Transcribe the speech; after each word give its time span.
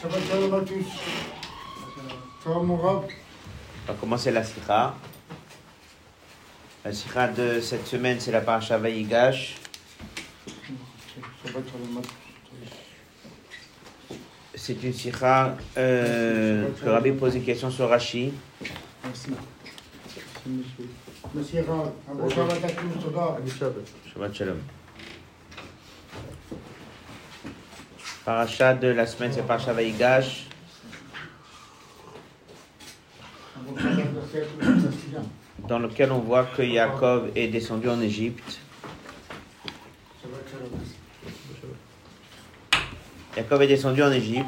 Shabbat 0.00 0.20
shalom 0.30 0.54
à 0.54 0.60
tous. 0.60 0.86
Shalom 2.44 2.66
mon 2.66 2.76
rab. 2.76 3.02
On 3.88 3.92
va 3.92 3.98
commencer 3.98 4.30
la 4.30 4.44
sikha. 4.44 4.94
La 6.84 6.92
sikha 6.92 7.26
de 7.26 7.60
cette 7.60 7.84
semaine, 7.84 8.20
c'est 8.20 8.30
la 8.30 8.40
paracha 8.40 8.78
Vayigash. 8.78 9.56
C'est 14.54 14.80
une 14.84 14.92
sikha 14.92 15.56
euh, 15.76 16.68
que 16.80 16.88
Rabbi 16.88 17.10
pose 17.10 17.34
une 17.34 17.44
question 17.44 17.68
sur 17.68 17.88
Rashi. 17.88 18.32
Merci. 19.02 19.30
Merci 20.46 20.68
Monsieur 21.34 21.64
Rab, 21.68 22.30
Shabbat 22.30 22.64
à 22.64 22.68
tous. 22.70 24.12
Shabbat 24.14 24.32
shalom. 24.32 24.58
Paracha 28.28 28.74
de 28.74 28.88
la 28.88 29.06
semaine, 29.06 29.32
c'est 29.32 29.40
paracha 29.40 29.72
bien. 29.72 30.20
dans 35.66 35.78
lequel 35.78 36.12
on 36.12 36.18
voit 36.18 36.44
que 36.44 36.60
Yaakov 36.60 37.30
est 37.34 37.48
descendu 37.48 37.88
en 37.88 37.98
Égypte. 38.02 38.60
Yaakov 43.34 43.62
est 43.62 43.66
descendu 43.66 44.02
en 44.02 44.12
Égypte 44.12 44.44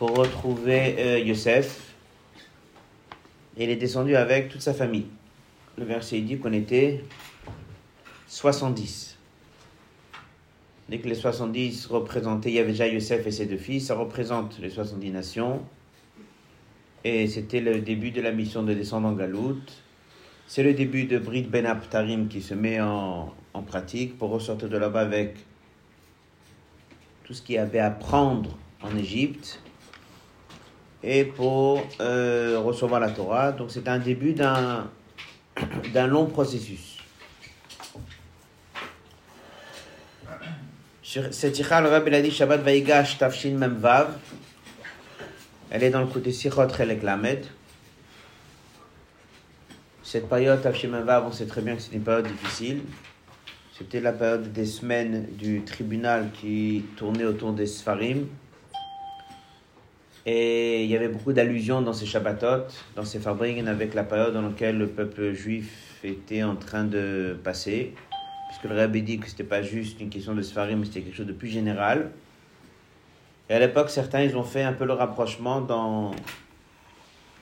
pour 0.00 0.16
retrouver 0.16 0.96
euh, 0.98 1.18
Yosef. 1.20 1.94
Et 3.56 3.62
il 3.62 3.70
est 3.70 3.76
descendu 3.76 4.16
avec 4.16 4.48
toute 4.48 4.62
sa 4.62 4.74
famille. 4.74 5.06
Le 5.76 5.84
verset 5.84 6.18
dit 6.18 6.36
qu'on 6.36 6.52
était 6.52 7.04
70. 8.26 9.17
Dès 10.88 10.98
que 11.00 11.08
les 11.08 11.14
70 11.14 11.86
représentaient, 11.86 12.48
il 12.48 12.54
y 12.54 12.58
avait 12.58 12.70
déjà 12.70 12.86
Yosef 12.86 13.26
et 13.26 13.30
ses 13.30 13.44
deux 13.44 13.58
fils, 13.58 13.88
ça 13.88 13.94
représente 13.94 14.58
les 14.58 14.70
70 14.70 15.10
nations. 15.10 15.60
Et 17.04 17.28
c'était 17.28 17.60
le 17.60 17.80
début 17.80 18.10
de 18.10 18.22
la 18.22 18.32
mission 18.32 18.62
de 18.62 18.72
descendre 18.72 19.08
en 19.08 19.12
Galout. 19.12 19.60
C'est 20.46 20.62
le 20.62 20.72
début 20.72 21.04
de 21.04 21.18
Brit 21.18 21.42
Ben 21.42 21.66
Aptarim 21.66 22.28
qui 22.28 22.40
se 22.40 22.54
met 22.54 22.80
en, 22.80 23.34
pratique 23.66 24.16
pour 24.16 24.30
ressortir 24.30 24.68
de 24.68 24.78
là-bas 24.78 25.00
avec 25.00 25.34
tout 27.24 27.34
ce 27.34 27.42
qu'il 27.42 27.56
y 27.56 27.58
avait 27.58 27.80
à 27.80 27.90
prendre 27.90 28.56
en 28.82 28.96
Égypte 28.96 29.60
et 31.02 31.24
pour 31.24 31.82
euh, 32.00 32.60
recevoir 32.60 33.00
la 33.00 33.10
Torah. 33.10 33.50
Donc 33.50 33.72
c'est 33.72 33.88
un 33.88 33.98
début 33.98 34.32
d'un 34.32 34.86
long 36.06 36.26
processus. 36.26 36.97
Cette 41.10 41.56
sikha, 41.56 41.80
le 41.80 41.88
Rabbi 41.88 42.10
l'a 42.10 42.20
dit 42.20 42.30
Shabbat 42.30 42.60
Vaigash 42.60 43.16
Tafshin 43.16 43.52
Mem 43.52 43.78
Vav. 43.78 44.18
Elle 45.70 45.84
est 45.84 45.88
dans 45.88 46.02
le 46.02 46.06
côté 46.06 46.32
Sichot 46.32 46.68
Chelek 46.68 47.02
Lamed. 47.02 47.46
Cette 50.02 50.28
période 50.28 50.60
Tafshin 50.60 50.88
Mem 50.88 51.04
Vav, 51.04 51.24
on 51.26 51.32
sait 51.32 51.46
très 51.46 51.62
bien 51.62 51.76
que 51.76 51.80
c'est 51.80 51.94
une 51.94 52.02
période 52.02 52.26
difficile. 52.26 52.82
C'était 53.78 54.00
la 54.00 54.12
période 54.12 54.52
des 54.52 54.66
semaines 54.66 55.28
du 55.32 55.62
tribunal 55.62 56.28
qui 56.38 56.84
tournait 56.98 57.24
autour 57.24 57.54
des 57.54 57.64
Sfarim. 57.64 58.26
Et 60.26 60.84
il 60.84 60.90
y 60.90 60.94
avait 60.94 61.08
beaucoup 61.08 61.32
d'allusions 61.32 61.80
dans 61.80 61.94
ces 61.94 62.04
Shabbatot, 62.04 62.66
dans 62.96 63.04
ces 63.06 63.18
Farbringen, 63.18 63.66
avec 63.66 63.94
la 63.94 64.04
période 64.04 64.34
dans 64.34 64.42
laquelle 64.42 64.76
le 64.76 64.88
peuple 64.88 65.32
juif 65.32 66.02
était 66.04 66.42
en 66.42 66.56
train 66.56 66.84
de 66.84 67.34
passer. 67.42 67.94
Puisque 68.48 68.64
le 68.64 68.76
Rabbi 68.76 69.02
dit 69.02 69.18
que 69.18 69.26
ce 69.26 69.32
n'était 69.32 69.44
pas 69.44 69.62
juste 69.62 70.00
une 70.00 70.10
question 70.10 70.34
de 70.34 70.42
Sfarim, 70.42 70.80
mais 70.80 70.86
c'était 70.86 71.02
quelque 71.02 71.16
chose 71.16 71.26
de 71.26 71.32
plus 71.32 71.48
général. 71.48 72.10
Et 73.50 73.54
à 73.54 73.58
l'époque, 73.58 73.90
certains, 73.90 74.22
ils 74.22 74.36
ont 74.36 74.44
fait 74.44 74.62
un 74.62 74.72
peu 74.72 74.84
le 74.84 74.92
rapprochement 74.92 75.60
dans, 75.60 76.10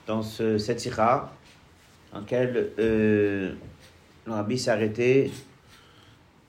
dans 0.05 0.21
ce, 0.21 0.57
cette 0.57 0.79
sikha, 0.79 1.31
dans 2.13 2.19
lequel 2.19 2.71
euh, 2.79 3.53
le 4.25 4.31
Rabbi 4.31 4.57
s'est 4.57 4.71
arrêté 4.71 5.31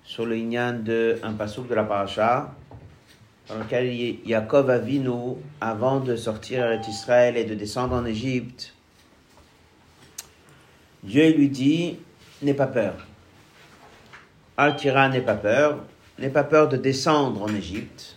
sur 0.05 0.27
le 0.27 0.37
Inyan 0.37 0.75
de 0.83 1.19
un 1.23 1.33
de 1.33 1.75
la 1.75 1.85
paracha, 1.85 2.55
dans 3.49 3.59
lequel 3.59 3.93
Yaakov 4.27 4.71
Avinu, 4.71 5.37
avant 5.61 6.01
de 6.01 6.17
sortir 6.17 6.65
à 6.65 6.75
Israël 6.75 7.37
et 7.37 7.45
de 7.45 7.55
descendre 7.55 7.95
en 7.95 8.05
Égypte, 8.05 8.75
Dieu 11.03 11.33
lui 11.33 11.49
dit 11.49 11.99
N'aie 12.43 12.55
pas 12.55 12.69
peur. 12.69 13.08
Al-Tira, 14.59 15.09
n'aie 15.09 15.21
pas 15.21 15.37
peur. 15.37 15.79
N'aie 16.19 16.31
pas 16.31 16.43
peur 16.43 16.69
de 16.69 16.77
descendre 16.77 17.43
en 17.43 17.55
Égypte. 17.55 18.17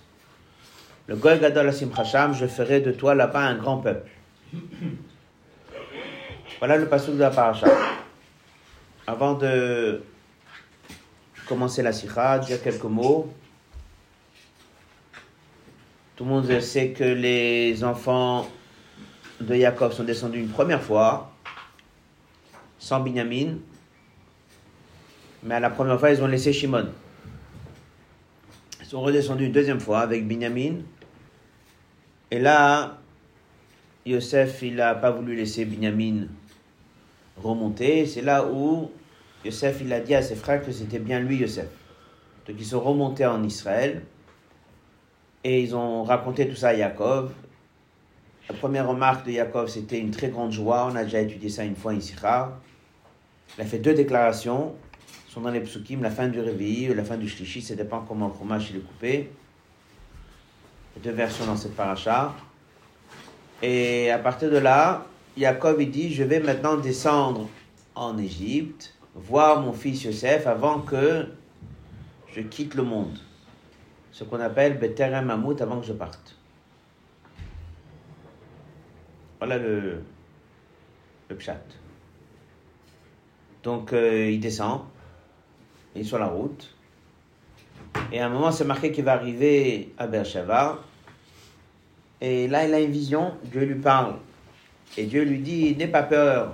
Le 1.06 1.16
Goy 1.16 1.40
Gadol 1.40 1.70
Asim 1.70 1.92
Hasham, 1.96 2.34
je 2.34 2.48
ferai 2.48 2.82
de 2.82 2.92
toi 2.92 3.14
là-bas 3.14 3.42
un 3.42 3.56
grand 3.56 3.78
peuple. 3.78 4.10
Voilà 6.58 6.78
le 6.78 6.88
pasouk 6.88 7.16
de 7.16 7.20
la 7.20 7.30
paracha. 7.30 7.68
Avant 9.06 9.36
de 9.36 10.02
commencer 11.48 11.84
la 11.84 11.94
sikha, 11.94 12.40
dire 12.40 12.62
quelques 12.62 12.84
mots. 12.84 13.32
Tout 16.16 16.24
le 16.24 16.30
monde 16.30 16.60
sait 16.60 16.90
que 16.90 17.04
les 17.04 17.84
enfants 17.84 18.48
de 19.40 19.56
Jacob 19.56 19.92
sont 19.92 20.04
descendus 20.04 20.40
une 20.40 20.50
première 20.50 20.82
fois, 20.82 21.32
sans 22.80 23.00
Binyamin. 23.00 23.58
Mais 25.44 25.56
à 25.56 25.60
la 25.60 25.70
première 25.70 26.00
fois, 26.00 26.12
ils 26.12 26.22
ont 26.22 26.28
laissé 26.28 26.54
Shimon. 26.54 26.90
Ils 28.80 28.86
sont 28.86 29.02
redescendus 29.02 29.46
une 29.46 29.52
deuxième 29.52 29.80
fois 29.80 30.00
avec 30.00 30.28
Binyamin. 30.28 30.82
Et 32.30 32.40
là, 32.40 32.98
Yosef, 34.06 34.62
il 34.62 34.76
n'a 34.76 34.96
pas 34.96 35.12
voulu 35.12 35.36
laisser 35.36 35.66
Binyamin 35.66 36.28
remonter. 37.38 38.06
C'est 38.06 38.22
là 38.22 38.46
où 38.46 38.92
Yosef, 39.44 39.82
il 39.82 39.92
a 39.94 40.00
dit 40.00 40.14
à 40.14 40.22
ses 40.22 40.36
frères 40.36 40.64
que 40.64 40.72
c'était 40.72 41.00
bien 41.00 41.20
lui, 41.20 41.38
Yosef. 41.38 41.68
Donc 42.48 42.56
ils 42.60 42.66
sont 42.66 42.80
remontés 42.80 43.26
en 43.26 43.44
Israël 43.44 44.04
et 45.44 45.62
ils 45.62 45.76
ont 45.76 46.04
raconté 46.04 46.48
tout 46.48 46.56
ça 46.56 46.70
à 46.70 46.74
Yaakov. 46.74 47.32
La 48.50 48.56
première 48.56 48.88
remarque 48.88 49.26
de 49.26 49.32
Yaakov, 49.32 49.70
c'était 49.70 50.00
une 50.00 50.12
très 50.12 50.30
grande 50.30 50.52
joie. 50.52 50.88
On 50.92 50.96
a 50.96 51.04
déjà 51.04 51.22
étudié 51.22 51.50
ça 51.50 51.64
une 51.64 51.76
fois 51.76 51.94
ici. 51.94 52.14
Il 52.18 53.62
a 53.62 53.66
fait 53.66 53.80
deux 53.80 53.94
déclarations. 53.94 54.74
Sont 55.32 55.40
dans 55.40 55.52
les 55.52 55.62
psukim, 55.62 56.02
la 56.02 56.12
fin 56.12 56.28
du 56.28 56.42
réveil, 56.42 56.94
la 56.94 57.06
fin 57.06 57.16
du 57.16 57.30
shlishi, 57.30 57.62
ça 57.62 57.74
dépend 57.74 58.02
comment 58.02 58.28
le 58.28 58.34
fromage 58.34 58.76
est 58.76 58.80
coupé. 58.80 59.32
Deux 61.02 61.12
versions 61.12 61.46
dans 61.46 61.56
cette 61.56 61.74
paracha. 61.74 62.36
Et 63.62 64.12
à 64.12 64.20
partir 64.20 64.52
de 64.52 64.58
là, 64.58 65.06
Yaakov 65.38 65.82
il 65.82 65.90
dit, 65.90 66.14
je 66.14 66.24
vais 66.24 66.42
maintenant 66.42 66.76
descendre 66.76 67.48
en 67.96 68.18
Égypte, 68.18 68.94
voir 69.16 69.62
mon 69.62 69.72
fils 69.72 70.04
Yosef 70.04 70.48
avant 70.48 70.82
que 70.82 71.26
je 72.36 72.42
quitte 72.42 72.76
le 72.76 72.84
monde. 72.84 73.18
Ce 74.12 74.26
qu'on 74.26 74.42
appelle 74.42 74.80
Beterem 74.80 75.28
Mammouth 75.28 75.62
avant 75.62 75.80
que 75.80 75.86
je 75.86 75.94
parte. 75.94 76.36
Voilà 79.40 79.58
le, 79.58 80.04
le 81.30 81.36
pshat. 81.38 81.64
Donc 83.64 83.94
euh, 83.94 84.30
il 84.30 84.42
descend, 84.42 84.82
il 85.96 86.02
est 86.02 86.06
sur 86.06 86.20
la 86.20 86.28
route. 86.28 86.74
Et 88.12 88.20
à 88.20 88.28
un 88.28 88.30
moment, 88.30 88.52
c'est 88.52 88.66
marqué 88.66 88.92
qu'il 88.92 89.04
va 89.04 89.14
arriver 89.14 89.94
à 89.98 90.08
Beersheba. 90.08 90.80
Et 92.22 92.48
là, 92.48 92.66
il 92.66 92.74
a 92.74 92.80
une 92.80 92.92
vision, 92.92 93.34
Dieu 93.46 93.66
lui 93.66 93.76
parle. 93.76 94.16
Et 94.98 95.06
Dieu 95.06 95.24
lui 95.24 95.40
dit, 95.40 95.76
n'aie 95.76 95.88
pas 95.88 96.04
peur 96.04 96.54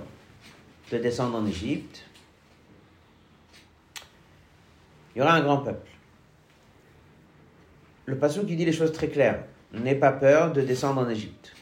de 0.90 0.98
descendre 0.98 1.36
en 1.36 1.46
Égypte. 1.46 2.04
Il 5.14 5.18
y 5.18 5.22
aura 5.22 5.34
un 5.34 5.42
grand 5.42 5.58
peuple. 5.58 5.90
Le 8.06 8.16
passage 8.16 8.46
qui 8.46 8.56
dit 8.56 8.64
les 8.64 8.72
choses 8.72 8.92
très 8.92 9.08
claires. 9.08 9.44
N'aie 9.72 9.94
pas 9.94 10.12
peur 10.12 10.52
de 10.52 10.62
descendre 10.62 11.02
en 11.02 11.08
Égypte. 11.08 11.54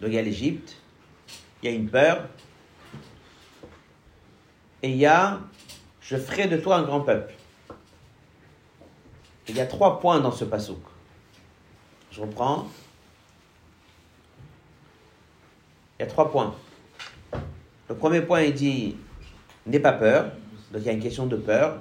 Donc 0.00 0.10
il 0.10 0.14
y 0.14 0.18
a 0.18 0.22
l'Égypte, 0.22 0.76
il 1.62 1.70
y 1.70 1.72
a 1.72 1.76
une 1.76 1.88
peur, 1.88 2.26
et 4.82 4.90
il 4.90 4.96
y 4.96 5.06
a 5.06 5.40
je 6.02 6.16
ferai 6.16 6.48
de 6.48 6.56
toi 6.56 6.76
un 6.76 6.82
grand 6.82 7.00
peuple. 7.00 7.32
Il 9.48 9.56
y 9.56 9.60
a 9.60 9.66
trois 9.66 10.00
points 10.00 10.20
dans 10.20 10.32
ce 10.32 10.44
passouk. 10.44 10.82
Je 12.10 12.20
reprends. 12.20 12.66
Il 15.98 16.02
y 16.02 16.04
a 16.04 16.08
trois 16.08 16.30
points. 16.30 16.54
Le 17.88 17.94
premier 17.94 18.20
point, 18.22 18.42
il 18.42 18.52
dit 18.52 18.96
N'aie 19.66 19.80
pas 19.80 19.92
peur. 19.92 20.32
Donc 20.72 20.82
il 20.82 20.86
y 20.86 20.88
a 20.88 20.92
une 20.92 21.02
question 21.02 21.26
de 21.26 21.36
peur. 21.36 21.80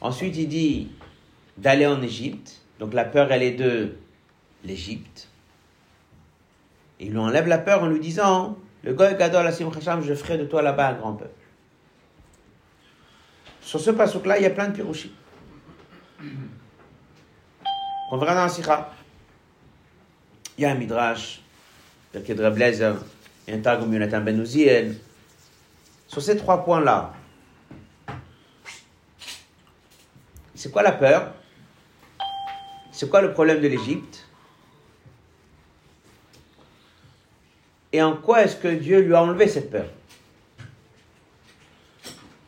Ensuite, 0.00 0.36
il 0.36 0.48
dit 0.48 0.90
d'aller 1.56 1.86
en 1.86 2.00
Égypte. 2.00 2.62
Donc 2.78 2.94
la 2.94 3.04
peur, 3.04 3.32
elle 3.32 3.42
est 3.42 3.52
de 3.52 3.96
l'Égypte. 4.64 5.28
Il 7.00 7.10
lui 7.10 7.18
enlève 7.18 7.46
la 7.46 7.58
peur 7.58 7.82
en 7.82 7.88
lui 7.88 8.00
disant 8.00 8.56
Le 8.82 8.94
Goy 8.94 9.16
Gadol 9.16 9.46
Asim 9.46 9.72
Chacham, 9.72 10.02
je 10.02 10.14
ferai 10.14 10.38
de 10.38 10.44
toi 10.44 10.62
là-bas 10.62 10.90
un 10.90 10.94
grand 10.94 11.12
peuple. 11.14 11.32
Sur 13.68 13.78
ce 13.78 13.90
passouk-là, 13.90 14.38
il 14.38 14.44
y 14.44 14.46
a 14.46 14.50
plein 14.50 14.68
de 14.68 14.72
pirouchis. 14.72 15.12
qu'on 18.08 18.16
verra 18.16 18.34
dans 18.34 18.44
la 18.44 18.48
Sikha. 18.48 18.90
Il 20.56 20.62
y 20.62 20.64
a 20.64 20.70
un 20.70 20.74
Midrash, 20.74 21.42
de 22.14 22.48
Blazer, 22.48 22.96
et 23.46 23.52
un 23.52 23.58
Targum 23.58 23.92
Yonatan 23.92 24.22
Ben 24.22 24.40
Uziel. 24.40 24.96
Sur 26.06 26.22
ces 26.22 26.38
trois 26.38 26.64
points-là, 26.64 27.12
c'est 30.54 30.72
quoi 30.72 30.82
la 30.82 30.92
peur? 30.92 31.34
C'est 32.90 33.10
quoi 33.10 33.20
le 33.20 33.34
problème 33.34 33.60
de 33.60 33.68
l'Égypte? 33.68 34.26
Et 37.92 38.00
en 38.00 38.16
quoi 38.16 38.44
est-ce 38.44 38.56
que 38.56 38.68
Dieu 38.68 39.00
lui 39.00 39.14
a 39.14 39.22
enlevé 39.22 39.46
cette 39.46 39.70
peur? 39.70 39.90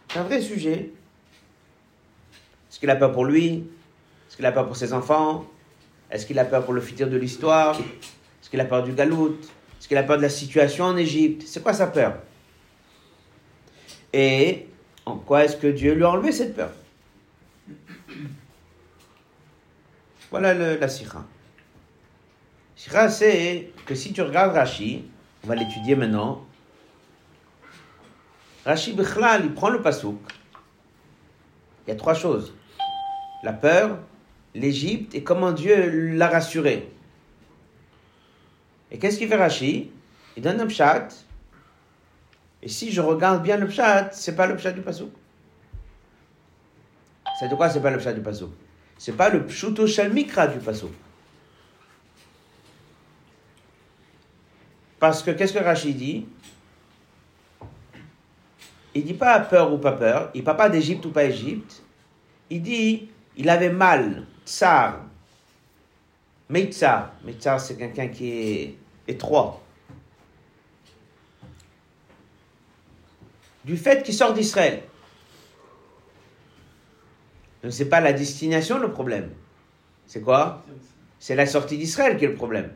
C'est 0.08 0.18
un 0.18 0.22
vrai 0.22 0.40
sujet. 0.40 0.94
Est-ce 2.80 2.86
qu'il 2.86 2.90
a 2.92 2.96
peur 2.96 3.12
pour 3.12 3.26
lui? 3.26 3.68
Est-ce 4.26 4.36
qu'il 4.36 4.46
a 4.46 4.52
peur 4.52 4.66
pour 4.66 4.74
ses 4.74 4.94
enfants? 4.94 5.44
Est-ce 6.10 6.24
qu'il 6.24 6.38
a 6.38 6.46
peur 6.46 6.64
pour 6.64 6.72
le 6.72 6.80
futur 6.80 7.10
de 7.10 7.18
l'histoire? 7.18 7.78
Est-ce 7.78 8.48
qu'il 8.48 8.58
a 8.58 8.64
peur 8.64 8.82
du 8.84 8.94
galout? 8.94 9.36
Est-ce 9.78 9.86
qu'il 9.86 9.98
a 9.98 10.02
peur 10.02 10.16
de 10.16 10.22
la 10.22 10.30
situation 10.30 10.86
en 10.86 10.96
Égypte? 10.96 11.42
C'est 11.46 11.62
quoi 11.62 11.74
sa 11.74 11.88
peur? 11.88 12.14
Et 14.14 14.66
en 15.04 15.16
quoi 15.16 15.44
est-ce 15.44 15.58
que 15.58 15.66
Dieu 15.66 15.92
lui 15.92 16.04
a 16.04 16.08
enlevé 16.08 16.32
cette 16.32 16.56
peur? 16.56 16.70
Voilà 20.30 20.54
la 20.54 20.88
sira. 20.88 21.26
Sira, 22.76 23.10
c'est 23.10 23.72
que 23.84 23.94
si 23.94 24.14
tu 24.14 24.22
regardes 24.22 24.54
Rashi, 24.54 25.04
on 25.44 25.48
va 25.48 25.54
l'étudier 25.54 25.96
maintenant. 25.96 26.46
Rashi 28.64 28.94
Bichlal, 28.94 29.44
il 29.44 29.52
prend 29.52 29.68
le 29.68 29.82
pasouk. 29.82 30.18
Il 31.86 31.90
y 31.90 31.92
a 31.92 31.96
trois 31.96 32.14
choses. 32.14 32.54
La 33.42 33.52
peur, 33.52 33.98
l'Égypte 34.54 35.14
et 35.14 35.22
comment 35.22 35.52
Dieu 35.52 36.14
l'a 36.14 36.28
rassuré. 36.28 36.92
Et 38.90 38.98
qu'est-ce 38.98 39.18
qu'il 39.18 39.28
fait 39.28 39.36
Rashi 39.36 39.90
Il 40.36 40.42
donne 40.42 40.60
un 40.60 40.66
pshat. 40.66 41.08
Et 42.62 42.68
si 42.68 42.92
je 42.92 43.00
regarde 43.00 43.42
bien 43.42 43.56
le 43.56 43.66
pshat, 43.68 44.10
c'est 44.12 44.36
pas 44.36 44.46
le 44.46 44.56
pshat 44.56 44.72
du 44.72 44.82
pasouk. 44.82 45.12
C'est 47.38 47.48
de 47.48 47.54
quoi 47.54 47.70
c'est 47.70 47.80
pas 47.80 47.90
le 47.90 47.98
pshat 47.98 48.12
du 48.12 48.20
pasouk 48.20 48.50
C'est 48.98 49.16
pas 49.16 49.30
le 49.30 49.46
pshuto 49.46 49.86
shalmikra 49.86 50.48
du 50.48 50.58
pasouk. 50.58 50.92
Parce 54.98 55.22
que 55.22 55.30
qu'est-ce 55.30 55.54
que 55.54 55.64
Rachid 55.64 55.96
dit? 55.96 56.26
Il 58.94 59.04
dit 59.04 59.14
pas 59.14 59.40
peur 59.40 59.72
ou 59.72 59.78
pas 59.78 59.92
peur, 59.92 60.30
il 60.34 60.44
parle 60.44 60.58
pas 60.58 60.68
d'Égypte 60.68 61.06
ou 61.06 61.10
pas 61.10 61.24
Égypte. 61.24 61.82
Il 62.50 62.60
dit 62.60 63.08
il 63.36 63.48
avait 63.48 63.70
mal, 63.70 64.26
tsar, 64.44 65.00
Meitzar. 66.50 67.12
Meitzar, 67.24 67.60
c'est 67.60 67.76
quelqu'un 67.76 68.08
qui 68.08 68.30
est 68.30 68.76
étroit. 69.06 69.62
Du 73.64 73.76
fait 73.76 74.02
qu'il 74.02 74.14
sort 74.14 74.34
d'Israël. 74.34 74.82
Donc, 77.62 77.72
ce 77.72 77.82
n'est 77.82 77.88
pas 77.88 78.00
la 78.00 78.12
destination 78.12 78.78
le 78.78 78.90
problème. 78.90 79.30
C'est 80.06 80.22
quoi? 80.22 80.64
C'est 81.20 81.36
la 81.36 81.46
sortie 81.46 81.78
d'Israël 81.78 82.16
qui 82.16 82.24
est 82.24 82.28
le 82.28 82.34
problème. 82.34 82.72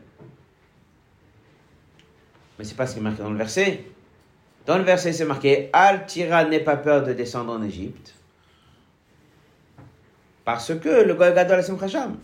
Mais 2.57 2.63
c'est 2.63 2.75
pas 2.75 2.87
ce 2.87 2.93
qui 2.93 2.99
est 2.99 3.03
marqué 3.03 3.23
dans 3.23 3.31
le 3.31 3.37
verset. 3.37 3.83
Dans 4.65 4.77
le 4.77 4.83
verset, 4.83 5.11
c'est 5.11 5.25
marqué 5.25 5.69
Al 5.73 6.05
Tira 6.05 6.45
n'ait 6.45 6.63
pas 6.63 6.77
peur 6.77 7.03
de 7.03 7.11
descendre 7.11 7.51
en 7.51 7.61
Égypte. 7.61 8.15
Parce 10.45 10.77
que 10.79 11.03
le 11.03 11.15
Goy 11.15 11.33
Gadol 11.33 11.63
Khasham. 11.77 12.17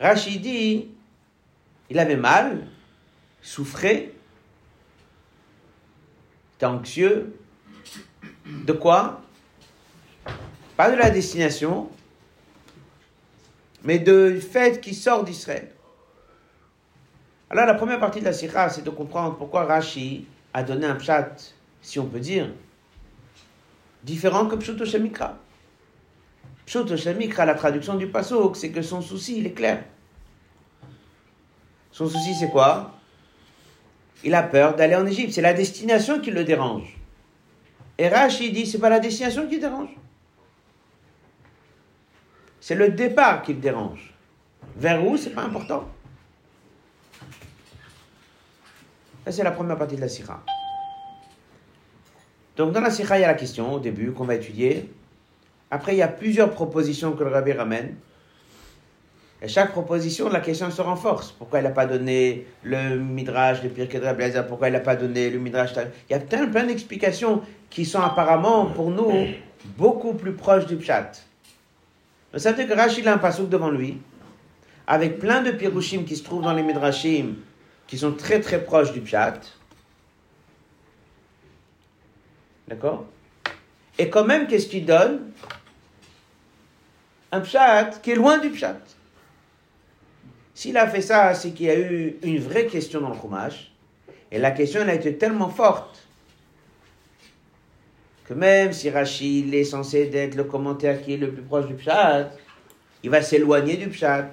Rachid 0.00 0.42
dit 0.42 0.88
il 1.90 1.98
avait 1.98 2.16
mal, 2.16 2.66
souffrait, 3.42 4.12
était 6.56 6.66
anxieux. 6.66 7.36
De 8.46 8.72
quoi? 8.72 9.22
Pas 10.76 10.90
de 10.90 10.96
la 10.96 11.10
destination, 11.10 11.90
mais 13.82 13.98
du 13.98 14.40
fait 14.40 14.80
qu'il 14.80 14.94
sort 14.94 15.24
d'Israël. 15.24 15.70
Alors 17.50 17.66
la 17.66 17.74
première 17.74 17.98
partie 17.98 18.20
de 18.20 18.24
la 18.24 18.32
sikha, 18.32 18.68
c'est 18.68 18.82
de 18.82 18.90
comprendre 18.90 19.36
pourquoi 19.36 19.64
Rashi 19.64 20.26
a 20.54 20.62
donné 20.62 20.86
un 20.86 20.94
pshat, 20.94 21.34
si 21.82 21.98
on 21.98 22.06
peut 22.06 22.20
dire, 22.20 22.52
différent 24.04 24.46
que 24.46 24.54
Pshuto 24.54 24.84
Shemikra. 24.84 25.36
Pshuto 26.70 26.96
Shemikra, 26.96 27.44
la 27.46 27.56
traduction 27.56 27.96
du 27.96 28.06
pasuk, 28.06 28.54
c'est 28.56 28.70
que 28.70 28.80
son 28.80 29.02
souci, 29.02 29.38
il 29.38 29.46
est 29.48 29.54
clair. 29.54 29.82
Son 31.90 32.08
souci, 32.08 32.32
c'est 32.32 32.48
quoi? 32.48 32.94
Il 34.22 34.32
a 34.36 34.44
peur 34.44 34.76
d'aller 34.76 34.94
en 34.94 35.04
Égypte. 35.04 35.32
C'est 35.32 35.42
la 35.42 35.52
destination 35.52 36.20
qui 36.20 36.30
le 36.30 36.44
dérange. 36.44 36.96
Et 37.98 38.06
Rashi 38.06 38.52
dit, 38.52 38.66
c'est 38.66 38.78
pas 38.78 38.88
la 38.88 39.00
destination 39.00 39.48
qui 39.48 39.58
dérange. 39.58 39.88
C'est 42.60 42.76
le 42.76 42.90
départ 42.90 43.42
qui 43.42 43.52
le 43.52 43.58
dérange. 43.58 44.14
Vers 44.76 45.04
où, 45.04 45.16
c'est 45.16 45.30
pas 45.30 45.42
important. 45.42 45.88
c'est 49.28 49.42
la 49.42 49.50
première 49.50 49.76
partie 49.76 49.96
de 49.96 50.02
la 50.02 50.08
sikha. 50.08 50.40
Donc 52.56 52.70
dans 52.70 52.80
la 52.80 52.92
sikha, 52.92 53.18
il 53.18 53.22
y 53.22 53.24
a 53.24 53.26
la 53.26 53.34
question 53.34 53.72
au 53.72 53.80
début 53.80 54.12
qu'on 54.12 54.24
va 54.24 54.36
étudier. 54.36 54.88
Après, 55.70 55.94
il 55.94 55.98
y 55.98 56.02
a 56.02 56.08
plusieurs 56.08 56.50
propositions 56.50 57.12
que 57.12 57.22
le 57.22 57.30
rabbi 57.30 57.52
ramène. 57.52 57.94
Et 59.42 59.48
chaque 59.48 59.70
proposition, 59.72 60.28
la 60.28 60.40
question 60.40 60.70
se 60.70 60.82
renforce. 60.82 61.32
Pourquoi 61.32 61.60
il 61.60 61.62
n'a 61.62 61.70
pas 61.70 61.86
donné 61.86 62.46
le 62.62 62.98
midrash, 62.98 63.62
le 63.62 63.70
Pirkei 63.70 63.98
Blazer 63.98 64.46
Pourquoi 64.46 64.68
il 64.68 64.72
n'a 64.72 64.80
pas 64.80 64.96
donné 64.96 65.30
le 65.30 65.38
midrash 65.38 65.70
Il 66.08 66.12
y 66.12 66.14
a 66.14 66.18
plein, 66.18 66.46
plein 66.46 66.64
d'explications 66.64 67.42
qui 67.70 67.86
sont 67.86 68.00
apparemment, 68.00 68.66
pour 68.66 68.90
nous, 68.90 69.28
beaucoup 69.78 70.12
plus 70.12 70.32
proches 70.32 70.66
du 70.66 70.76
pshat. 70.76 71.12
Ça 72.36 72.50
veut 72.50 72.56
dire 72.56 72.68
que 72.68 72.78
Rachid 72.78 73.06
a 73.06 73.14
un 73.14 73.18
pasouk 73.18 73.48
devant 73.48 73.70
lui, 73.70 73.98
avec 74.86 75.18
plein 75.18 75.40
de 75.40 75.52
pirushim 75.52 76.04
qui 76.04 76.16
se 76.16 76.22
trouvent 76.22 76.42
dans 76.42 76.52
les 76.52 76.62
midrashim, 76.62 77.36
qui 77.86 77.96
sont 77.96 78.12
très 78.12 78.40
très 78.40 78.62
proches 78.62 78.92
du 78.92 79.00
pshat. 79.00 79.40
D'accord? 82.68 83.06
Et 83.98 84.10
quand 84.10 84.24
même, 84.24 84.46
qu'est-ce 84.46 84.68
qu'il 84.68 84.86
donne? 84.86 85.32
Un 87.32 87.40
pshat 87.40 88.00
qui 88.02 88.12
est 88.12 88.16
loin 88.16 88.38
du 88.38 88.50
pshat. 88.50 88.78
S'il 90.54 90.76
a 90.76 90.86
fait 90.88 91.00
ça, 91.00 91.34
c'est 91.34 91.52
qu'il 91.52 91.66
y 91.66 91.70
a 91.70 91.78
eu 91.78 92.16
une 92.22 92.38
vraie 92.38 92.66
question 92.66 93.00
dans 93.00 93.10
le 93.10 93.20
Chumash. 93.20 93.72
Et 94.32 94.38
la 94.38 94.50
question, 94.50 94.82
elle 94.82 94.90
a 94.90 94.94
été 94.94 95.16
tellement 95.16 95.48
forte 95.48 96.06
que 98.24 98.34
même 98.34 98.72
si 98.72 98.90
Rachid 98.90 99.52
est 99.52 99.64
censé 99.64 100.10
être 100.12 100.36
le 100.36 100.44
commentaire 100.44 101.02
qui 101.02 101.14
est 101.14 101.16
le 101.16 101.32
plus 101.32 101.42
proche 101.42 101.66
du 101.66 101.74
pshat, 101.74 102.30
il 103.02 103.10
va 103.10 103.22
s'éloigner 103.22 103.76
du 103.76 103.88
pshat. 103.88 104.30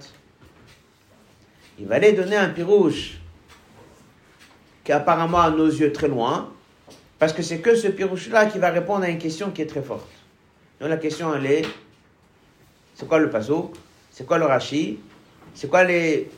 Il 1.80 1.88
va 1.88 1.96
aller 1.96 2.14
donner 2.14 2.36
un 2.36 2.50
pirouche 2.50 3.20
qui 4.84 4.92
est 4.92 4.96
apparemment 4.96 5.42
à 5.42 5.50
nos 5.50 5.68
yeux 5.68 5.92
très 5.92 6.08
loin, 6.08 6.54
parce 7.20 7.34
que 7.34 7.42
c'est 7.42 7.60
que 7.60 7.76
ce 7.76 7.88
pirouche-là 7.88 8.46
qui 8.46 8.60
va 8.60 8.70
répondre 8.70 9.04
à 9.04 9.10
une 9.10 9.18
question 9.18 9.52
qui 9.52 9.62
est 9.62 9.68
très 9.68 9.82
forte. 9.82 10.08
Donc 10.80 10.90
la 10.90 10.98
question, 10.98 11.34
elle 11.34 11.46
est, 11.46 11.66
c'est 12.98 13.08
quoi 13.08 13.20
le 13.20 13.30
paso 13.30 13.72
C'est 14.12 14.26
quoi 14.26 14.40
le 14.40 14.46
rashi? 14.46 15.00
C'est 15.54 15.70
quoi 15.70 15.84
les 15.84 16.32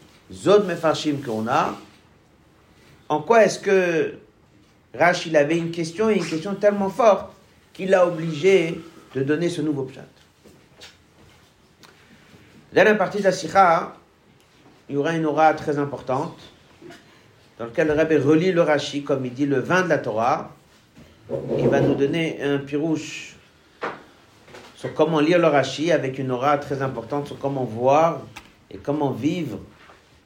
autres 0.45 0.65
mefarshim 0.65 1.21
qu'on 1.25 1.47
a? 1.47 1.73
En 3.07 3.21
quoi 3.21 3.45
est-ce 3.45 3.59
que 3.59 4.15
Rashi 4.93 5.35
avait 5.37 5.57
une 5.57 5.71
question, 5.71 6.09
et 6.09 6.15
une 6.15 6.25
question 6.25 6.55
tellement 6.55 6.89
forte, 6.89 7.31
qu'il 7.71 7.93
a 7.93 8.05
obligé 8.05 8.77
de 9.15 9.23
donner 9.23 9.49
ce 9.49 9.61
nouveau 9.61 9.83
pshat? 9.83 10.01
La 12.73 12.93
partie 12.95 13.19
de 13.19 13.23
la 13.23 13.31
sikha, 13.31 13.95
il 14.89 14.95
y 14.95 14.97
aura 14.97 15.15
une 15.15 15.25
aura 15.25 15.53
très 15.53 15.79
importante 15.79 16.37
dans 17.57 17.65
lequel 17.65 17.87
le 17.87 17.93
Rabbi 17.93 18.17
relit 18.17 18.51
le 18.51 18.63
Rashi, 18.63 19.03
comme 19.03 19.25
il 19.25 19.33
dit, 19.33 19.45
le 19.45 19.59
vin 19.59 19.83
de 19.83 19.89
la 19.89 19.97
Torah. 19.97 20.51
Il 21.57 21.69
va 21.69 21.79
nous 21.79 21.95
donner 21.95 22.41
un 22.41 22.57
pirouche 22.57 23.28
sur 24.79 24.93
comment 24.93 25.19
lire 25.19 25.39
le 25.39 25.47
Rashi 25.47 25.91
avec 25.91 26.19
une 26.19 26.31
aura 26.31 26.57
très 26.57 26.81
importante 26.81 27.27
sur 27.27 27.37
comment 27.37 27.65
voir 27.65 28.21
et 28.71 28.77
comment 28.77 29.11
vivre 29.11 29.59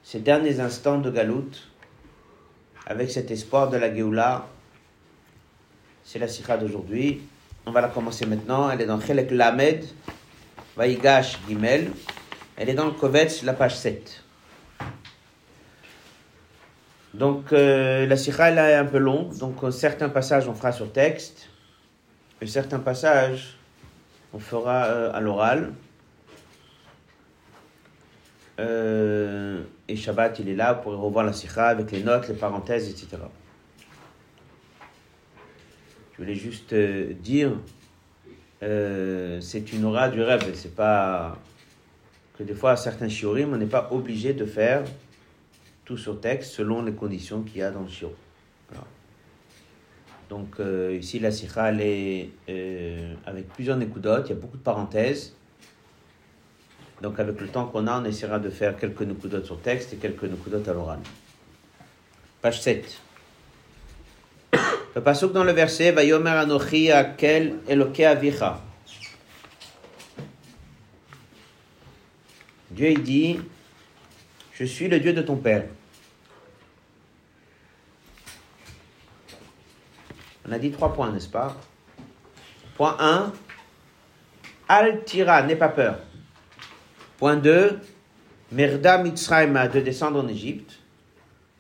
ces 0.04 0.20
derniers 0.20 0.60
instants 0.60 1.00
de 1.00 1.10
Galoute 1.10 1.70
avec 2.86 3.10
cet 3.10 3.32
espoir 3.32 3.72
de 3.72 3.78
la 3.78 3.92
Géoula. 3.92 4.46
C'est 6.04 6.20
la 6.20 6.28
sikha 6.28 6.58
d'aujourd'hui. 6.58 7.24
On 7.66 7.72
va 7.72 7.82
la 7.82 7.88
commencer 7.88 8.28
maintenant. 8.28 8.70
Elle 8.70 8.82
est 8.82 8.86
dans 8.86 9.02
Chelek 9.02 9.32
Lamed, 9.32 9.86
Vaigash 10.78 11.40
Gimel. 11.48 11.90
Elle 12.56 12.70
est 12.70 12.76
dans 12.76 12.86
le 12.86 12.92
Kovetz, 12.92 13.42
la 13.42 13.54
page 13.54 13.76
7. 13.76 14.24
Donc 17.16 17.52
euh, 17.54 18.06
la 18.06 18.18
sikha 18.18 18.52
elle 18.52 18.60
est 18.60 18.76
un 18.76 18.86
peu 18.86 19.00
longue, 19.00 19.36
donc 19.36 19.64
euh, 19.64 19.72
certains 19.72 20.10
passages 20.10 20.48
on 20.48 20.54
fera 20.54 20.72
sur 20.72 20.92
texte, 20.92 21.50
et 22.40 22.46
certains 22.46 22.80
passages 22.80 23.58
on 24.34 24.40
fera 24.40 24.86
euh, 24.86 25.14
à 25.14 25.20
l'oral. 25.22 25.74
Euh, 28.60 29.64
et 29.88 29.96
Shabbat, 29.96 30.40
il 30.40 30.50
est 30.50 30.56
là 30.56 30.74
pour 30.74 30.94
revoir 30.94 31.26
la 31.26 31.34
sikha 31.34 31.68
avec 31.68 31.92
les 31.92 32.04
notes, 32.04 32.28
les 32.28 32.36
parenthèses, 32.36 32.90
etc. 32.90 33.18
Je 36.14 36.18
voulais 36.18 36.36
juste 36.36 36.74
euh, 36.74 37.14
dire, 37.14 37.52
c'est 38.62 39.74
une 39.74 39.86
aura 39.86 40.10
du 40.10 40.22
rêve. 40.22 40.50
C'est 40.56 40.76
pas 40.76 41.38
que 42.38 42.44
des 42.44 42.54
fois, 42.54 42.76
certains 42.78 43.10
shiurim, 43.10 43.54
on 43.54 43.58
n'est 43.58 43.66
pas 43.66 43.90
obligé 43.92 44.34
de 44.34 44.46
faire 44.46 44.84
tout 45.86 45.98
sur 45.98 46.22
texte 46.22 46.54
selon 46.54 46.82
les 46.82 46.94
conditions 46.94 47.42
qu'il 47.42 47.58
y 47.58 47.62
a 47.62 47.72
dans 47.72 47.82
le 47.82 47.90
shiur. 47.90 48.12
Donc 50.30 50.60
euh, 50.60 50.98
ici, 51.00 51.20
la 51.20 51.32
sikha, 51.32 51.70
elle 51.70 51.82
est 51.82 52.30
euh, 52.50 53.14
avec 53.26 53.50
plusieurs 53.50 53.78
nekudotes, 53.78 54.28
il 54.28 54.30
y 54.30 54.38
a 54.38 54.40
beaucoup 54.40 54.58
de 54.58 54.64
parenthèses. 54.64 55.34
Donc 57.02 57.20
avec 57.20 57.40
le 57.42 57.48
temps 57.48 57.66
qu'on 57.66 57.88
a, 57.88 58.00
on 58.00 58.06
essaiera 58.06 58.40
de 58.40 58.50
faire 58.50 58.78
quelques 58.78 59.02
nekudotes 59.02 59.46
sur 59.46 59.60
texte 59.60 59.94
et 59.94 59.98
quelques 59.98 60.24
nekudotes 60.24 60.68
à 60.68 60.74
l'oral. 60.74 61.00
Page 62.42 62.62
7. 62.62 63.02
Le 64.96 65.28
dans 65.34 65.44
le 65.44 65.52
verset, 65.52 65.92
Vayomer 65.92 66.30
Anochi 66.30 66.92
Akel 66.92 67.56
Eloke 67.68 68.00
Avicha. 68.02 68.62
Dieu 72.70 72.92
il 72.92 73.04
dit, 73.04 73.40
je 74.54 74.64
suis 74.66 74.88
le 74.88 75.00
Dieu 75.00 75.14
de 75.14 75.22
ton 75.22 75.36
père. 75.36 75.66
On 80.48 80.52
a 80.52 80.60
dit 80.60 80.72
trois 80.72 80.94
points, 80.94 81.12
n'est-ce 81.12 81.30
pas? 81.30 81.56
Point 82.76 82.98
1, 83.00 83.34
Al 84.68 85.04
Tira, 85.04 85.44
n'aie 85.44 85.56
pas 85.56 85.70
peur. 85.70 86.00
Point 87.18 87.38
2, 87.38 87.80
Merda 88.52 88.98
Mitzrayma, 88.98 89.68
de 89.68 89.80
descendre 89.80 90.22
en 90.22 90.28
Égypte. 90.28 90.80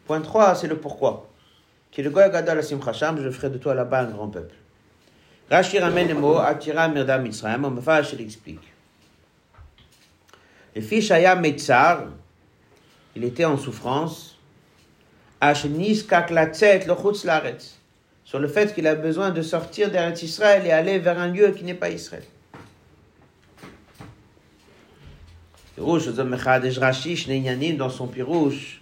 Point 0.05 0.21
3, 0.21 0.55
c'est 0.55 0.67
le 0.67 0.77
pourquoi. 0.77 1.29
Le 1.95 2.03
je 2.03 3.29
ferai 3.29 3.49
de 3.51 3.57
toi 3.59 3.75
là-bas 3.75 4.01
un 4.01 4.11
grand 4.11 4.27
peuple. 4.27 4.55
Rashi 5.49 5.77
ramène 5.77 6.07
le 6.07 6.15
mot 6.15 6.37
Atira 6.37 6.87
Merda 6.87 7.19
Mitzrayim, 7.19 7.63
on 7.65 8.01
il 8.13 8.21
explique. 8.21 8.73
Le 10.75 10.81
fils 10.81 11.05
Shaya 11.05 11.35
Metzar, 11.35 12.05
il 13.15 13.23
était 13.23 13.45
en 13.45 13.57
souffrance. 13.57 14.39
Ashnis 15.39 16.07
Kaklatzet 16.07 16.85
Lochutz 16.87 17.25
Laretz 17.25 17.82
sur 18.33 18.39
le 18.39 18.47
fait 18.47 18.73
qu'il 18.73 18.87
a 18.87 18.95
besoin 18.95 19.29
de 19.29 19.43
sortir 19.43 19.91
d'Eretz 19.91 20.23
Israël 20.23 20.65
et 20.65 20.71
aller 20.71 20.97
vers 20.97 21.19
un 21.19 21.27
lieu 21.27 21.51
qui 21.51 21.63
n'est 21.63 21.75
pas 21.75 21.91
Israël. 21.91 22.23
Pirouche, 25.75 26.07
dans 27.77 27.89
son 27.91 28.07
Pirouche, 28.07 28.81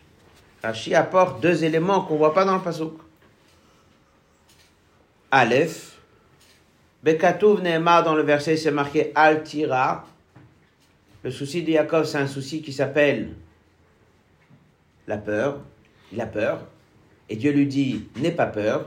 Rashi 0.63 0.96
apporte 0.96 1.41
deux 1.41 1.65
éléments 1.65 2.00
qu'on 2.00 2.13
ne 2.13 2.20
voit 2.20 2.34
pas 2.34 2.46
dans 2.46 2.55
le 2.55 2.62
Pasuk. 2.62 2.93
Aleph, 5.31 6.00
Bekatouv 7.03 7.62
Nehemar 7.62 8.05
dans 8.05 8.15
le 8.15 8.24
verset, 8.24 8.55
c'est 8.55 8.72
marqué 8.72 9.12
Al-Tira. 9.15 10.05
Le 11.24 11.29
souci 11.29 11.62
de 11.62 11.72
Yaakov, 11.72 12.05
c'est 12.05 12.20
un 12.20 12.27
souci 12.27 12.62
qui 12.62 12.72
s'appelle 12.72 13.34
la 15.08 15.17
peur. 15.17 15.60
Il 16.13 16.22
a 16.22 16.25
peur. 16.25 16.62
Et 17.27 17.36
Dieu 17.36 17.51
lui 17.51 17.65
dit, 17.65 18.08
n'aie 18.15 18.31
pas 18.31 18.46
peur. 18.48 18.86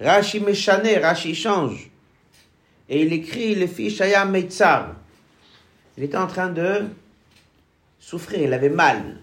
Rashi 0.00 0.40
Meshane, 0.40 1.00
Rashi 1.00 1.34
change. 1.34 1.90
Et 2.88 3.02
il 3.02 3.12
écrit 3.12 3.54
le 3.54 3.66
fils 3.66 3.96
Shaya 3.96 4.24
Meitzar. 4.24 4.94
Il 5.96 6.04
était 6.04 6.16
en 6.16 6.26
train 6.26 6.48
de 6.48 6.84
souffrir, 7.98 8.40
il 8.40 8.52
avait 8.52 8.68
mal. 8.68 9.18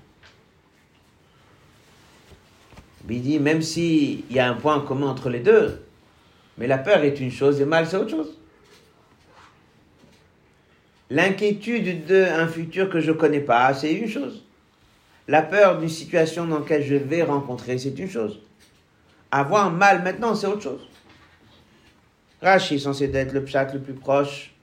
Il 3.10 3.22
dit, 3.22 3.40
même 3.40 3.62
s'il 3.62 4.32
y 4.32 4.40
a 4.40 4.50
un 4.50 4.56
point 4.56 4.82
commun 4.82 5.08
entre 5.08 5.30
les 5.30 5.40
deux, 5.40 5.82
mais 6.58 6.68
la 6.68 6.78
peur 6.78 7.04
est 7.04 7.20
une 7.20 7.32
chose 7.32 7.62
et 7.62 7.66
mal 7.66 7.88
c'est 7.88 7.98
autre 7.98 8.10
chose. 8.10 8.38
L'inquiétude 11.10 12.06
d'un 12.06 12.48
futur 12.48 12.90
que 12.90 13.00
je 13.00 13.12
ne 13.12 13.16
connais 13.16 13.42
pas, 13.42 13.74
c'est 13.74 13.94
une 13.94 14.10
chose. 14.10 14.44
La 15.28 15.44
peur 15.44 15.80
d'une 15.80 15.90
situation 15.90 16.46
dans 16.46 16.60
laquelle 16.60 16.84
je 16.84 16.96
vais 16.96 17.22
rencontrer, 17.22 17.78
c'est 17.78 17.98
une 17.98 18.10
chose. 18.10 18.40
Avoir 19.38 19.70
mal 19.70 20.02
maintenant, 20.02 20.34
c'est 20.34 20.48
autre 20.48 20.62
chose. 20.62 20.88
Rashi 22.42 22.76
est 22.76 22.80
censé 22.80 23.12
être 23.14 23.34
le 23.34 23.44
pshat 23.44 23.74
le 23.74 23.82
plus 23.82 23.94
proche 23.94 24.54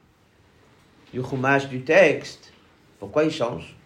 du 1.12 1.20
chumash 1.22 1.68
du 1.68 1.82
texte. 1.82 2.54
Pourquoi 2.98 3.24
il 3.24 3.30
change? 3.30 3.76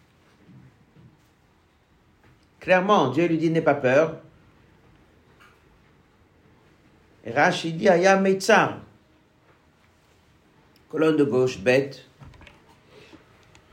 Clairement, 2.60 3.10
Dieu 3.10 3.26
lui 3.26 3.36
dit 3.36 3.50
n'aie 3.50 3.62
pas 3.62 3.74
peur. 3.74 4.18
Et 7.24 7.32
Rashi 7.32 7.72
dit 7.72 7.88
Aya 7.88 8.14
Meitzar. 8.14 8.78
Colonne 10.88 11.16
de 11.16 11.24
gauche, 11.24 11.58
bête. 11.58 12.04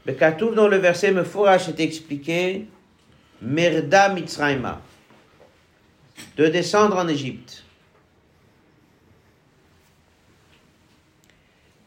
Le 0.08 0.14
Katouf 0.14 0.56
dans 0.56 0.68
le 0.68 0.78
verset 0.78 1.12
me 1.12 1.24
fourrage 1.24 1.70
est 1.70 1.80
expliqué 1.80 2.68
Merda 3.40 4.10
Mitzrayma 4.10 4.82
de 6.38 6.48
descendre 6.48 6.98
en 6.98 7.08
Égypte. 7.08 7.64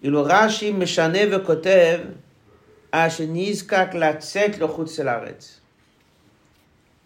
Il 0.03 0.15
Rashi 0.17 0.73
Meshane 0.73 1.27
vekotev 1.27 2.15
Ashenizkak 2.93 3.95
latzet 3.95 4.59
lochutz 4.59 4.95
selaretz. 4.95 5.61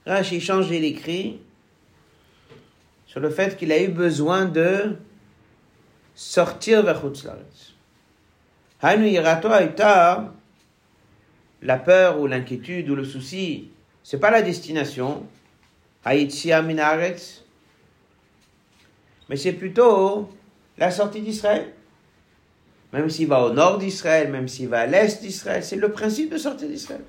Rashi 0.07 0.41
change 0.41 0.69
l'écrit 0.69 1.41
sur 3.07 3.21
le 3.21 3.31
fait 3.31 3.57
qu'il 3.57 3.73
a 3.73 3.83
eu 3.83 3.89
besoin 3.89 4.45
de 4.45 4.97
sortir 6.15 6.83
vers 6.83 7.01
Chutz 7.01 7.27
la 11.63 11.77
peur 11.77 12.21
ou 12.21 12.27
l'inquiétude 12.27 12.89
ou 12.89 12.95
le 12.95 13.05
souci, 13.05 13.71
c'est 14.03 14.19
pas 14.21 14.31
la 14.31 14.43
destination, 14.43 15.27
Haïtia 16.05 16.63
Minaretz. 16.63 17.45
Mais 19.29 19.37
c'est 19.37 19.53
plutôt 19.53 20.31
la 20.79 20.91
sortie 20.91 21.21
d'Israël. 21.21 21.73
Même 22.93 23.09
s'il 23.09 23.29
va 23.29 23.45
au 23.45 23.53
nord 23.53 23.79
d'Israël, 23.79 24.31
même 24.31 24.49
s'il 24.49 24.69
va 24.69 24.81
à 24.81 24.87
l'est 24.87 25.21
d'Israël, 25.23 25.63
c'est 25.63 25.77
le 25.77 25.93
principe 25.93 26.33
de 26.33 26.39
sortir 26.39 26.69
d'Israël. 26.69 27.03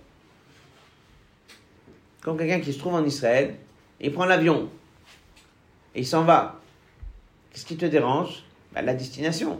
Quand 2.21 2.35
quelqu'un 2.35 2.59
qui 2.59 2.71
se 2.71 2.77
trouve 2.77 2.93
en 2.93 3.03
Israël, 3.03 3.55
il 3.99 4.11
prend 4.13 4.25
l'avion 4.25 4.69
et 5.95 6.01
il 6.01 6.05
s'en 6.05 6.23
va. 6.23 6.59
Qu'est-ce 7.51 7.65
qui 7.65 7.77
te 7.77 7.85
dérange? 7.85 8.43
Ben, 8.73 8.83
La 8.85 8.93
destination. 8.93 9.59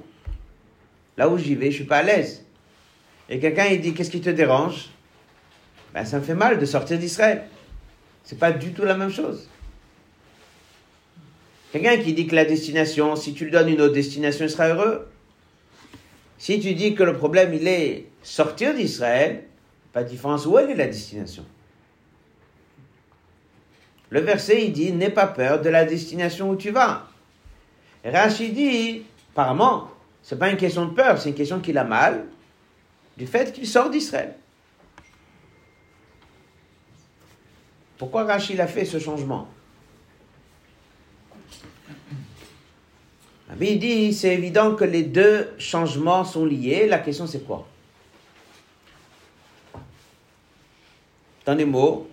Là 1.17 1.27
où 1.27 1.37
j'y 1.37 1.55
vais, 1.55 1.71
je 1.71 1.77
suis 1.77 1.85
pas 1.85 1.97
à 1.97 2.03
l'aise. 2.03 2.45
Et 3.29 3.39
quelqu'un 3.39 3.65
il 3.65 3.81
dit 3.81 3.93
qu'est-ce 3.93 4.11
qui 4.11 4.21
te 4.21 4.29
dérange? 4.29 4.89
Ben, 5.93 6.05
Ça 6.05 6.19
me 6.19 6.23
fait 6.23 6.35
mal 6.35 6.59
de 6.59 6.65
sortir 6.65 6.99
d'Israël. 6.99 7.47
C'est 8.23 8.39
pas 8.39 8.51
du 8.51 8.71
tout 8.73 8.83
la 8.83 8.95
même 8.95 9.11
chose. 9.11 9.47
Quelqu'un 11.71 11.97
qui 11.97 12.13
dit 12.13 12.27
que 12.27 12.35
la 12.35 12.45
destination, 12.45 13.15
si 13.15 13.33
tu 13.33 13.45
lui 13.45 13.51
donnes 13.51 13.69
une 13.69 13.81
autre 13.81 13.93
destination, 13.93 14.45
il 14.45 14.49
sera 14.51 14.67
heureux. 14.67 15.07
Si 16.37 16.59
tu 16.59 16.73
dis 16.73 16.95
que 16.95 17.03
le 17.03 17.13
problème, 17.13 17.53
il 17.53 17.67
est 17.67 18.05
sortir 18.23 18.73
d'Israël, 18.73 19.43
pas 19.93 20.03
de 20.03 20.09
différence 20.09 20.45
où 20.45 20.57
elle 20.57 20.69
est 20.69 20.75
la 20.75 20.87
destination. 20.87 21.45
Le 24.09 24.19
verset, 24.19 24.65
il 24.65 24.73
dit, 24.73 24.91
n'aie 24.91 25.09
pas 25.09 25.27
peur 25.27 25.61
de 25.61 25.69
la 25.69 25.85
destination 25.85 26.49
où 26.49 26.55
tu 26.55 26.71
vas. 26.71 27.07
Rachid 28.03 28.53
dit, 28.53 29.03
apparemment, 29.31 29.89
c'est 30.21 30.37
pas 30.37 30.49
une 30.49 30.57
question 30.57 30.85
de 30.85 30.93
peur, 30.93 31.19
c'est 31.19 31.29
une 31.29 31.35
question 31.35 31.59
qu'il 31.59 31.77
a 31.77 31.83
mal 31.83 32.25
du 33.17 33.27
fait 33.27 33.53
qu'il 33.53 33.67
sort 33.67 33.89
d'Israël. 33.89 34.35
Pourquoi 38.01 38.23
Rachid 38.23 38.59
a 38.59 38.65
fait 38.65 38.83
ce 38.83 38.97
changement? 38.97 39.47
Il 43.59 43.77
dit, 43.77 44.11
c'est 44.11 44.33
évident 44.33 44.73
que 44.73 44.83
les 44.83 45.03
deux 45.03 45.53
changements 45.59 46.25
sont 46.25 46.43
liés. 46.43 46.87
La 46.87 46.97
question 46.97 47.27
c'est 47.27 47.45
quoi? 47.45 47.67
Dans 51.45 51.53
les 51.53 51.63
mots, 51.63 52.09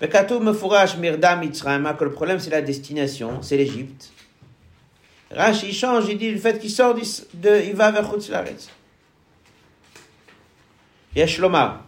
que 0.00 2.04
le 2.04 2.12
problème 2.12 2.38
c'est 2.38 2.50
la 2.50 2.62
destination, 2.62 3.42
c'est 3.42 3.56
l'Égypte. 3.56 4.12
Rashi 5.32 5.72
change, 5.72 6.04
il 6.08 6.18
dit 6.18 6.30
le 6.30 6.38
fait 6.38 6.60
qu'il 6.60 6.70
sort 6.70 6.94
de, 6.94 7.66
il 7.66 7.74
va 7.74 7.90
vers 7.90 8.08
Chutzlaretz. 8.08 8.70
Yeshlomar. 11.16 11.82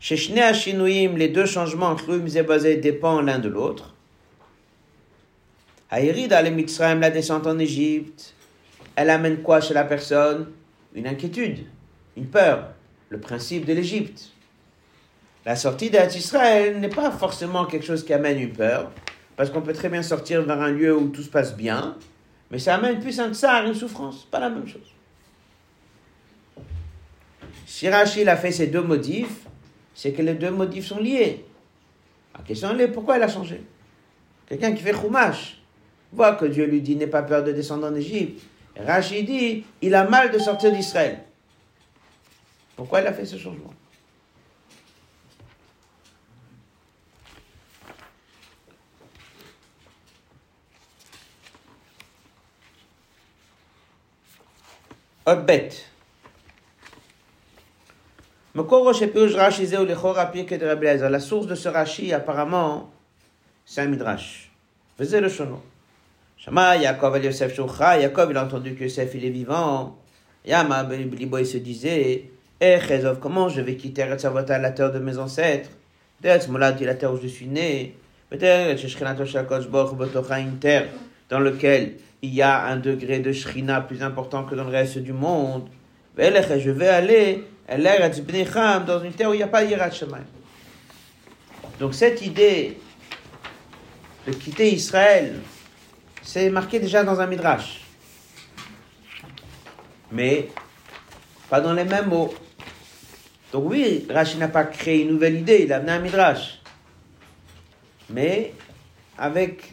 Chez 0.00 0.16
Shnei 0.16 1.08
les 1.14 1.28
deux 1.28 1.44
changements, 1.44 1.94
Tluim 1.94 2.24
et 2.26 2.76
dépendent 2.76 3.26
l'un 3.26 3.38
de 3.38 3.50
l'autre. 3.50 3.94
Haïrid 5.90 6.32
al 6.32 6.50
la 6.98 7.10
descente 7.10 7.46
en 7.46 7.58
Égypte, 7.58 8.34
elle 8.96 9.10
amène 9.10 9.42
quoi 9.42 9.60
chez 9.60 9.74
la 9.74 9.84
personne? 9.84 10.48
Une 10.94 11.06
inquiétude, 11.06 11.66
une 12.16 12.26
peur, 12.26 12.70
le 13.10 13.20
principe 13.20 13.66
de 13.66 13.74
l'Égypte. 13.74 14.30
la 15.44 15.54
sortie 15.54 15.90
d'Israël 15.90 16.80
n'est 16.80 16.88
pas 16.88 17.10
forcément 17.10 17.66
quelque 17.66 17.84
chose 17.84 18.04
qui 18.04 18.14
amène 18.14 18.40
une 18.40 18.52
peur, 18.52 18.90
parce 19.36 19.50
qu'on 19.50 19.62
peut 19.62 19.74
très 19.74 19.90
bien 19.90 20.02
sortir 20.02 20.42
vers 20.42 20.60
un 20.60 20.70
lieu 20.70 20.96
où 20.96 21.08
tout 21.08 21.22
se 21.22 21.28
passe 21.28 21.54
bien, 21.54 21.96
mais 22.50 22.58
ça 22.58 22.76
amène 22.76 23.00
plus 23.00 23.20
un 23.20 23.34
tsar, 23.34 23.66
une 23.66 23.74
souffrance, 23.74 24.26
pas 24.30 24.40
la 24.40 24.48
même 24.48 24.66
chose. 24.66 24.94
Si 27.66 27.88
Rachid 27.88 28.28
a 28.28 28.36
fait 28.36 28.50
ces 28.50 28.66
deux 28.66 28.82
motifs, 28.82 29.46
c'est 29.94 30.12
que 30.12 30.22
les 30.22 30.34
deux 30.34 30.50
motifs 30.50 30.86
sont 30.86 30.98
liés. 30.98 31.44
La 32.36 32.42
question 32.44 32.78
est 32.78 32.88
pourquoi 32.88 33.16
elle 33.16 33.22
a 33.22 33.28
changé? 33.28 33.62
Quelqu'un 34.46 34.72
qui 34.72 34.82
fait 34.82 34.94
Chumash 34.94 35.60
voit 36.12 36.34
que 36.34 36.44
Dieu 36.46 36.66
lui 36.66 36.80
dit 36.80 36.96
n'aie 36.96 37.06
pas 37.06 37.22
peur 37.22 37.44
de 37.44 37.52
descendre 37.52 37.86
en 37.86 37.94
Égypte. 37.94 38.42
Rachid 38.76 39.26
dit 39.26 39.64
il 39.82 39.94
a 39.94 40.08
mal 40.08 40.30
de 40.30 40.38
sortir 40.38 40.72
d'Israël. 40.72 41.20
Pourquoi 42.76 43.00
il 43.00 43.06
a 43.06 43.12
fait 43.12 43.26
ce 43.26 43.36
changement? 43.36 43.74
La 58.52 58.64
source 61.20 61.46
de 61.46 61.54
ce 61.54 61.68
Rashi, 61.68 62.12
apparemment, 62.12 62.90
c'est 63.64 63.82
un 63.82 63.86
midrash. 63.86 64.50
Faisait 64.98 65.20
le 65.20 65.28
chono. 65.28 65.62
Shama 66.36 66.76
Yaakov 66.76 67.14
al 67.14 67.24
Yosef 67.24 67.54
Shoucha, 67.54 67.98
Yaakov 67.98 68.32
il 68.32 68.36
a 68.36 68.44
entendu 68.44 68.74
que 68.74 68.82
Yosef 68.82 69.14
il 69.14 69.24
est 69.24 69.30
vivant. 69.30 69.96
Yama 70.44 70.84
il 70.92 71.46
se 71.46 71.58
disait, 71.58 72.24
Eh 72.60 72.78
comment 73.20 73.48
je 73.48 73.60
vais 73.60 73.76
quitter 73.76 74.04
la 74.06 74.16
terre 74.72 74.90
de 74.90 74.98
mes 74.98 75.16
ancêtres? 75.18 75.70
Peut-être 76.20 76.48
Molad, 76.48 76.80
la 76.80 76.94
terre 76.96 77.12
où 77.12 77.18
je 77.22 77.28
suis 77.28 77.46
né. 77.46 77.94
Peut-être 78.30 78.80
Shechinato 78.80 79.24
Shakosh 79.26 79.68
Botocha, 79.68 80.40
une 80.40 80.58
terre 80.58 80.88
dans 81.28 81.38
laquelle 81.38 81.98
il 82.22 82.34
y 82.34 82.42
a 82.42 82.64
un 82.66 82.78
degré 82.78 83.20
de 83.20 83.30
Shrina 83.32 83.80
plus 83.80 84.02
important 84.02 84.42
que 84.44 84.56
dans 84.56 84.64
le 84.64 84.70
reste 84.70 84.98
du 84.98 85.12
monde. 85.12 85.68
Je 86.18 86.70
vais 86.70 86.88
aller 86.88 87.44
dans 87.70 89.02
une 89.02 89.12
terre 89.12 89.30
où 89.30 89.34
il 89.34 89.38
n'y 89.38 89.42
a 89.42 89.48
pas 89.48 89.64
Yirat 89.64 89.90
Shemaim. 89.90 90.24
Donc 91.78 91.94
cette 91.94 92.20
idée 92.22 92.78
de 94.26 94.32
quitter 94.32 94.72
Israël, 94.72 95.40
c'est 96.22 96.50
marqué 96.50 96.80
déjà 96.80 97.04
dans 97.04 97.20
un 97.20 97.26
midrash. 97.26 97.80
Mais 100.12 100.48
pas 101.48 101.60
dans 101.60 101.72
les 101.72 101.84
mêmes 101.84 102.08
mots. 102.08 102.34
Donc 103.52 103.64
oui, 103.70 104.06
Rashi 104.10 104.36
n'a 104.38 104.48
pas 104.48 104.64
créé 104.64 105.02
une 105.02 105.12
nouvelle 105.12 105.36
idée, 105.36 105.62
il 105.64 105.72
a 105.72 105.76
amené 105.76 105.92
un 105.92 105.98
midrash. 106.00 106.60
Mais 108.08 108.52
avec 109.16 109.72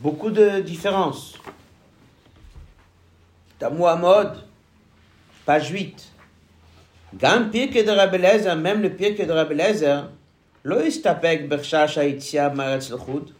beaucoup 0.00 0.30
de 0.30 0.60
différences. 0.60 1.34
Dans 3.60 3.70
Muhammad, 3.70 4.38
page 5.46 5.70
8. 5.70 6.13
Lo 10.64 10.80
istapek 10.80 11.48
berchash 11.48 11.98
haïtia 11.98 12.50
maretz 12.50 12.90
l'chud. 12.90 13.32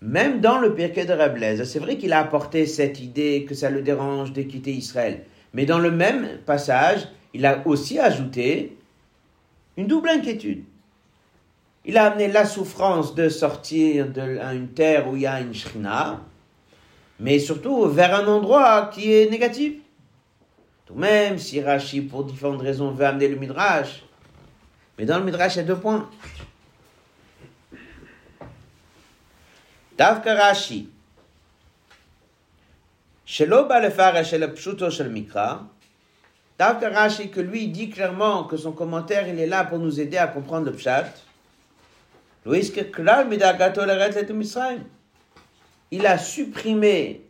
Même 0.00 0.40
dans 0.40 0.58
le 0.58 0.74
pirke 0.74 1.04
de 1.04 1.12
Rabelezer, 1.12 1.66
c'est 1.66 1.78
vrai 1.80 1.98
qu'il 1.98 2.14
a 2.14 2.20
apporté 2.20 2.64
cette 2.64 3.00
idée 3.00 3.44
que 3.46 3.54
ça 3.54 3.68
le 3.68 3.82
dérange 3.82 4.32
de 4.32 4.40
quitter 4.40 4.72
Israël. 4.72 5.24
Mais 5.52 5.66
dans 5.66 5.78
le 5.78 5.90
même 5.90 6.38
passage, 6.46 7.08
il 7.34 7.44
a 7.44 7.60
aussi 7.66 7.98
ajouté 7.98 8.78
une 9.76 9.86
double 9.86 10.08
inquiétude. 10.08 10.64
Il 11.84 11.98
a 11.98 12.06
amené 12.06 12.28
la 12.28 12.46
souffrance 12.46 13.14
de 13.14 13.28
sortir 13.28 14.06
d'une 14.08 14.68
terre 14.68 15.08
où 15.08 15.16
il 15.16 15.22
y 15.22 15.26
a 15.26 15.40
une 15.40 15.52
shrina, 15.52 16.20
mais 17.18 17.38
surtout 17.38 17.86
vers 17.86 18.14
un 18.14 18.26
endroit 18.26 18.90
qui 18.94 19.12
est 19.12 19.30
négatif 19.30 19.74
même 20.94 21.38
si 21.38 21.60
Rashi, 21.60 22.00
pour 22.00 22.24
différentes 22.24 22.62
raisons, 22.62 22.90
veut 22.90 23.06
amener 23.06 23.28
le 23.28 23.36
Midrash, 23.36 24.02
mais 24.98 25.04
dans 25.04 25.18
le 25.18 25.24
Midrash, 25.24 25.54
il 25.54 25.58
y 25.58 25.60
a 25.60 25.64
deux 25.64 25.76
points. 25.76 26.08
Davka 29.96 30.34
Rashi, 30.34 30.88
Shelo 33.24 33.68
mikra, 35.10 35.68
Davka 36.58 36.88
Rashi, 36.90 37.30
que 37.30 37.40
lui 37.40 37.68
dit 37.68 37.90
clairement 37.90 38.44
que 38.44 38.56
son 38.56 38.72
commentaire, 38.72 39.28
il 39.28 39.38
est 39.38 39.46
là 39.46 39.64
pour 39.64 39.78
nous 39.78 40.00
aider 40.00 40.16
à 40.16 40.26
comprendre 40.26 40.66
le 40.66 40.72
pshat, 40.72 41.06
il 45.92 46.06
a 46.06 46.18
supprimé 46.18 47.29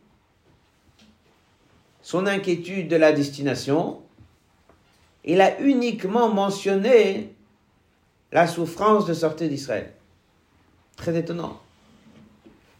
son 2.11 2.27
inquiétude 2.27 2.89
de 2.89 2.97
la 2.97 3.13
destination, 3.13 4.01
il 5.25 5.41
a 5.41 5.61
uniquement 5.61 6.29
mentionné 6.29 7.33
la 8.33 8.49
souffrance 8.49 9.07
de 9.07 9.15
sortir 9.15 9.49
d'Israël. 9.49 9.93
Très 10.97 11.17
étonnant. 11.17 11.61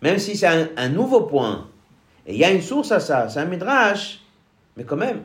Même 0.03 0.19
si 0.19 0.37
c'est 0.37 0.49
un, 0.49 0.89
nouveau 0.89 1.21
point, 1.21 1.69
et 2.27 2.33
il 2.33 2.41
y 2.41 2.45
a 2.45 2.51
une 2.51 2.61
source 2.61 2.91
à 2.91 2.99
ça, 2.99 3.29
c'est 3.29 3.39
un 3.39 3.45
midrash, 3.45 4.21
mais 4.77 4.83
quand 4.83 4.97
même, 4.97 5.23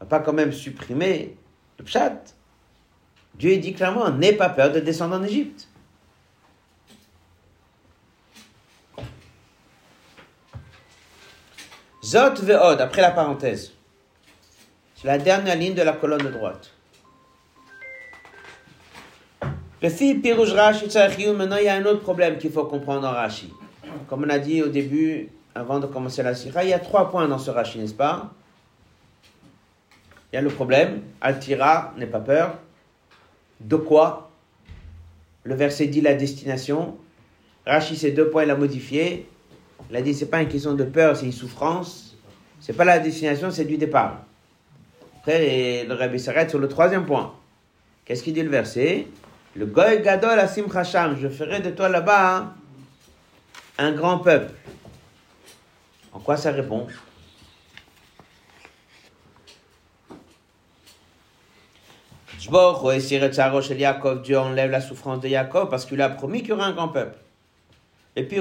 on 0.00 0.04
va 0.04 0.06
pas 0.06 0.20
quand 0.20 0.32
même 0.32 0.50
supprimer 0.50 1.36
le 1.78 1.84
pshat. 1.84 2.18
Dieu 3.34 3.58
dit 3.58 3.74
clairement, 3.74 4.08
n'aie 4.08 4.32
pas 4.32 4.48
peur 4.48 4.72
de 4.72 4.80
descendre 4.80 5.16
en 5.16 5.22
Égypte. 5.22 5.68
Zot 12.12 12.42
ve'od, 12.42 12.78
après 12.78 13.00
la 13.00 13.10
parenthèse. 13.10 13.72
C'est 14.96 15.06
la 15.06 15.16
dernière 15.16 15.56
ligne 15.56 15.72
de 15.72 15.80
la 15.80 15.94
colonne 15.94 16.20
de 16.20 16.28
droite. 16.28 16.70
Maintenant, 19.82 21.56
il 21.56 21.64
y 21.64 21.68
a 21.68 21.74
un 21.74 21.84
autre 21.86 22.02
problème 22.02 22.36
qu'il 22.36 22.52
faut 22.52 22.66
comprendre 22.66 23.08
en 23.08 23.12
Rashi. 23.12 23.50
Comme 24.08 24.24
on 24.24 24.28
a 24.28 24.38
dit 24.38 24.62
au 24.62 24.68
début, 24.68 25.30
avant 25.54 25.80
de 25.80 25.86
commencer 25.86 26.22
la 26.22 26.34
sira, 26.34 26.64
il 26.64 26.68
y 26.68 26.74
a 26.74 26.78
trois 26.78 27.10
points 27.10 27.26
dans 27.28 27.38
ce 27.38 27.50
Rashi, 27.50 27.78
n'est-ce 27.78 27.94
pas? 27.94 28.30
Il 30.30 30.36
y 30.36 30.38
a 30.38 30.42
le 30.42 30.50
problème, 30.50 31.00
Altira, 31.22 31.94
n'aie 31.96 32.06
pas 32.06 32.20
peur. 32.20 32.58
De 33.60 33.76
quoi? 33.76 34.30
Le 35.44 35.54
verset 35.54 35.86
dit 35.86 36.02
la 36.02 36.12
destination. 36.12 36.98
Rashi, 37.66 37.96
ces 37.96 38.12
deux 38.12 38.28
points, 38.28 38.44
il 38.44 38.50
a 38.50 38.56
modifié. 38.56 39.26
Il 39.90 39.96
a 39.96 40.02
dit, 40.02 40.14
c'est 40.14 40.30
pas 40.30 40.40
une 40.42 40.48
question 40.48 40.74
de 40.74 40.84
peur, 40.84 41.16
c'est 41.16 41.26
une 41.26 41.32
souffrance. 41.32 42.16
C'est 42.60 42.72
pas 42.72 42.84
la 42.84 42.98
destination, 42.98 43.50
c'est 43.50 43.64
du 43.64 43.76
départ. 43.76 44.22
Après, 45.18 45.84
le 45.84 45.94
Rabbi 45.94 46.18
s'arrête 46.18 46.50
sur 46.50 46.58
le 46.58 46.68
troisième 46.68 47.06
point. 47.06 47.34
Qu'est-ce 48.04 48.22
qu'il 48.22 48.34
dit 48.34 48.42
le 48.42 48.50
verset? 48.50 49.06
Le 49.54 49.66
Goy 49.66 50.00
Gadol 50.02 50.38
Asim 50.38 50.66
je 51.20 51.28
ferai 51.28 51.60
de 51.60 51.70
toi 51.70 51.88
là-bas 51.88 52.54
un 53.78 53.92
grand 53.92 54.18
peuple. 54.18 54.52
En 56.12 56.20
quoi 56.20 56.36
ça 56.36 56.50
répond? 56.52 56.86
Dieu 64.22 64.38
enlève 64.38 64.70
la 64.70 64.80
souffrance 64.80 65.20
de 65.20 65.28
Yaakov 65.28 65.68
parce 65.68 65.84
qu'il 65.84 66.00
a 66.02 66.08
promis 66.08 66.40
qu'il 66.40 66.50
y 66.50 66.52
aura 66.52 66.66
un 66.66 66.72
grand 66.72 66.88
peuple. 66.88 67.18
Et 68.14 68.24
puis, 68.24 68.38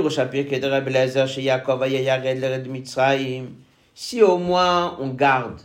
si 3.93 4.21
au 4.21 4.37
moins 4.37 4.97
on 4.99 5.07
garde 5.09 5.61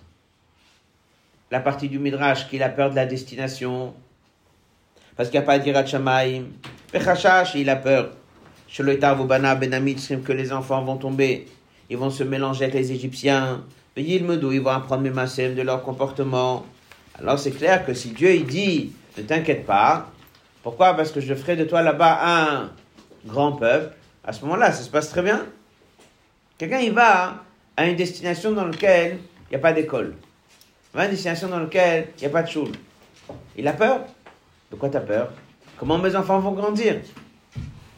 la 1.51 1.61
partie 1.61 1.89
du 1.89 1.99
Midrash 1.99 2.49
qui 2.49 2.63
a 2.63 2.69
peur 2.69 2.91
de 2.91 2.97
la 2.97 3.07
destination, 3.07 3.95
parce 5.17 5.29
qu'il 5.29 5.41
n'y 5.41 5.45
a 5.45 5.47
pas 5.47 5.59
d'Irat 5.59 5.87
Shamaim, 5.87 6.45
il 7.55 7.71
a 7.71 7.77
peur, 7.77 8.11
que 8.69 10.33
les 10.33 10.53
enfants 10.53 10.85
vont 10.85 10.97
tomber, 10.97 11.47
ils 11.91 11.97
vont 11.97 12.11
se 12.11 12.23
mélanger 12.23 12.65
avec 12.65 12.75
les 12.75 12.93
Égyptiens, 12.93 13.65
ils 13.97 14.23
vont 14.25 14.71
apprendre 14.71 15.03
mes 15.03 15.11
de 15.55 15.63
leur 15.63 15.83
comportement. 15.83 16.65
Alors 17.19 17.39
c'est 17.39 17.53
clair 17.53 17.85
que 17.87 17.95
si 17.95 18.11
Dieu 18.11 18.35
il 18.35 18.45
dit, 18.45 18.93
ne 19.17 19.23
t'inquiète 19.23 19.67
pas, 19.67 20.11
pourquoi? 20.63 20.95
Parce 20.95 21.11
que 21.13 21.21
je 21.21 21.35
ferai 21.35 21.57
de 21.57 21.65
toi 21.65 21.81
là-bas 21.83 22.21
un 22.23 22.71
grand 23.27 23.53
peuple, 23.53 23.95
à 24.25 24.33
ce 24.33 24.43
moment-là, 24.43 24.73
ça 24.73 24.83
se 24.83 24.91
passe 24.91 25.11
très 25.11 25.23
bien. 25.23 25.47
Quelqu'un, 26.59 26.79
il 26.79 26.93
va 26.93 27.45
à 27.77 27.87
une 27.87 27.97
destination 27.97 28.53
dans 28.53 28.65
laquelle 28.65 29.19
il 29.47 29.51
n'y 29.51 29.57
a 29.57 29.59
pas 29.59 29.73
d'école. 29.73 30.15
Il 30.93 30.97
va 30.97 31.03
à 31.03 31.05
une 31.05 31.11
destination 31.11 31.49
dans 31.49 31.61
laquelle 31.61 32.09
il 32.17 32.21
n'y 32.21 32.27
a 32.27 32.31
pas 32.31 32.43
de 32.43 32.49
choule. 32.49 32.73
Il 33.57 33.69
a 33.69 33.73
peur. 33.73 34.01
De 34.71 34.77
quoi 34.77 34.89
tu 34.89 34.99
peur? 35.01 35.31
Comment 35.79 35.99
mes 35.99 36.17
enfants 36.17 36.41
vont 36.41 36.53
grandir? 36.53 37.01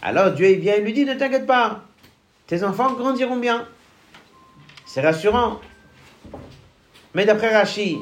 Alors 0.03 0.33
Dieu, 0.33 0.51
il 0.51 0.61
vient 0.61 0.75
et 0.75 0.81
lui 0.81 0.93
dit, 0.93 1.05
ne 1.05 1.15
t'inquiète 1.15 1.47
pas. 1.47 1.83
Tes 2.47 2.65
enfants 2.65 2.93
grandiront 2.93 3.37
bien. 3.37 3.67
C'est 4.87 5.01
rassurant. 5.01 5.61
Mais 7.15 7.25
d'après 7.25 7.57
Rachi, 7.57 7.99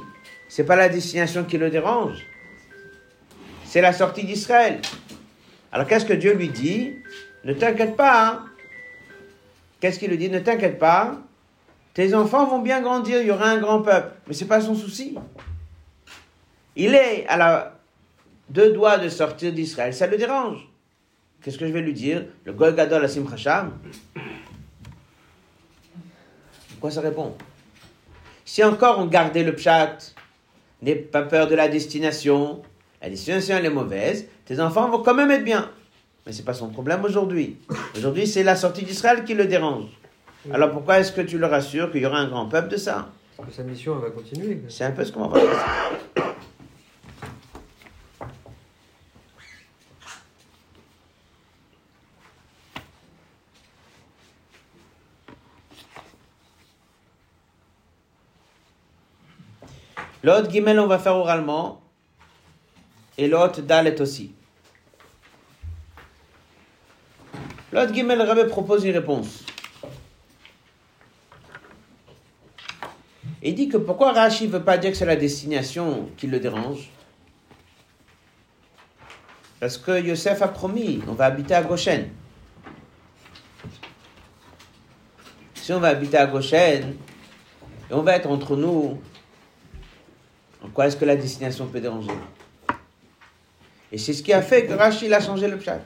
c'est 0.48 0.64
pas 0.64 0.76
la 0.76 0.88
destination 0.88 1.44
qui 1.44 1.58
le 1.58 1.70
dérange. 1.70 2.24
c'est 3.64 3.80
la 3.80 3.92
sortie 3.92 4.24
d'Israël. 4.24 4.80
Alors 5.72 5.87
qu'est-ce 5.87 6.05
que 6.07 6.12
Dieu 6.12 6.35
lui 6.35 6.48
dit? 6.48 6.94
Ne 7.44 7.52
t'inquiète 7.52 7.96
pas. 7.96 8.29
hein. 8.29 8.44
Qu'est-ce 9.81 9.98
qu'il 9.98 10.11
lui 10.11 10.18
dit? 10.18 10.31
Ne 10.31 10.38
t'inquiète 10.40 10.79
pas. 10.79 11.20
Tes 11.94 12.14
enfants 12.14 12.46
vont 12.46 12.61
bien 12.61 12.81
grandir, 12.83 13.20
il 13.20 13.29
y 13.29 13.31
aura 13.31 13.48
un 13.48 13.59
grand 13.59 13.83
peuple. 13.83 14.12
Mais 14.26 14.35
c'est 14.35 14.46
pas 14.46 14.61
son 14.61 14.74
souci. 14.74 15.16
Il 16.76 16.94
est 16.94 17.26
à 17.26 17.37
la 17.37 17.72
deux 18.48 18.72
doigts 18.72 18.98
de 18.98 19.09
sortir 19.09 19.52
d'Israël. 19.52 19.94
Ça 19.94 20.07
le 20.07 20.16
dérange. 20.16 20.68
Qu'est-ce 21.42 21.59
que 21.59 21.66
je 21.66 21.72
vais 21.72 21.81
lui 21.81 21.94
dire? 21.94 22.26
Le 22.44 22.52
Gol 22.52 22.74
Gadol 22.74 23.05
Asim 23.05 23.29
Khasham 23.29 23.72
Quoi 26.81 26.90
ça 26.90 27.00
répond? 27.00 27.35
Si 28.44 28.62
encore 28.62 28.98
on 28.98 29.07
gardait 29.07 29.42
le 29.42 29.55
pshat, 29.55 29.96
n'aie 30.83 30.94
pas 30.94 31.22
peur 31.22 31.48
de 31.48 31.55
la 31.55 31.68
destination, 31.68 32.62
la 33.02 33.09
destination 33.11 33.57
elle 33.57 33.66
est 33.66 33.70
mauvaise, 33.70 34.26
tes 34.46 34.61
enfants 34.61 34.88
vont 34.88 35.02
quand 35.02 35.14
même 35.14 35.30
être 35.30 35.44
bien. 35.44 35.70
Mais 36.24 36.32
c'est 36.32 36.44
pas 36.44 36.54
son 36.54 36.68
problème 36.68 37.04
aujourd'hui. 37.04 37.59
Aujourd'hui, 37.96 38.26
c'est 38.26 38.42
la 38.42 38.56
sortie 38.56 38.85
d'Israël 38.85 39.24
qui 39.24 39.35
le 39.35 39.46
dérange. 39.46 39.90
Alors 40.52 40.70
pourquoi 40.70 41.00
est-ce 41.00 41.12
que 41.12 41.20
tu 41.20 41.38
le 41.38 41.46
rassures 41.46 41.90
qu'il 41.90 42.02
y 42.02 42.06
aura 42.06 42.18
un 42.18 42.28
grand 42.28 42.46
peuple 42.46 42.68
de 42.68 42.76
ça 42.76 43.09
Parce 43.37 43.48
que 43.48 43.54
sa 43.54 43.62
mission, 43.64 43.96
elle 43.96 44.02
va 44.02 44.11
continuer. 44.11 44.62
C'est 44.68 44.85
un 44.85 44.92
peu 44.92 45.04
ce 45.04 45.12
qu'on 45.12 45.26
va 45.26 45.38
voir. 45.38 45.92
L'autre 60.22 60.50
Gimel, 60.50 60.80
on 60.80 60.88
va 60.88 60.98
faire 60.98 61.14
oralement. 61.14 61.86
Et 63.18 63.29
l'autre 63.29 63.62
Dalet 63.62 64.00
aussi. 64.00 64.35
L'autre 67.72 67.92
Gimel, 67.94 68.18
le 68.18 68.24
Rabbi 68.24 68.48
propose 68.48 68.85
une 68.85 68.92
réponse. 68.92 69.44
Il 73.42 73.55
dit 73.55 73.68
que 73.68 73.76
pourquoi 73.76 74.12
Rashi 74.12 74.46
ne 74.46 74.52
veut 74.52 74.64
pas 74.64 74.79
dire 74.79 74.90
que 74.90 74.96
c'est 74.96 75.07
la 75.07 75.16
destination 75.16 76.11
qui 76.16 76.26
le 76.26 76.40
dérange? 76.40 76.90
Parce 79.61 79.79
que 79.79 80.02
Yosef 80.02 80.42
a 80.42 80.48
promis, 80.48 81.00
on 81.09 81.12
va 81.12 81.26
habiter 81.26 81.55
à 81.55 81.62
Goshen. 81.62 82.11
Si 85.55 85.72
on 85.72 85.81
va 85.81 85.88
habiter 85.88 86.18
à 86.18 86.26
Goshen, 86.26 86.96
et 87.90 87.94
on 87.94 88.02
va 88.02 88.16
être 88.16 88.29
entre 88.29 88.57
nous, 88.57 89.00
en 90.62 90.68
quoi 90.68 90.87
est-ce 90.87 90.96
que 90.96 91.05
la 91.05 91.16
destination 91.16 91.66
peut 91.66 91.81
déranger? 91.81 92.11
Et 93.92 93.99
c'est 93.99 94.12
ce 94.12 94.22
qui 94.22 94.33
a 94.33 94.42
fait 94.42 94.66
que 94.66 94.72
Rachid 94.72 95.12
a 95.12 95.20
changé 95.20 95.49
le 95.49 95.59
pchat. 95.59 95.81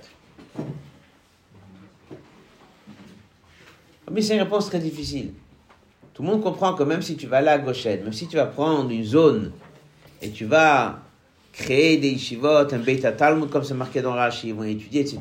Mais 4.11 4.23
c'est 4.23 4.35
une 4.35 4.43
réponse 4.43 4.67
très 4.67 4.81
difficile. 4.81 5.33
Tout 6.15 6.23
le 6.23 6.29
monde 6.29 6.43
comprend 6.43 6.75
que 6.75 6.83
même 6.83 7.03
si 7.03 7.17
tu 7.17 7.27
vas 7.27 7.39
aller 7.39 7.49
à 7.49 7.59
Goshen, 7.59 8.03
même 8.03 8.13
si 8.13 8.27
tu 8.27 8.37
vas 8.37 8.47
prendre 8.47 8.91
une 8.91 9.05
zone 9.05 9.53
et 10.21 10.31
tu 10.31 10.45
vas 10.45 11.01
créer 11.53 11.97
des 11.99 12.11
yeshivot, 12.11 12.73
un 12.73 12.79
Beit 12.79 13.01
Talmud 13.17 13.49
comme 13.51 13.65
c'est 13.65 13.75
marqué 13.75 14.03
dans 14.03 14.13
Rashi, 14.13 14.49
ils 14.49 14.55
vont 14.55 14.65
étudier, 14.65 15.03
etc. 15.03 15.21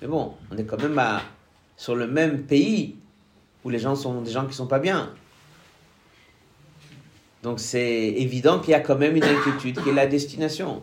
Mais 0.00 0.06
bon, 0.06 0.34
on 0.50 0.56
est 0.56 0.64
quand 0.64 0.80
même 0.80 1.00
sur 1.76 1.96
le 1.96 2.06
même 2.06 2.42
pays 2.42 2.96
où 3.64 3.70
les 3.70 3.78
gens 3.78 3.96
sont 3.96 4.20
des 4.20 4.30
gens 4.30 4.46
qui 4.46 4.54
sont 4.54 4.66
pas 4.66 4.78
bien. 4.78 5.10
Donc 7.42 7.58
c'est 7.58 8.08
évident 8.08 8.60
qu'il 8.60 8.70
y 8.70 8.74
a 8.74 8.80
quand 8.80 8.96
même 8.96 9.16
une 9.16 9.24
inquiétude 9.24 9.82
qui 9.82 9.88
est 9.88 9.94
la 9.94 10.06
destination. 10.06 10.82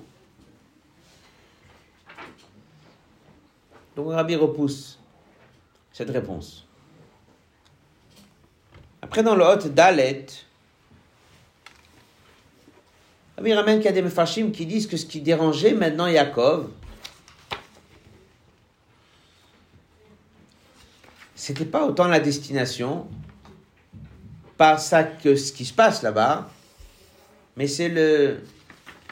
Donc 3.96 4.12
Rabbi 4.12 4.36
repousse 4.36 5.00
cette 5.92 6.10
réponse. 6.10 6.66
Après, 9.02 9.24
dans 9.24 9.36
le 9.36 9.44
Hot 9.44 9.70
Dalet, 9.70 10.26
Rabbi 13.38 13.54
ramène 13.54 13.78
qu'il 13.78 13.86
y 13.86 13.90
a 13.90 13.94
des 13.94 14.02
Mefashim 14.02 14.52
qui 14.52 14.66
disent 14.66 14.88
que 14.88 14.98
ce 14.98 15.06
qui 15.06 15.22
dérangeait 15.22 15.74
maintenant 15.74 16.08
Yaakov, 16.08 16.70
c'était 21.36 21.66
pas 21.66 21.86
autant 21.86 22.08
la 22.08 22.20
destination, 22.20 23.08
pas 24.58 24.78
ça 24.78 25.04
que 25.04 25.36
ce 25.36 25.54
qui 25.54 25.66
se 25.66 25.74
passe 25.74 26.04
là-bas, 26.04 26.50
mais 27.56 27.68
c'est 27.68 27.90
le 27.90 28.42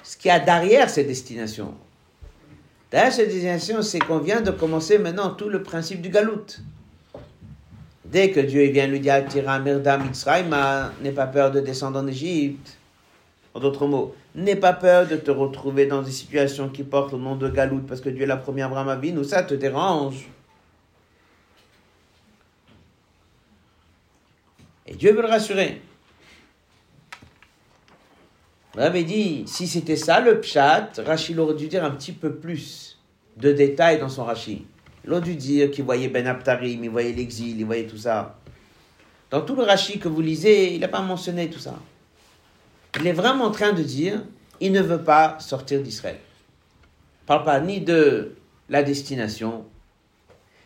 ce 0.03 0.15
qu'il 0.15 0.29
y 0.29 0.31
a 0.31 0.39
derrière 0.39 0.89
cette 0.89 1.07
destination. 1.07 1.73
Derrière 2.91 3.11
cette 3.11 3.29
destination, 3.29 3.81
c'est 3.81 3.99
qu'on 3.99 4.19
vient 4.19 4.41
de 4.41 4.51
commencer 4.51 4.97
maintenant 4.97 5.31
tout 5.31 5.49
le 5.49 5.61
principe 5.61 6.01
du 6.01 6.09
galout. 6.09 6.61
Dès 8.05 8.31
que 8.31 8.39
Dieu 8.39 8.63
vient 8.67 8.87
lui 8.87 9.01
dire 9.01 9.25
Tira 9.25 9.59
Merda 9.59 9.97
Mitzrayma, 9.97 10.93
n'aie 11.01 11.11
pas 11.11 11.27
peur 11.27 11.51
de 11.51 11.59
descendre 11.59 11.99
en 11.99 12.07
Égypte. 12.07 12.77
En 13.53 13.59
d'autres 13.59 13.87
mots, 13.87 14.15
n'aie 14.35 14.55
pas 14.55 14.71
peur 14.71 15.07
de 15.07 15.17
te 15.17 15.31
retrouver 15.31 15.87
dans 15.87 16.01
des 16.01 16.11
situations 16.11 16.69
qui 16.69 16.83
portent 16.83 17.11
le 17.11 17.17
nom 17.17 17.35
de 17.35 17.49
galout 17.49 17.81
parce 17.87 17.99
que 17.99 18.09
Dieu 18.09 18.23
est 18.23 18.27
la 18.27 18.37
première 18.37 18.67
Abraham 18.67 18.89
Avinu, 18.89 19.23
ça 19.25 19.43
te 19.43 19.53
dérange. 19.55 20.29
Et 24.85 24.93
Dieu 24.95 25.11
veut 25.11 25.21
le 25.21 25.27
rassurer. 25.27 25.81
Avait 28.77 29.03
dit, 29.03 29.43
si 29.47 29.67
c'était 29.67 29.95
ça 29.95 30.19
le 30.19 30.39
pshat, 30.39 30.91
Rachid 31.03 31.39
aurait 31.39 31.55
dû 31.55 31.67
dire 31.67 31.83
un 31.83 31.91
petit 31.91 32.11
peu 32.11 32.35
plus 32.35 32.99
de 33.37 33.51
détails 33.51 33.99
dans 33.99 34.09
son 34.09 34.23
Rachid. 34.23 34.61
Il 35.03 35.11
aurait 35.11 35.21
dû 35.21 35.35
dire 35.35 35.71
qu'il 35.71 35.83
voyait 35.83 36.09
Ben 36.09 36.27
Abtarim, 36.27 36.83
il 36.83 36.89
voyait 36.89 37.13
l'exil, 37.13 37.59
il 37.59 37.65
voyait 37.65 37.87
tout 37.87 37.97
ça. 37.97 38.37
Dans 39.31 39.41
tout 39.41 39.55
le 39.55 39.63
Rachid 39.63 39.99
que 39.99 40.07
vous 40.07 40.21
lisez, 40.21 40.73
il 40.73 40.79
n'a 40.79 40.87
pas 40.87 41.01
mentionné 41.01 41.49
tout 41.49 41.59
ça. 41.59 41.75
Il 42.99 43.07
est 43.07 43.13
vraiment 43.13 43.45
en 43.45 43.51
train 43.51 43.73
de 43.73 43.81
dire, 43.81 44.23
il 44.59 44.71
ne 44.71 44.81
veut 44.81 45.01
pas 45.01 45.37
sortir 45.39 45.81
d'Israël. 45.81 46.17
Il 46.19 47.23
ne 47.23 47.27
parle 47.27 47.43
pas 47.43 47.59
ni 47.59 47.81
de 47.81 48.35
la 48.69 48.83
destination, 48.83 49.65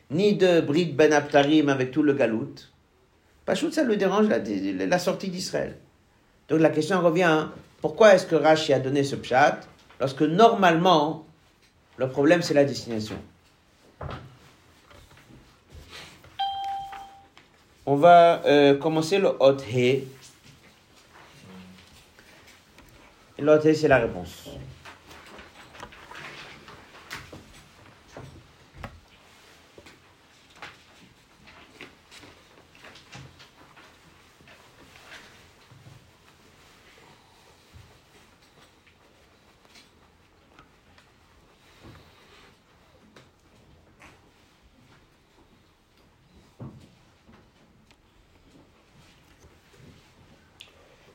ni 0.10 0.36
de 0.36 0.60
Brit 0.62 0.93
Ben 0.93 1.13
Abtarim 1.13 1.69
avec 1.69 1.91
tout 1.91 2.04
le 2.04 2.13
galout. 2.13 2.56
Pachout, 3.45 3.71
ça 3.71 3.84
le 3.84 3.95
dérange 3.95 4.28
la, 4.28 4.39
la 4.86 5.00
sortie 5.00 5.30
d'Israël. 5.30 5.78
Donc 6.50 6.60
la 6.60 6.69
question 6.69 7.02
revient, 7.02 7.24
hein, 7.24 7.52
pourquoi 7.82 8.13
est-ce 8.13 8.26
que 8.26 8.36
Rashi 8.36 8.74
a 8.74 8.80
donné 8.80 9.04
ce 9.04 9.15
pshat 9.15 9.60
lorsque 10.00 10.22
normalement 10.22 11.26
le 11.98 12.08
problème 12.10 12.41
c'est 12.41 12.54
la 12.54 12.63
destination? 12.63 13.17
On 17.86 17.96
va 17.96 18.44
euh, 18.46 18.78
commencer 18.78 19.17
le 19.17 19.30
hot 19.39 19.58
he. 19.58 20.04
Le 23.39 23.52
hot 23.52 23.67
he 23.67 23.74
c'est 23.74 23.88
la 23.88 23.98
réponse. 23.98 24.50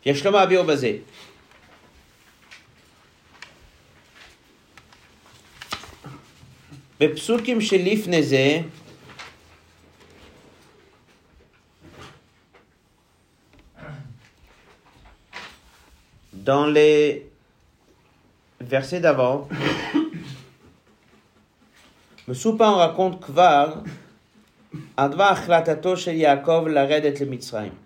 יש 0.07 0.27
לו 0.27 0.33
מעביר 0.33 0.63
בזה. 0.63 0.93
בפסוקים 7.01 7.61
שלפני 7.61 8.23
זה, 8.23 8.61
dans 16.33 16.67
les 16.67 17.27
versets 18.61 19.01
d'avant, 19.01 19.49
מסופר 22.29 22.73
raconte 22.85 23.25
כבר 23.25 23.75
על 24.97 25.09
דבר 25.11 25.25
החלטתו 25.25 25.97
של 25.97 26.15
יעקב 26.15 26.65
לרדת 26.67 27.21
למצרים. 27.21 27.86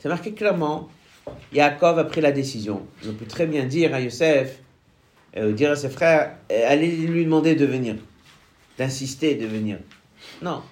C'est 0.00 0.08
marqué 0.08 0.32
clairement, 0.32 0.88
Yaakov 1.52 1.98
a 1.98 2.04
pris 2.04 2.22
la 2.22 2.32
décision. 2.32 2.86
On 3.06 3.12
peut 3.12 3.26
très 3.26 3.46
bien 3.46 3.66
dire 3.66 3.94
à 3.94 4.00
Yosef, 4.00 4.58
euh, 5.36 5.52
dire 5.52 5.70
à 5.70 5.76
ses 5.76 5.90
frères, 5.90 6.36
euh, 6.50 6.64
allez 6.66 6.88
lui 6.88 7.24
demander 7.24 7.54
de 7.54 7.66
venir, 7.66 7.96
d'insister 8.78 9.34
de 9.34 9.46
venir. 9.46 9.78
Non. 10.40 10.62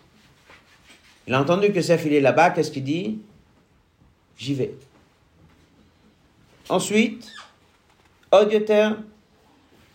Il 1.26 1.34
a 1.34 1.42
entendu 1.42 1.68
que 1.68 1.76
Yosef 1.76 2.06
il 2.06 2.14
est 2.14 2.22
là-bas, 2.22 2.50
qu'est-ce 2.50 2.70
qu'il 2.70 2.84
dit? 2.84 3.18
J'y 4.38 4.54
vais. 4.54 4.74
Ensuite, 6.70 7.30
Odioter, 8.32 8.90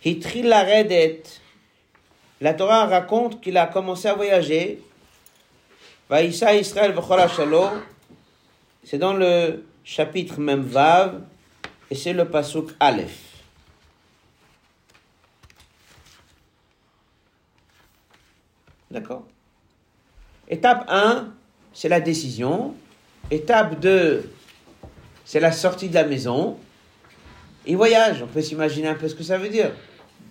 Hitril 0.04 0.52
Redet. 0.52 1.22
La 2.40 2.54
Torah 2.54 2.86
raconte 2.86 3.40
qu'il 3.40 3.56
a 3.56 3.66
commencé 3.66 4.06
à 4.06 4.14
voyager. 4.14 4.80
Israël 6.12 6.94
V'chol. 6.94 7.50
C'est 8.84 8.98
dans 8.98 9.14
le 9.14 9.64
chapitre 9.82 10.40
même 10.40 10.60
Vav, 10.60 11.22
et 11.90 11.94
c'est 11.94 12.12
le 12.12 12.26
pasuk 12.26 12.70
Aleph. 12.80 13.18
D'accord? 18.90 19.24
Étape 20.48 20.84
1, 20.88 21.28
c'est 21.72 21.88
la 21.88 22.00
décision. 22.00 22.74
Étape 23.30 23.80
2, 23.80 24.30
c'est 25.24 25.40
la 25.40 25.50
sortie 25.52 25.88
de 25.88 25.94
la 25.94 26.04
maison. 26.04 26.58
Il 27.66 27.76
voyage, 27.76 28.22
on 28.22 28.26
peut 28.26 28.42
s'imaginer 28.42 28.88
un 28.88 28.94
peu 28.94 29.08
ce 29.08 29.14
que 29.14 29.22
ça 29.22 29.38
veut 29.38 29.48
dire. 29.48 29.72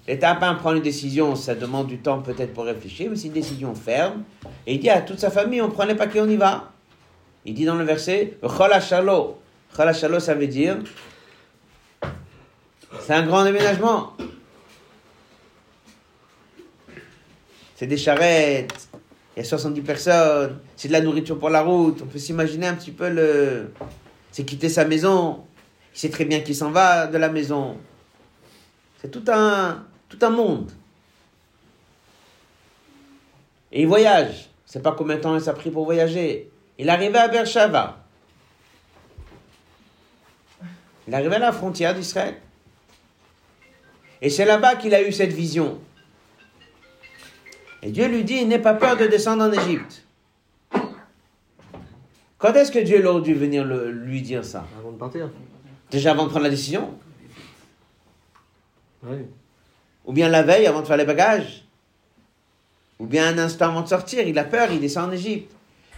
L'étape 0.07 0.43
1 0.43 0.55
prend 0.55 0.73
une 0.73 0.81
décision, 0.81 1.35
ça 1.35 1.55
demande 1.55 1.87
du 1.87 1.97
temps 1.97 2.21
peut-être 2.21 2.53
pour 2.53 2.65
réfléchir, 2.65 3.09
mais 3.09 3.15
c'est 3.15 3.27
une 3.27 3.33
décision 3.33 3.73
ferme. 3.73 4.23
Et 4.67 4.75
il 4.75 4.79
dit 4.79 4.89
à 4.89 5.01
toute 5.01 5.19
sa 5.19 5.31
famille, 5.31 5.61
on 5.61 5.71
prend 5.71 5.85
les 5.85 5.95
paquets, 5.95 6.21
on 6.21 6.29
y 6.29 6.35
va. 6.35 6.72
Il 7.45 7.53
dit 7.53 7.65
dans 7.65 7.75
le 7.75 7.83
verset, 7.83 8.37
Cholachalo. 8.41 9.39
Cholachalo, 9.75 10.19
ça 10.19 10.33
veut 10.33 10.47
dire, 10.47 10.77
c'est 13.01 13.13
un 13.13 13.25
grand 13.25 13.43
déménagement. 13.43 14.15
C'est 17.75 17.87
des 17.87 17.97
charrettes, 17.97 18.87
il 19.35 19.39
y 19.39 19.41
a 19.41 19.43
70 19.43 19.81
personnes, 19.81 20.59
c'est 20.75 20.87
de 20.87 20.93
la 20.93 21.01
nourriture 21.01 21.37
pour 21.37 21.49
la 21.49 21.63
route. 21.63 21.99
On 22.03 22.05
peut 22.05 22.19
s'imaginer 22.19 22.67
un 22.67 22.75
petit 22.75 22.91
peu 22.91 23.09
le. 23.09 23.71
C'est 24.31 24.45
quitter 24.45 24.69
sa 24.69 24.85
maison. 24.85 25.43
Il 25.93 25.99
sait 25.99 26.09
très 26.09 26.25
bien 26.25 26.39
qu'il 26.39 26.55
s'en 26.55 26.71
va 26.71 27.07
de 27.07 27.17
la 27.17 27.29
maison. 27.29 27.77
C'est 29.01 29.11
tout 29.11 29.23
un, 29.27 29.83
tout 30.07 30.19
un 30.21 30.29
monde. 30.29 30.71
Et 33.71 33.81
il 33.81 33.87
voyage. 33.87 34.49
Sais 34.65 34.79
pas 34.79 34.93
combien 34.93 35.17
de 35.17 35.21
temps 35.21 35.37
il 35.37 35.49
a 35.49 35.53
pris 35.53 35.71
pour 35.71 35.85
voyager. 35.85 36.49
Il 36.77 36.89
arrivé 36.89 37.17
à 37.17 37.27
Beersheba. 37.27 37.99
Il 41.07 41.13
arrivé 41.13 41.35
à 41.35 41.39
la 41.39 41.51
frontière 41.51 41.93
d'Israël. 41.93 42.35
Et 44.21 44.29
c'est 44.29 44.45
là-bas 44.45 44.75
qu'il 44.75 44.93
a 44.95 45.01
eu 45.01 45.11
cette 45.11 45.33
vision. 45.33 45.79
Et 47.81 47.91
Dieu 47.91 48.07
lui 48.07 48.23
dit, 48.23 48.45
n'aie 48.45 48.59
pas 48.59 48.73
peur 48.73 48.95
de 48.95 49.05
descendre 49.07 49.43
en 49.43 49.51
Égypte. 49.51 50.03
Quand 52.37 52.53
est-ce 52.53 52.71
que 52.71 52.79
Dieu 52.79 53.05
aurait 53.05 53.21
dû 53.21 53.33
venir 53.33 53.65
le- 53.65 53.91
lui 53.91 54.21
dire 54.21 54.43
ça? 54.45 54.65
Avant 54.79 54.91
de 54.91 54.97
partir. 54.97 55.29
Déjà 55.91 56.11
avant 56.11 56.23
de 56.25 56.29
prendre 56.29 56.45
la 56.45 56.49
décision? 56.49 56.97
Oui. 59.03 59.17
Ou 60.05 60.13
bien 60.13 60.29
la 60.29 60.43
veille 60.43 60.65
avant 60.65 60.81
de 60.81 60.87
faire 60.87 60.97
les 60.97 61.05
bagages? 61.05 61.65
Ou 62.99 63.05
bien 63.05 63.27
un 63.27 63.37
instant 63.37 63.67
avant 63.67 63.81
de 63.81 63.87
sortir, 63.87 64.25
il 64.27 64.37
a 64.39 64.43
peur, 64.45 64.71
il 64.71 64.79
descend 64.79 65.09
en 65.09 65.11
Égypte. 65.11 65.53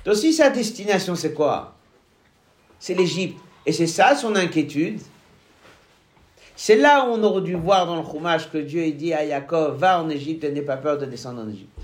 Donc 0.06 0.16
si 0.16 0.32
sa 0.34 0.50
destination 0.50 1.16
c'est 1.16 1.34
quoi? 1.34 1.76
C'est 2.80 2.94
l'Égypte. 2.94 3.40
Et 3.66 3.74
c'est 3.74 3.88
ça 3.88 4.16
son 4.16 4.36
inquiétude. 4.36 5.02
C'est 6.56 6.78
là 6.78 7.06
où 7.06 7.14
on 7.14 7.24
aurait 7.24 7.42
dû 7.42 7.56
voir 7.56 7.86
dans 7.86 7.98
le 7.98 8.04
Chumash 8.04 8.50
que 8.50 8.60
Dieu 8.60 8.82
ait 8.84 8.92
dit 8.92 9.14
à 9.14 9.26
Yaakov, 9.26 9.78
va 9.78 10.02
en 10.02 10.10
Égypte 10.10 10.44
et 10.44 10.52
n'aie 10.52 10.62
pas 10.62 10.78
peur 10.78 10.98
de 10.98 11.06
descendre 11.06 11.42
en 11.42 11.50
Égypte. 11.50 11.78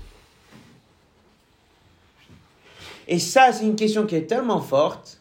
Et 3.08 3.18
ça, 3.18 3.52
c'est 3.52 3.64
une 3.64 3.76
question 3.76 4.06
qui 4.06 4.14
est 4.14 4.26
tellement 4.26 4.60
forte 4.60 5.18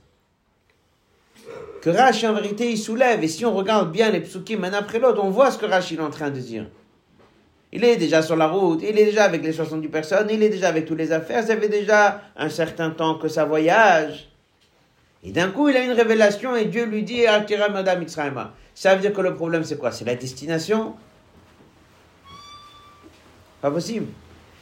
que 1.81 1.89
Rashi, 1.89 2.27
en 2.27 2.33
vérité, 2.33 2.71
il 2.71 2.77
soulève. 2.77 3.23
Et 3.23 3.27
si 3.27 3.43
on 3.43 3.53
regarde 3.53 3.91
bien 3.91 4.11
les 4.11 4.21
psukim 4.21 4.63
un 4.63 4.73
après 4.73 4.99
l'autre, 4.99 5.21
on 5.23 5.31
voit 5.31 5.51
ce 5.51 5.57
que 5.57 5.65
Rashi 5.65 5.95
est 5.95 5.99
en 5.99 6.11
train 6.11 6.29
de 6.29 6.39
dire. 6.39 6.67
Il 7.73 7.85
est 7.85 7.95
déjà 7.95 8.21
sur 8.21 8.35
la 8.35 8.47
route, 8.47 8.81
il 8.83 8.99
est 8.99 9.05
déjà 9.05 9.23
avec 9.23 9.43
les 9.43 9.53
70 9.53 9.87
personnes, 9.87 10.27
il 10.29 10.43
est 10.43 10.49
déjà 10.49 10.67
avec 10.67 10.85
toutes 10.85 10.97
les 10.97 11.11
affaires, 11.11 11.45
ça 11.45 11.55
fait 11.55 11.69
déjà 11.69 12.21
un 12.35 12.49
certain 12.49 12.89
temps 12.89 13.15
que 13.15 13.29
ça 13.29 13.45
voyage. 13.45 14.29
Et 15.23 15.31
d'un 15.31 15.51
coup, 15.51 15.69
il 15.69 15.77
a 15.77 15.83
une 15.83 15.91
révélation 15.91 16.55
et 16.55 16.65
Dieu 16.65 16.85
lui 16.85 17.03
dit 17.03 17.25
Akira 17.25 17.69
Madame. 17.69 18.05
Ça 18.73 18.95
veut 18.95 19.01
dire 19.01 19.13
que 19.13 19.21
le 19.21 19.35
problème, 19.35 19.63
c'est 19.63 19.77
quoi? 19.77 19.91
C'est 19.91 20.03
la 20.03 20.15
destination? 20.15 20.95
Pas 23.61 23.71
possible. 23.71 24.07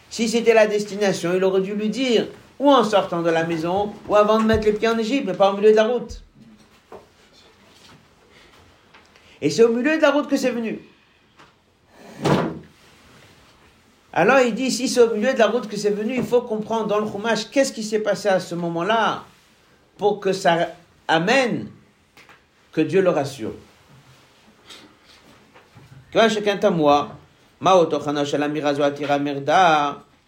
Si 0.10 0.28
c'était 0.28 0.54
la 0.54 0.68
destination, 0.68 1.34
il 1.34 1.44
aurait 1.44 1.62
dû 1.62 1.74
lui 1.74 1.90
dire, 1.90 2.28
ou 2.60 2.70
en 2.70 2.84
sortant 2.84 3.22
de 3.22 3.30
la 3.30 3.46
maison, 3.46 3.94
ou 4.08 4.16
avant 4.16 4.40
de 4.40 4.46
mettre 4.46 4.66
les 4.66 4.74
pieds 4.74 4.90
en 4.90 4.98
Égypte, 4.98 5.26
mais 5.26 5.34
pas 5.34 5.52
au 5.52 5.56
milieu 5.56 5.72
de 5.72 5.76
la 5.78 5.86
route. 5.86 6.22
Et 9.42 9.50
c'est 9.50 9.64
au 9.64 9.72
milieu 9.72 9.96
de 9.96 10.02
la 10.02 10.12
route 10.12 10.28
que 10.28 10.36
c'est 10.36 10.52
venu. 10.52 10.80
Alors 14.12 14.40
il 14.40 14.56
dit, 14.56 14.72
si 14.72 14.88
c'est 14.88 15.02
au 15.02 15.14
milieu 15.14 15.34
de 15.34 15.40
la 15.40 15.48
route 15.48 15.68
que 15.68 15.78
c'est 15.78 15.92
venu, 15.92 16.16
il 16.16 16.24
faut 16.24 16.42
comprendre 16.42 16.88
dans 16.88 17.00
le 17.00 17.08
Chumash 17.08 17.50
qu'est-ce 17.52 17.72
qui 17.72 17.84
s'est 17.84 18.00
passé 18.00 18.28
à 18.28 18.40
ce 18.40 18.56
moment-là 18.56 19.24
pour 19.98 20.20
que 20.20 20.34
ça 20.34 20.70
amène 21.08 21.68
que 22.72 22.82
Dieu 22.82 23.02
le 23.02 23.10
rassure. 23.10 23.54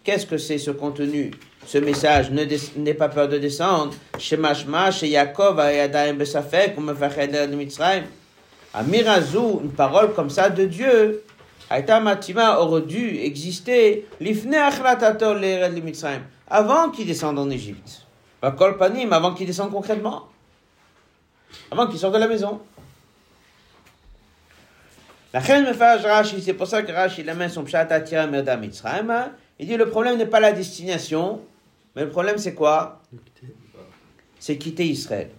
Qu'est-ce 0.04 0.26
que 0.26 0.38
c'est 0.38 0.58
ce 0.58 0.70
contenu, 0.70 1.30
ce 1.66 1.78
message? 1.78 2.30
N'aie 2.30 2.94
pas 2.94 3.08
peur 3.08 3.28
de 3.28 3.38
descendre. 3.38 3.94
Chez 4.18 4.36
Mashma, 4.36 4.90
chez 4.92 5.08
Yaakov, 5.08 5.60
Besafek, 6.16 6.76
Mirazou, 8.86 9.60
une 9.64 9.72
parole 9.72 10.12
comme 10.14 10.30
ça 10.30 10.50
de 10.50 10.64
Dieu, 10.66 11.24
Aïta 11.72 12.00
Matima 12.00 12.58
aurait 12.60 12.82
dû 12.82 13.16
exister, 13.20 14.06
avant 16.46 16.90
qu'il 16.90 17.06
descende 17.06 17.38
en 17.38 17.48
Égypte. 17.48 18.06
Panim, 18.78 19.10
avant 19.10 19.32
qu'il 19.32 19.46
descende 19.46 19.72
concrètement. 19.72 20.28
Avant 21.70 21.86
qu'il 21.86 21.98
sorte 21.98 22.12
de 22.12 22.18
la 22.18 22.28
maison. 22.28 22.60
La 25.32 25.40
reine 25.40 25.64
me 25.64 25.72
fait 25.72 25.96
Rashi, 25.96 26.42
c'est 26.42 26.52
pour 26.52 26.66
ça 26.66 26.82
que 26.82 26.92
Rashi 26.92 27.26
amène 27.26 27.48
son 27.48 27.64
pshat 27.64 27.90
atira 27.90 28.26
merda 28.26 28.58
Mitzrayim. 28.58 29.08
hein. 29.08 29.32
Il 29.58 29.66
dit 29.66 29.78
le 29.78 29.88
problème 29.88 30.18
n'est 30.18 30.26
pas 30.26 30.40
la 30.40 30.52
destination, 30.52 31.40
mais 31.96 32.02
le 32.04 32.10
problème 32.10 32.36
c'est 32.36 32.52
quoi? 32.52 33.00
C'est 34.38 34.58
quitter 34.58 34.84
Israël. 34.84 35.30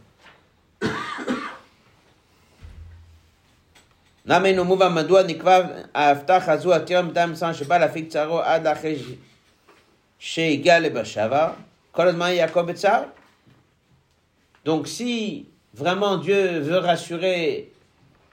Donc 14.65 14.87
si 14.87 15.49
vraiment 15.73 16.17
Dieu 16.17 16.59
veut 16.59 16.77
rassurer 16.77 17.71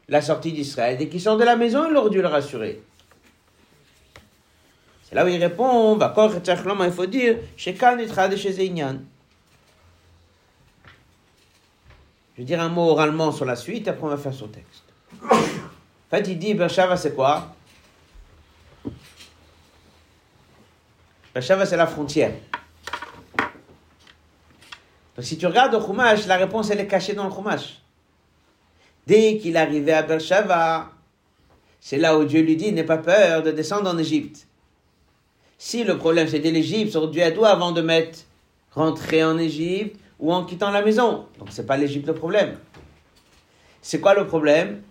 la 0.09 0.22
sortie 0.22 0.53
d'Israël, 0.53 0.96
dès 0.96 1.09
qu'il 1.09 1.20
sort 1.20 1.37
de 1.37 1.44
la 1.44 1.57
maison, 1.57 1.88
il 1.90 1.96
aurait 1.96 2.11
dû 2.11 2.22
le 2.22 2.29
rassurer. 2.29 2.81
C'est 5.03 5.16
là 5.16 5.24
où 5.24 5.29
il 5.29 5.42
répond, 5.42 5.98
il 5.98 6.92
faut 6.92 7.07
dire. 7.07 7.37
Je 7.57 7.70
vais 12.38 12.44
dire 12.44 12.61
un 12.61 12.68
mot 12.68 12.90
oralement 12.90 13.33
sur 13.33 13.44
la 13.44 13.57
suite, 13.57 13.88
après 13.88 14.05
on 14.05 14.11
va 14.11 14.16
faire 14.16 14.35
son 14.35 14.46
texte. 14.46 14.85
En 16.11 16.16
fait, 16.16 16.29
il 16.29 16.38
dit, 16.38 16.55
Bershava, 16.55 16.96
c'est 16.96 17.14
quoi? 17.14 17.55
Bershava, 21.33 21.64
c'est 21.64 21.77
la 21.77 21.87
frontière. 21.87 22.33
Donc, 25.16 25.25
si 25.25 25.38
tu 25.38 25.46
regardes 25.46 25.73
le 25.73 25.81
Chumash, 25.81 26.27
la 26.27 26.37
réponse, 26.37 26.70
elle 26.70 26.81
est 26.81 26.88
cachée 26.88 27.12
dans 27.14 27.25
le 27.25 27.31
Chumash. 27.33 27.81
Dès 29.07 29.38
qu'il 29.38 29.57
arrivait 29.57 29.92
à 29.92 30.03
Bershava, 30.03 30.90
c'est 31.81 31.99
là 31.99 32.18
où 32.18 32.25
Dieu 32.25 32.42
lui 32.42 32.57
dit, 32.57 32.73
n'aie 32.73 32.85
pas 32.85 32.99
peur 32.99 33.42
de 33.42 33.53
descendre 33.53 33.88
en 33.88 33.96
Égypte. 33.96 34.46
Si 35.59 35.85
le 35.85 35.99
problème 35.99 36.27
c'était 36.27 36.51
l'Égypte, 36.51 36.96
aurait 36.96 37.11
dû 37.11 37.18
être 37.18 37.38
où 37.38 37.44
avant 37.44 37.73
de 37.73 37.83
mettre 37.83 38.20
rentrer 38.73 39.23
en 39.23 39.37
Égypte 39.37 40.01
ou 40.18 40.33
en 40.33 40.44
quittant 40.44 40.70
la 40.70 40.81
maison. 40.81 41.27
Donc 41.38 41.49
c'est 41.51 41.66
pas 41.66 41.77
l'Égypte 41.77 42.07
le 42.07 42.14
problème. 42.14 42.59
C'est 43.83 44.01
quoi 44.01 44.14
le 44.14 44.27
problème? 44.27 44.83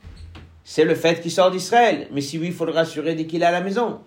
C'est 0.71 0.85
le 0.85 0.93
fait 0.93 1.19
qu'il 1.19 1.31
sort 1.31 1.49
d'Israël. 1.49 2.07
Mais 2.11 2.21
si 2.21 2.37
oui, 2.37 2.45
il 2.45 2.53
faut 2.53 2.63
le 2.63 2.71
rassurer 2.71 3.15
dès 3.15 3.25
qu'il 3.25 3.41
est 3.41 3.45
à 3.45 3.49
la 3.49 3.61
maison. 3.61 4.01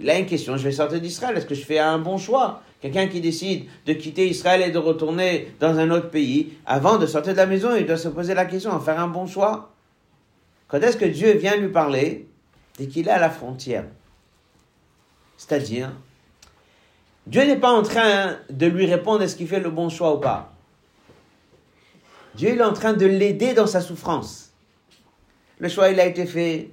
Il 0.00 0.08
a 0.08 0.18
une 0.18 0.24
question, 0.24 0.56
je 0.56 0.64
vais 0.64 0.72
sortir 0.72 1.02
d'Israël, 1.02 1.36
est-ce 1.36 1.44
que 1.44 1.54
je 1.54 1.66
fais 1.66 1.78
un 1.78 1.98
bon 1.98 2.16
choix? 2.16 2.62
Quelqu'un 2.80 3.08
qui 3.08 3.20
décide 3.20 3.66
de 3.84 3.92
quitter 3.92 4.26
Israël 4.26 4.62
et 4.62 4.70
de 4.70 4.78
retourner 4.78 5.54
dans 5.60 5.78
un 5.78 5.90
autre 5.90 6.08
pays, 6.08 6.54
avant 6.64 6.96
de 6.96 7.04
sortir 7.04 7.34
de 7.34 7.36
la 7.36 7.44
maison, 7.44 7.76
il 7.76 7.84
doit 7.84 7.98
se 7.98 8.08
poser 8.08 8.32
la 8.32 8.46
question, 8.46 8.80
faire 8.80 8.98
un 8.98 9.06
bon 9.06 9.26
choix. 9.26 9.74
Quand 10.66 10.80
est-ce 10.80 10.96
que 10.96 11.04
Dieu 11.04 11.32
vient 11.32 11.56
lui 11.56 11.68
parler 11.68 12.26
Dès 12.78 12.86
qu'il 12.86 13.06
est 13.06 13.10
à 13.10 13.18
la 13.18 13.28
frontière? 13.28 13.84
C'est-à-dire, 15.36 15.92
Dieu 17.26 17.44
n'est 17.44 17.60
pas 17.60 17.70
en 17.70 17.82
train 17.82 18.38
de 18.48 18.66
lui 18.66 18.86
répondre 18.86 19.20
est-ce 19.20 19.36
qu'il 19.36 19.46
fait 19.46 19.60
le 19.60 19.70
bon 19.70 19.90
choix 19.90 20.14
ou 20.14 20.20
pas. 20.20 20.54
Dieu 22.34 22.48
est 22.48 22.62
en 22.62 22.72
train 22.72 22.94
de 22.94 23.04
l'aider 23.04 23.52
dans 23.52 23.66
sa 23.66 23.82
souffrance. 23.82 24.51
Le 25.62 25.68
choix, 25.68 25.90
il 25.90 26.00
a 26.00 26.06
été 26.06 26.26
fait. 26.26 26.70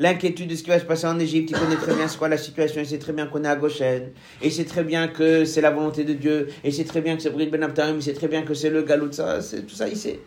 L'inquiétude 0.00 0.50
de 0.50 0.56
ce 0.56 0.64
qui 0.64 0.70
va 0.70 0.80
se 0.80 0.84
passer 0.84 1.06
en 1.06 1.18
Égypte, 1.20 1.52
il 1.52 1.56
connaît 1.56 1.76
très 1.76 1.94
bien 1.94 2.08
ce 2.08 2.18
qu'est 2.18 2.28
la 2.28 2.36
situation, 2.36 2.80
il 2.82 2.86
sait 2.86 2.98
très 2.98 3.12
bien 3.14 3.28
qu'on 3.28 3.44
est 3.44 3.48
à 3.48 3.56
Goshen, 3.56 4.10
et 4.42 4.46
il 4.48 4.52
sait 4.52 4.64
très 4.64 4.84
bien 4.84 5.08
que 5.08 5.46
c'est 5.46 5.62
la 5.62 5.70
volonté 5.70 6.04
de 6.04 6.12
Dieu, 6.12 6.48
et 6.62 6.68
il 6.68 6.74
sait 6.74 6.84
très 6.84 7.00
bien 7.00 7.16
que 7.16 7.22
c'est 7.22 7.30
Brit 7.30 7.46
Ben 7.46 7.62
Abtarim, 7.62 7.96
il 7.96 8.02
sait 8.02 8.12
très 8.12 8.28
bien 8.28 8.42
que 8.42 8.52
c'est 8.52 8.68
le 8.68 8.82
Galout, 8.82 9.12
ça, 9.12 9.40
c'est 9.40 9.62
tout 9.62 9.74
ça, 9.74 9.88
il 9.88 9.96
sait. 9.96 10.20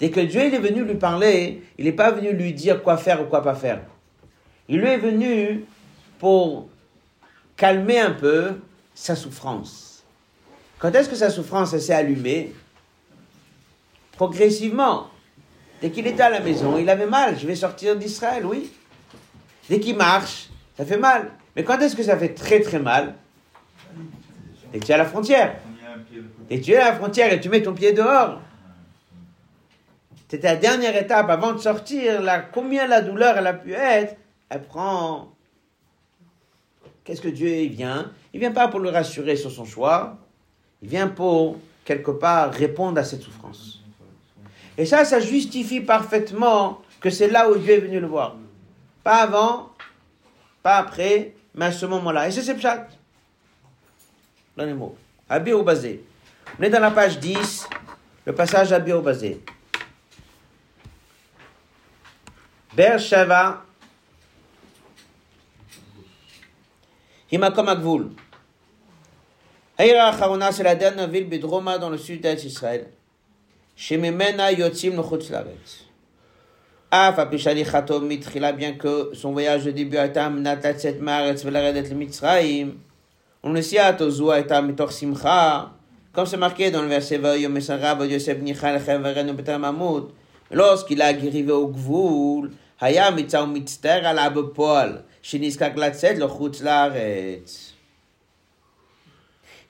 Dès 0.00 0.10
que 0.10 0.18
Dieu 0.18 0.46
il 0.46 0.52
est 0.52 0.58
venu 0.58 0.82
lui 0.82 0.96
parler, 0.96 1.62
il 1.78 1.84
n'est 1.84 1.92
pas 1.92 2.10
venu 2.10 2.32
lui 2.32 2.52
dire 2.52 2.82
quoi 2.82 2.96
faire 2.96 3.22
ou 3.22 3.26
quoi 3.26 3.42
pas 3.42 3.54
faire. 3.54 3.82
Il 4.68 4.80
lui 4.80 4.88
est 4.88 4.98
venu 4.98 5.64
pour 6.18 6.68
calmer 7.56 8.00
un 8.00 8.12
peu 8.12 8.54
sa 8.94 9.14
souffrance. 9.14 10.02
Quand 10.80 10.92
est-ce 10.92 11.08
que 11.08 11.16
sa 11.16 11.30
souffrance 11.30 11.76
s'est 11.76 11.92
allumée? 11.92 12.52
Progressivement. 14.12 15.06
Dès 15.80 15.90
qu'il 15.90 16.06
était 16.06 16.22
à 16.22 16.30
la 16.30 16.40
maison, 16.40 16.76
il 16.76 16.88
avait 16.90 17.06
mal. 17.06 17.38
Je 17.38 17.46
vais 17.46 17.54
sortir 17.54 17.96
d'Israël, 17.96 18.44
oui. 18.44 18.70
Dès 19.68 19.80
qu'il 19.80 19.96
marche, 19.96 20.50
ça 20.76 20.84
fait 20.84 20.98
mal. 20.98 21.30
Mais 21.56 21.64
quand 21.64 21.78
est-ce 21.78 21.96
que 21.96 22.02
ça 22.02 22.16
fait 22.16 22.34
très 22.34 22.60
très 22.60 22.78
mal? 22.78 23.14
Dès 24.72 24.78
que 24.78 24.84
tu 24.84 24.90
es 24.90 24.94
à 24.94 24.98
la 24.98 25.04
frontière. 25.04 25.56
Dès 26.48 26.60
que 26.60 26.64
tu 26.64 26.72
es 26.72 26.76
à 26.76 26.90
la 26.90 26.96
frontière 26.96 27.32
et 27.32 27.40
tu 27.40 27.48
mets 27.48 27.62
ton 27.62 27.72
pied 27.72 27.92
dehors. 27.92 28.40
C'était 30.28 30.48
la 30.48 30.56
dernière 30.56 30.96
étape 30.96 31.28
avant 31.30 31.52
de 31.52 31.58
sortir. 31.58 32.22
Là, 32.22 32.40
combien 32.40 32.86
la 32.86 33.00
douleur 33.00 33.36
elle 33.36 33.46
a 33.46 33.54
pu 33.54 33.72
être? 33.72 34.16
Elle 34.48 34.62
prend. 34.62 35.32
Qu'est-ce 37.02 37.20
que 37.20 37.28
Dieu 37.28 37.66
vient? 37.68 38.12
Il 38.32 38.40
vient 38.40 38.52
pas 38.52 38.68
pour 38.68 38.80
le 38.80 38.90
rassurer 38.90 39.34
sur 39.34 39.50
son 39.50 39.64
choix. 39.64 40.18
Il 40.82 40.88
vient 40.88 41.08
pour 41.08 41.58
quelque 41.84 42.12
part 42.12 42.52
répondre 42.52 42.98
à 42.98 43.04
cette 43.04 43.22
souffrance. 43.22 43.79
Et 44.80 44.86
ça, 44.86 45.04
ça 45.04 45.20
justifie 45.20 45.82
parfaitement 45.82 46.80
que 47.02 47.10
c'est 47.10 47.28
là 47.28 47.50
où 47.50 47.56
Dieu 47.58 47.74
est 47.74 47.80
venu 47.80 48.00
le 48.00 48.06
voir. 48.06 48.34
Pas 49.04 49.16
avant, 49.16 49.72
pas 50.62 50.78
après, 50.78 51.34
mais 51.54 51.66
à 51.66 51.72
ce 51.72 51.84
moment-là. 51.84 52.26
Et 52.26 52.30
c'est 52.30 52.40
ce 52.40 52.52
pshat. 52.52 52.88
Les 54.56 54.72
mots. 54.72 54.96
Abi 55.28 55.52
au 55.52 55.62
basé. 55.62 56.02
On 56.58 56.62
est 56.62 56.70
dans 56.70 56.80
la 56.80 56.92
page 56.92 57.18
10, 57.18 57.68
le 58.24 58.34
passage 58.34 58.72
Abi 58.72 58.94
au 58.94 59.02
basé. 59.02 59.44
Beersheva, 62.74 63.62
Himakom 67.30 67.68
Agvul. 67.68 68.12
Haïra 69.76 70.06
Acharona, 70.06 70.50
c'est 70.52 70.62
la 70.62 70.74
dernière 70.74 71.08
ville 71.08 71.28
Bedroma 71.28 71.76
dans 71.76 71.90
le 71.90 71.98
sud-est 71.98 72.40
d'Israël. 72.46 72.88
Shememena 73.80 74.52
Yotzim 74.52 74.94
Lochutzlaretz. 74.94 75.84
Af 76.92 77.18
apishalichato 77.18 77.98
mitchila, 78.00 78.52
bien 78.52 78.76
que 78.76 79.14
son 79.14 79.32
voyage 79.32 79.64
de 79.64 79.70
début 79.70 79.96
a 79.96 80.04
été 80.04 80.20
amnatat 80.20 80.78
set 80.78 81.00
maretz 81.00 81.42
velaredet 81.42 81.88
le 81.88 81.94
mitzraim. 81.94 82.74
On 83.42 83.54
le 83.54 83.62
siat 83.62 83.96
ozua 84.02 84.40
et 84.40 84.52
amitor 84.52 84.92
simcha. 84.92 85.72
Comme 86.12 86.26
c'est 86.26 86.36
marqué 86.36 86.70
dans 86.70 86.82
le 86.82 86.88
verset 86.88 87.16
Vayom 87.16 87.56
Esarab, 87.56 88.02
Yosef 88.02 88.42
Nichal 88.42 88.78
Cheverenu 88.84 89.32
Betam 89.32 89.64
Amud. 89.64 90.10
Lorsqu'il 90.50 91.00
a 91.00 91.06
arrivé 91.06 91.50
au 91.50 91.68
Gvoul, 91.68 92.50
Haya 92.80 93.10
mitzah 93.10 93.46
mitzter 93.46 94.04
al 94.04 94.18
abepol, 94.18 95.04
shiniskak 95.22 95.78
latzet 95.78 96.16
lochutz 96.16 96.60
laaretz. 96.62 97.72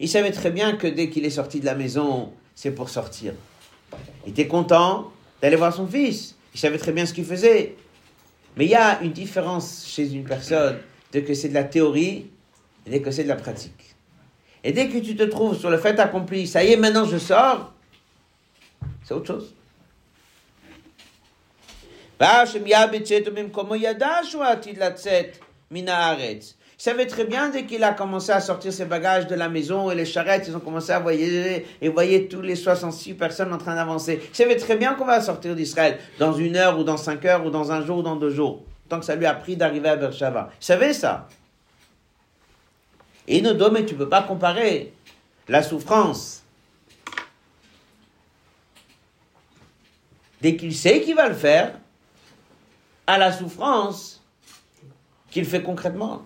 Il 0.00 0.08
savait 0.08 0.32
très 0.32 0.50
bien 0.50 0.76
que 0.76 0.88
dès 0.88 1.08
qu'il 1.10 1.24
est 1.24 1.30
sorti 1.30 1.60
de 1.60 1.66
la 1.66 1.76
maison, 1.76 2.32
c'est 2.56 2.72
pour 2.72 2.88
sortir. 2.88 3.34
Il 4.26 4.30
était 4.30 4.46
content 4.46 5.12
d'aller 5.40 5.56
voir 5.56 5.74
son 5.74 5.86
fils. 5.86 6.36
Il 6.54 6.60
savait 6.60 6.78
très 6.78 6.92
bien 6.92 7.06
ce 7.06 7.14
qu'il 7.14 7.24
faisait. 7.24 7.76
Mais 8.56 8.64
il 8.64 8.70
y 8.70 8.74
a 8.74 9.00
une 9.02 9.12
différence 9.12 9.86
chez 9.86 10.12
une 10.12 10.24
personne 10.24 10.78
de 11.12 11.20
que 11.20 11.34
c'est 11.34 11.48
de 11.48 11.54
la 11.54 11.64
théorie 11.64 12.30
et 12.86 12.90
dès 12.90 13.00
que 13.00 13.10
c'est 13.10 13.24
de 13.24 13.28
la 13.28 13.36
pratique. 13.36 13.94
Et 14.62 14.72
dès 14.72 14.88
que 14.88 14.98
tu 14.98 15.16
te 15.16 15.22
trouves 15.22 15.58
sur 15.58 15.70
le 15.70 15.78
fait 15.78 15.98
accompli, 15.98 16.46
ça 16.46 16.62
y 16.62 16.72
est, 16.72 16.76
maintenant 16.76 17.04
je 17.04 17.16
sors, 17.16 17.72
c'est 19.04 19.14
autre 19.14 19.26
chose. 19.26 19.54
Il 26.80 26.84
savait 26.84 27.06
très 27.06 27.26
bien 27.26 27.50
dès 27.50 27.66
qu'il 27.66 27.84
a 27.84 27.92
commencé 27.92 28.32
à 28.32 28.40
sortir 28.40 28.72
ses 28.72 28.86
bagages 28.86 29.26
de 29.26 29.34
la 29.34 29.50
maison 29.50 29.90
et 29.90 29.94
les 29.94 30.06
charrettes, 30.06 30.46
ils 30.48 30.56
ont 30.56 30.60
commencé 30.60 30.92
à 30.92 30.98
voyager 30.98 31.66
et 31.82 31.90
voyaient 31.90 32.26
tous 32.26 32.40
les 32.40 32.56
66 32.56 33.12
personnes 33.12 33.52
en 33.52 33.58
train 33.58 33.74
d'avancer. 33.74 34.18
Il 34.30 34.34
savait 34.34 34.56
très 34.56 34.76
bien 34.76 34.94
qu'on 34.94 35.04
va 35.04 35.20
sortir 35.20 35.54
d'Israël 35.54 35.98
dans 36.18 36.32
une 36.32 36.56
heure 36.56 36.78
ou 36.78 36.82
dans 36.82 36.96
cinq 36.96 37.26
heures 37.26 37.44
ou 37.44 37.50
dans 37.50 37.70
un 37.70 37.84
jour 37.84 37.98
ou 37.98 38.02
dans 38.02 38.16
deux 38.16 38.30
jours. 38.30 38.64
Tant 38.88 38.98
que 38.98 39.04
ça 39.04 39.14
lui 39.14 39.26
a 39.26 39.34
pris 39.34 39.58
d'arriver 39.58 39.90
à 39.90 39.96
Beersheba. 39.96 40.48
Il 40.58 40.64
savait 40.64 40.94
ça. 40.94 41.28
Et 43.28 43.42
nos 43.42 43.70
mais 43.70 43.84
tu 43.84 43.94
peux 43.94 44.08
pas 44.08 44.22
comparer 44.22 44.94
la 45.48 45.62
souffrance. 45.62 46.42
Dès 50.40 50.56
qu'il 50.56 50.74
sait 50.74 51.02
qu'il 51.02 51.14
va 51.14 51.28
le 51.28 51.34
faire, 51.34 51.78
à 53.06 53.18
la 53.18 53.32
souffrance 53.32 54.24
qu'il 55.30 55.44
fait 55.44 55.62
concrètement. 55.62 56.22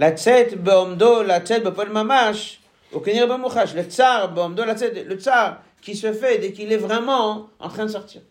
לצאת 0.00 0.60
בעומדו, 0.60 1.22
לצאת 1.22 1.64
בפועל 1.64 1.88
ממש, 1.88 2.58
au 2.92 3.00
כנראה 3.00 3.26
במוחש, 3.26 3.72
le 3.72 3.92
tsar, 3.92 4.26
בעומדו 4.26 4.64
לצאת, 4.64 4.92
le 5.08 5.16
tsar 5.16 5.52
qui 5.82 5.94
se 5.94 6.12
fait 6.12 6.38
dès 6.38 6.52
qu'il 6.52 6.72
est 6.72 6.76
vraiment 6.76 7.48
en 7.60 7.68
train 7.68 7.86
de 7.86 7.90
sortir. 7.90 8.22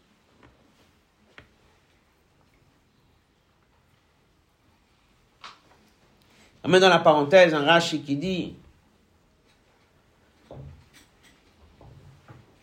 On 6.63 6.67
met 6.67 6.79
dans 6.79 6.89
la 6.89 6.99
parenthèse 6.99 7.53
un 7.53 7.63
Rashi 7.63 8.01
qui 8.01 8.15
dit 8.15 8.55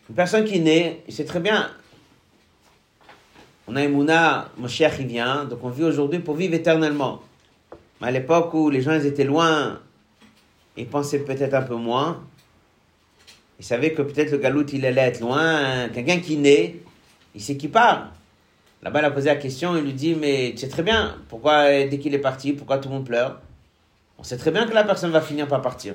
une 0.09 0.15
personne 0.15 0.45
qui 0.45 0.59
naît, 0.59 1.03
il 1.07 1.13
sait 1.13 1.25
très 1.25 1.39
bien, 1.39 1.71
on 3.67 3.75
a 3.75 3.81
Emouna, 3.81 4.49
mon 4.57 4.67
cher 4.67 4.95
qui 4.95 5.05
vient, 5.05 5.45
donc 5.45 5.63
on 5.63 5.69
vit 5.69 5.85
aujourd'hui 5.85 6.19
pour 6.19 6.35
vivre 6.35 6.53
éternellement. 6.53 7.21
Mais 8.00 8.08
à 8.08 8.10
l'époque 8.10 8.54
où 8.54 8.70
les 8.70 8.80
gens 8.80 8.92
étaient 8.92 9.24
loin, 9.24 9.80
ils 10.76 10.86
pensaient 10.86 11.20
peut-être 11.20 11.54
un 11.54 11.62
peu 11.62 11.74
moins. 11.74 12.22
Ils 13.58 13.64
savaient 13.64 13.92
que 13.92 14.02
peut-être 14.02 14.30
le 14.30 14.38
galout, 14.38 14.66
il 14.72 14.86
allait 14.86 15.00
être 15.00 15.20
loin. 15.20 15.88
Quelqu'un 15.88 16.20
qui 16.20 16.36
naît, 16.36 16.76
il 17.34 17.40
sait 17.40 17.56
qui 17.56 17.68
part. 17.68 18.12
Là-bas, 18.82 19.00
il 19.00 19.04
a 19.06 19.10
posé 19.10 19.26
la 19.26 19.36
question, 19.36 19.76
il 19.76 19.82
lui 19.82 19.92
dit, 19.92 20.14
mais 20.14 20.52
tu 20.52 20.58
sais 20.58 20.68
très 20.68 20.84
bien, 20.84 21.16
pourquoi 21.28 21.64
dès 21.86 21.98
qu'il 21.98 22.14
est 22.14 22.20
parti, 22.20 22.52
pourquoi 22.52 22.78
tout 22.78 22.88
le 22.88 22.94
monde 22.94 23.04
pleure? 23.04 23.40
On 24.18 24.22
sait 24.22 24.36
très 24.36 24.52
bien 24.52 24.66
que 24.66 24.74
la 24.74 24.84
personne 24.84 25.10
va 25.10 25.20
finir 25.20 25.48
par 25.48 25.62
partir. 25.62 25.94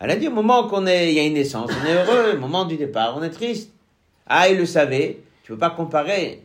Elle 0.00 0.10
a 0.10 0.16
dit, 0.16 0.28
au 0.28 0.30
moment 0.30 0.66
qu'on 0.66 0.86
est, 0.86 1.10
il 1.10 1.14
y 1.14 1.20
a 1.20 1.24
une 1.24 1.34
naissance, 1.34 1.70
on 1.70 1.86
est 1.86 1.94
heureux, 1.94 2.36
au 2.36 2.38
moment 2.38 2.64
du 2.64 2.78
départ, 2.78 3.16
on 3.18 3.22
est 3.22 3.30
triste. 3.30 3.70
Ah, 4.26 4.48
il 4.48 4.56
le 4.56 4.64
savait, 4.64 5.18
tu 5.42 5.52
ne 5.52 5.56
peux 5.56 5.60
pas 5.60 5.70
comparer 5.70 6.43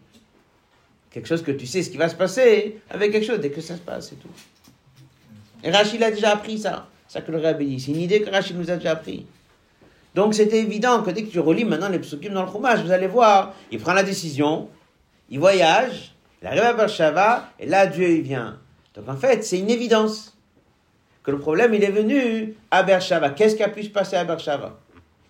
quelque 1.11 1.27
chose 1.27 1.43
que 1.43 1.51
tu 1.51 1.65
sais 1.65 1.83
ce 1.83 1.89
qui 1.89 1.97
va 1.97 2.09
se 2.09 2.15
passer 2.15 2.79
avec 2.89 3.11
quelque 3.11 3.25
chose 3.25 3.39
dès 3.39 3.49
que 3.49 3.61
ça 3.61 3.75
se 3.75 3.81
passe, 3.81 4.09
c'est 4.09 4.19
tout. 4.19 4.29
Et 5.63 5.71
Rachid 5.71 6.01
a 6.03 6.11
déjà 6.11 6.31
appris 6.31 6.59
ça. 6.59 6.87
Ça 7.07 7.21
que 7.21 7.31
le 7.31 7.39
rabbi 7.39 7.65
dit. 7.65 7.79
C'est 7.79 7.91
une 7.91 8.01
idée 8.01 8.21
que 8.21 8.29
Rachid 8.29 8.57
nous 8.57 8.69
a 8.69 8.77
déjà 8.77 8.91
appris. 8.91 9.25
Donc 10.15 10.33
c'était 10.33 10.59
évident 10.59 11.01
que 11.03 11.11
dès 11.11 11.23
que 11.23 11.31
tu 11.31 11.39
relis 11.39 11.65
maintenant 11.65 11.89
les 11.89 11.99
psukim 11.99 12.33
dans 12.33 12.45
le 12.45 12.51
chômage, 12.51 12.83
vous 12.83 12.91
allez 12.91 13.07
voir, 13.07 13.53
il 13.71 13.79
prend 13.79 13.93
la 13.93 14.03
décision, 14.03 14.69
il 15.29 15.39
voyage, 15.39 16.13
il 16.41 16.47
arrive 16.47 16.61
à 16.61 16.73
Beersheba, 16.73 17.51
et 17.59 17.65
là 17.65 17.87
Dieu 17.87 18.09
il 18.09 18.21
vient. 18.21 18.59
Donc 18.95 19.07
en 19.07 19.17
fait, 19.17 19.43
c'est 19.43 19.59
une 19.59 19.69
évidence 19.69 20.37
que 21.23 21.31
le 21.31 21.39
problème 21.39 21.73
il 21.73 21.83
est 21.83 21.91
venu 21.91 22.55
à 22.71 22.83
Beersheba. 22.83 23.31
Qu'est-ce 23.31 23.55
qui 23.55 23.63
a 23.63 23.69
pu 23.69 23.83
se 23.83 23.89
passer 23.89 24.15
à 24.15 24.23
Beersheba? 24.23 24.79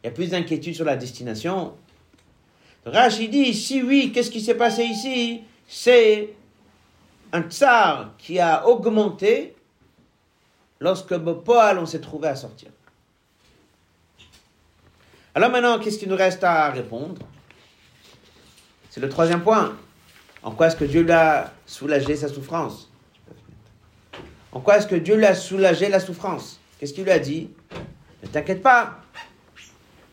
Il 0.03 0.07
y 0.07 0.09
a 0.09 0.11
plus 0.11 0.29
d'inquiétude 0.29 0.75
sur 0.75 0.85
la 0.85 0.95
destination. 0.95 1.73
Rachid 2.85 3.31
dit, 3.31 3.53
si 3.53 3.83
oui, 3.83 4.11
qu'est-ce 4.13 4.31
qui 4.31 4.39
s'est 4.41 4.55
passé 4.55 4.83
ici? 4.83 5.41
C'est 5.71 6.33
un 7.31 7.43
tsar 7.43 8.15
qui 8.17 8.39
a 8.39 8.67
augmenté 8.67 9.55
lorsque 10.79 11.13
Bopal, 11.13 11.77
on 11.77 11.85
s'est 11.85 12.01
trouvé 12.01 12.27
à 12.27 12.35
sortir. 12.35 12.69
Alors 15.35 15.51
maintenant, 15.51 15.77
qu'est-ce 15.77 15.99
qu'il 15.99 16.09
nous 16.09 16.15
reste 16.15 16.43
à 16.43 16.71
répondre? 16.71 17.21
C'est 18.89 18.99
le 18.99 19.09
troisième 19.09 19.43
point. 19.43 19.77
En 20.41 20.51
quoi 20.51 20.67
est-ce 20.67 20.75
que 20.75 20.85
Dieu 20.85 21.03
lui 21.03 21.11
a 21.11 21.53
soulagé 21.67 22.15
sa 22.15 22.29
souffrance? 22.29 22.89
En 24.51 24.61
quoi 24.61 24.77
est-ce 24.77 24.87
que 24.87 24.95
Dieu 24.95 25.17
lui 25.17 25.25
a 25.25 25.35
soulagé 25.35 25.87
la 25.89 25.99
souffrance? 25.99 26.59
Qu'est-ce 26.79 26.93
qu'il 26.93 27.03
lui 27.03 27.11
a 27.11 27.19
dit? 27.19 27.51
Ne 28.23 28.27
t'inquiète 28.27 28.63
pas. 28.63 29.01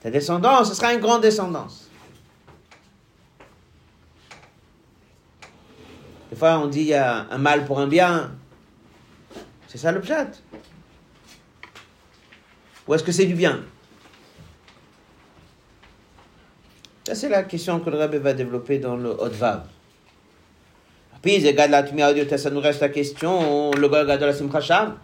Ta 0.02 0.10
descendance, 0.10 0.68
ce 0.68 0.74
sera 0.74 0.92
une 0.92 1.00
grande 1.00 1.22
descendance. 1.22 1.85
Des 6.30 6.36
fois, 6.36 6.58
on 6.58 6.66
dit 6.66 6.80
il 6.80 6.86
y 6.88 6.94
a 6.94 7.26
un 7.30 7.38
mal 7.38 7.64
pour 7.64 7.78
un 7.78 7.86
bien. 7.86 8.32
C'est 9.68 9.78
ça 9.78 9.92
le 9.92 10.00
pshat. 10.00 10.28
Ou 12.86 12.94
est-ce 12.94 13.04
que 13.04 13.12
c'est 13.12 13.26
du 13.26 13.34
bien? 13.34 13.60
Ça, 17.04 17.14
c'est 17.14 17.28
la 17.28 17.44
question 17.44 17.78
que 17.80 17.90
le 17.90 17.98
Rabbi 17.98 18.18
va 18.18 18.32
développer 18.32 18.78
dans 18.78 18.96
le 18.96 19.10
Haut-Vav. 19.10 19.66
Puis, 21.22 21.40
ça 21.40 22.50
nous 22.50 22.60
reste 22.60 22.80
la 22.80 22.88
question, 22.88 23.70
le 23.72 23.88
Golgad 23.88 24.20
de 24.20 24.26
la 24.26 24.32
Simchasham. 24.32 24.96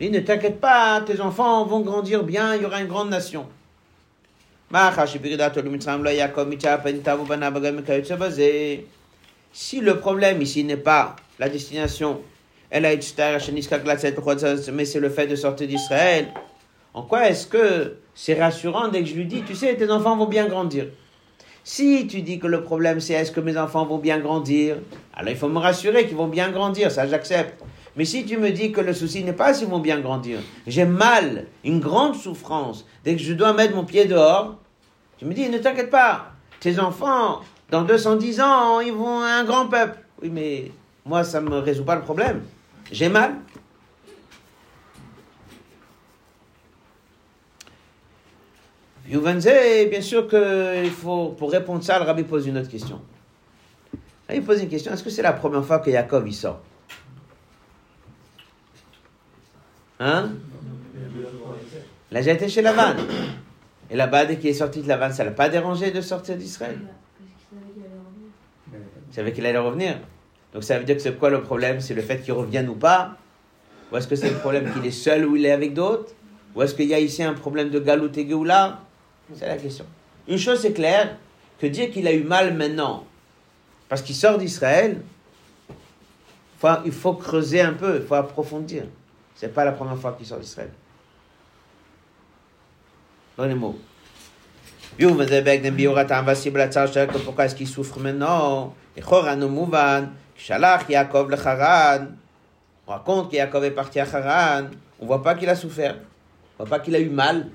Il 0.00 0.10
ne 0.10 0.20
t'inquiète 0.20 0.60
pas, 0.60 1.00
tes 1.02 1.20
enfants 1.20 1.64
vont 1.64 1.80
grandir 1.80 2.24
bien, 2.24 2.54
il 2.56 2.62
y 2.62 2.66
aura 2.66 2.80
une 2.80 2.88
grande 2.88 3.10
nation. 3.10 3.46
Si 9.56 9.80
le 9.80 10.00
problème 10.00 10.42
ici 10.42 10.64
n'est 10.64 10.76
pas 10.76 11.14
la 11.38 11.48
destination, 11.48 12.20
mais 12.72 12.98
c'est 14.84 14.98
le 14.98 15.08
fait 15.08 15.28
de 15.28 15.36
sortir 15.36 15.68
d'Israël, 15.68 16.26
en 16.92 17.02
quoi 17.02 17.28
est-ce 17.28 17.46
que 17.46 17.98
c'est 18.16 18.34
rassurant 18.34 18.88
dès 18.88 19.02
que 19.02 19.06
je 19.08 19.14
lui 19.14 19.26
dis, 19.26 19.42
tu 19.42 19.54
sais, 19.54 19.76
tes 19.76 19.88
enfants 19.92 20.16
vont 20.16 20.26
bien 20.26 20.48
grandir 20.48 20.86
Si 21.62 22.08
tu 22.08 22.22
dis 22.22 22.40
que 22.40 22.48
le 22.48 22.64
problème 22.64 22.98
c'est 22.98 23.12
est-ce 23.12 23.30
que 23.30 23.38
mes 23.38 23.56
enfants 23.56 23.86
vont 23.86 23.98
bien 23.98 24.18
grandir, 24.18 24.78
alors 25.14 25.30
il 25.30 25.36
faut 25.36 25.48
me 25.48 25.60
rassurer 25.60 26.08
qu'ils 26.08 26.16
vont 26.16 26.26
bien 26.26 26.50
grandir, 26.50 26.90
ça 26.90 27.06
j'accepte. 27.06 27.62
Mais 27.94 28.04
si 28.04 28.24
tu 28.24 28.38
me 28.38 28.50
dis 28.50 28.72
que 28.72 28.80
le 28.80 28.92
souci 28.92 29.22
n'est 29.22 29.32
pas 29.32 29.54
s'ils 29.54 29.68
vont 29.68 29.78
bien 29.78 30.00
grandir, 30.00 30.40
j'ai 30.66 30.84
mal, 30.84 31.46
une 31.62 31.78
grande 31.78 32.16
souffrance, 32.16 32.84
dès 33.04 33.14
que 33.14 33.22
je 33.22 33.34
dois 33.34 33.52
mettre 33.52 33.76
mon 33.76 33.84
pied 33.84 34.06
dehors, 34.06 34.56
tu 35.16 35.26
me 35.26 35.32
dis, 35.32 35.48
ne 35.48 35.58
t'inquiète 35.58 35.90
pas, 35.90 36.32
tes 36.58 36.80
enfants, 36.80 37.42
dans 37.70 37.82
210 37.82 38.40
ans, 38.40 38.80
ils 38.80 38.92
vont 38.92 39.20
un 39.20 39.44
grand 39.44 39.68
peuple. 39.68 39.98
Oui, 40.22 40.30
mais 40.30 40.70
moi, 41.04 41.24
ça 41.24 41.40
ne 41.40 41.48
me 41.48 41.58
résout 41.58 41.84
pas 41.84 41.96
le 41.96 42.02
problème. 42.02 42.42
J'ai 42.90 43.08
mal. 43.08 43.34
Youvenze, 49.06 49.48
bien 49.90 50.00
sûr 50.00 50.26
qu'il 50.28 50.90
faut, 50.90 51.30
pour 51.30 51.52
répondre 51.52 51.82
ça, 51.84 51.98
le 51.98 52.04
rabbi 52.04 52.22
pose 52.22 52.46
une 52.46 52.56
autre 52.56 52.70
question. 52.70 53.00
il 54.32 54.42
pose 54.42 54.62
une 54.62 54.68
question, 54.68 54.92
est-ce 54.92 55.04
que 55.04 55.10
c'est 55.10 55.22
la 55.22 55.34
première 55.34 55.64
fois 55.64 55.80
que 55.80 55.90
Jacob 55.90 56.26
y 56.26 56.32
sort? 56.32 56.60
Hein? 60.00 60.30
Il 62.10 62.16
a 62.16 62.20
déjà 62.20 62.32
été 62.32 62.48
chez 62.48 62.62
Lavan. 62.62 62.94
Et 63.90 63.96
là-bas, 63.96 64.24
dès 64.24 64.48
est 64.48 64.54
sorti 64.54 64.80
de 64.80 64.88
Lavan, 64.88 65.12
ça 65.12 65.22
ne 65.22 65.28
l'a 65.28 65.34
pas 65.34 65.50
dérangé 65.50 65.90
de 65.90 66.00
sortir 66.00 66.36
d'Israël? 66.36 66.78
Il 69.14 69.18
savait 69.18 69.32
qu'il 69.32 69.46
allait 69.46 69.56
revenir. 69.56 70.00
Donc 70.52 70.64
ça 70.64 70.76
veut 70.76 70.82
dire 70.82 70.96
que 70.96 71.02
c'est 71.02 71.16
quoi 71.16 71.30
le 71.30 71.40
problème? 71.40 71.78
C'est 71.78 71.94
le 71.94 72.02
fait 72.02 72.20
qu'il 72.20 72.32
revienne 72.32 72.68
ou 72.68 72.74
pas? 72.74 73.16
Ou 73.92 73.96
est-ce 73.96 74.08
que 74.08 74.16
c'est 74.16 74.28
le 74.28 74.38
problème 74.38 74.72
qu'il 74.72 74.84
est 74.84 74.90
seul 74.90 75.24
ou 75.24 75.36
il 75.36 75.46
est 75.46 75.52
avec 75.52 75.72
d'autres? 75.72 76.12
Ou 76.56 76.62
est-ce 76.62 76.74
qu'il 76.74 76.88
y 76.88 76.94
a 76.94 76.98
ici 76.98 77.22
un 77.22 77.34
problème 77.34 77.70
de 77.70 77.78
galout 77.78 78.10
et 78.18 78.26
Géoula? 78.26 78.80
C'est 79.36 79.46
la 79.46 79.56
question. 79.56 79.86
Une 80.26 80.38
chose 80.38 80.66
est 80.66 80.72
claire, 80.72 81.16
que 81.60 81.68
dire 81.68 81.92
qu'il 81.92 82.08
a 82.08 82.12
eu 82.12 82.24
mal 82.24 82.54
maintenant, 82.54 83.04
parce 83.88 84.02
qu'il 84.02 84.16
sort 84.16 84.36
d'Israël, 84.36 85.00
il 86.84 86.90
faut 86.90 87.12
creuser 87.12 87.60
un 87.60 87.74
peu, 87.74 88.00
il 88.00 88.02
faut 88.04 88.16
approfondir. 88.16 88.82
C'est 89.36 89.54
pas 89.54 89.64
la 89.64 89.70
première 89.70 89.96
fois 89.96 90.14
qu'il 90.18 90.26
sort 90.26 90.40
d'Israël. 90.40 90.70
Dans 93.36 93.44
les 93.44 93.54
mots. 93.54 93.78
Pourquoi 97.24 97.44
est-ce 97.44 97.54
qu'il 97.54 97.68
souffre 97.68 98.00
maintenant? 98.00 98.74
On 102.86 102.92
raconte 102.92 103.30
qu'Yaakov 103.30 103.64
est 103.64 103.70
parti 103.70 103.98
à 103.98 104.04
Haran. 104.04 104.66
On 105.00 105.06
voit 105.06 105.22
pas 105.22 105.34
qu'il 105.34 105.48
a 105.48 105.56
souffert. 105.56 105.96
On 106.58 106.64
voit 106.64 106.78
pas 106.78 106.84
qu'il 106.84 106.94
a 106.94 107.00
eu 107.00 107.08
mal. 107.08 107.50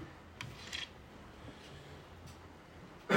Quand 3.09 3.15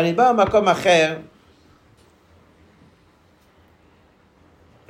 il 0.00 0.06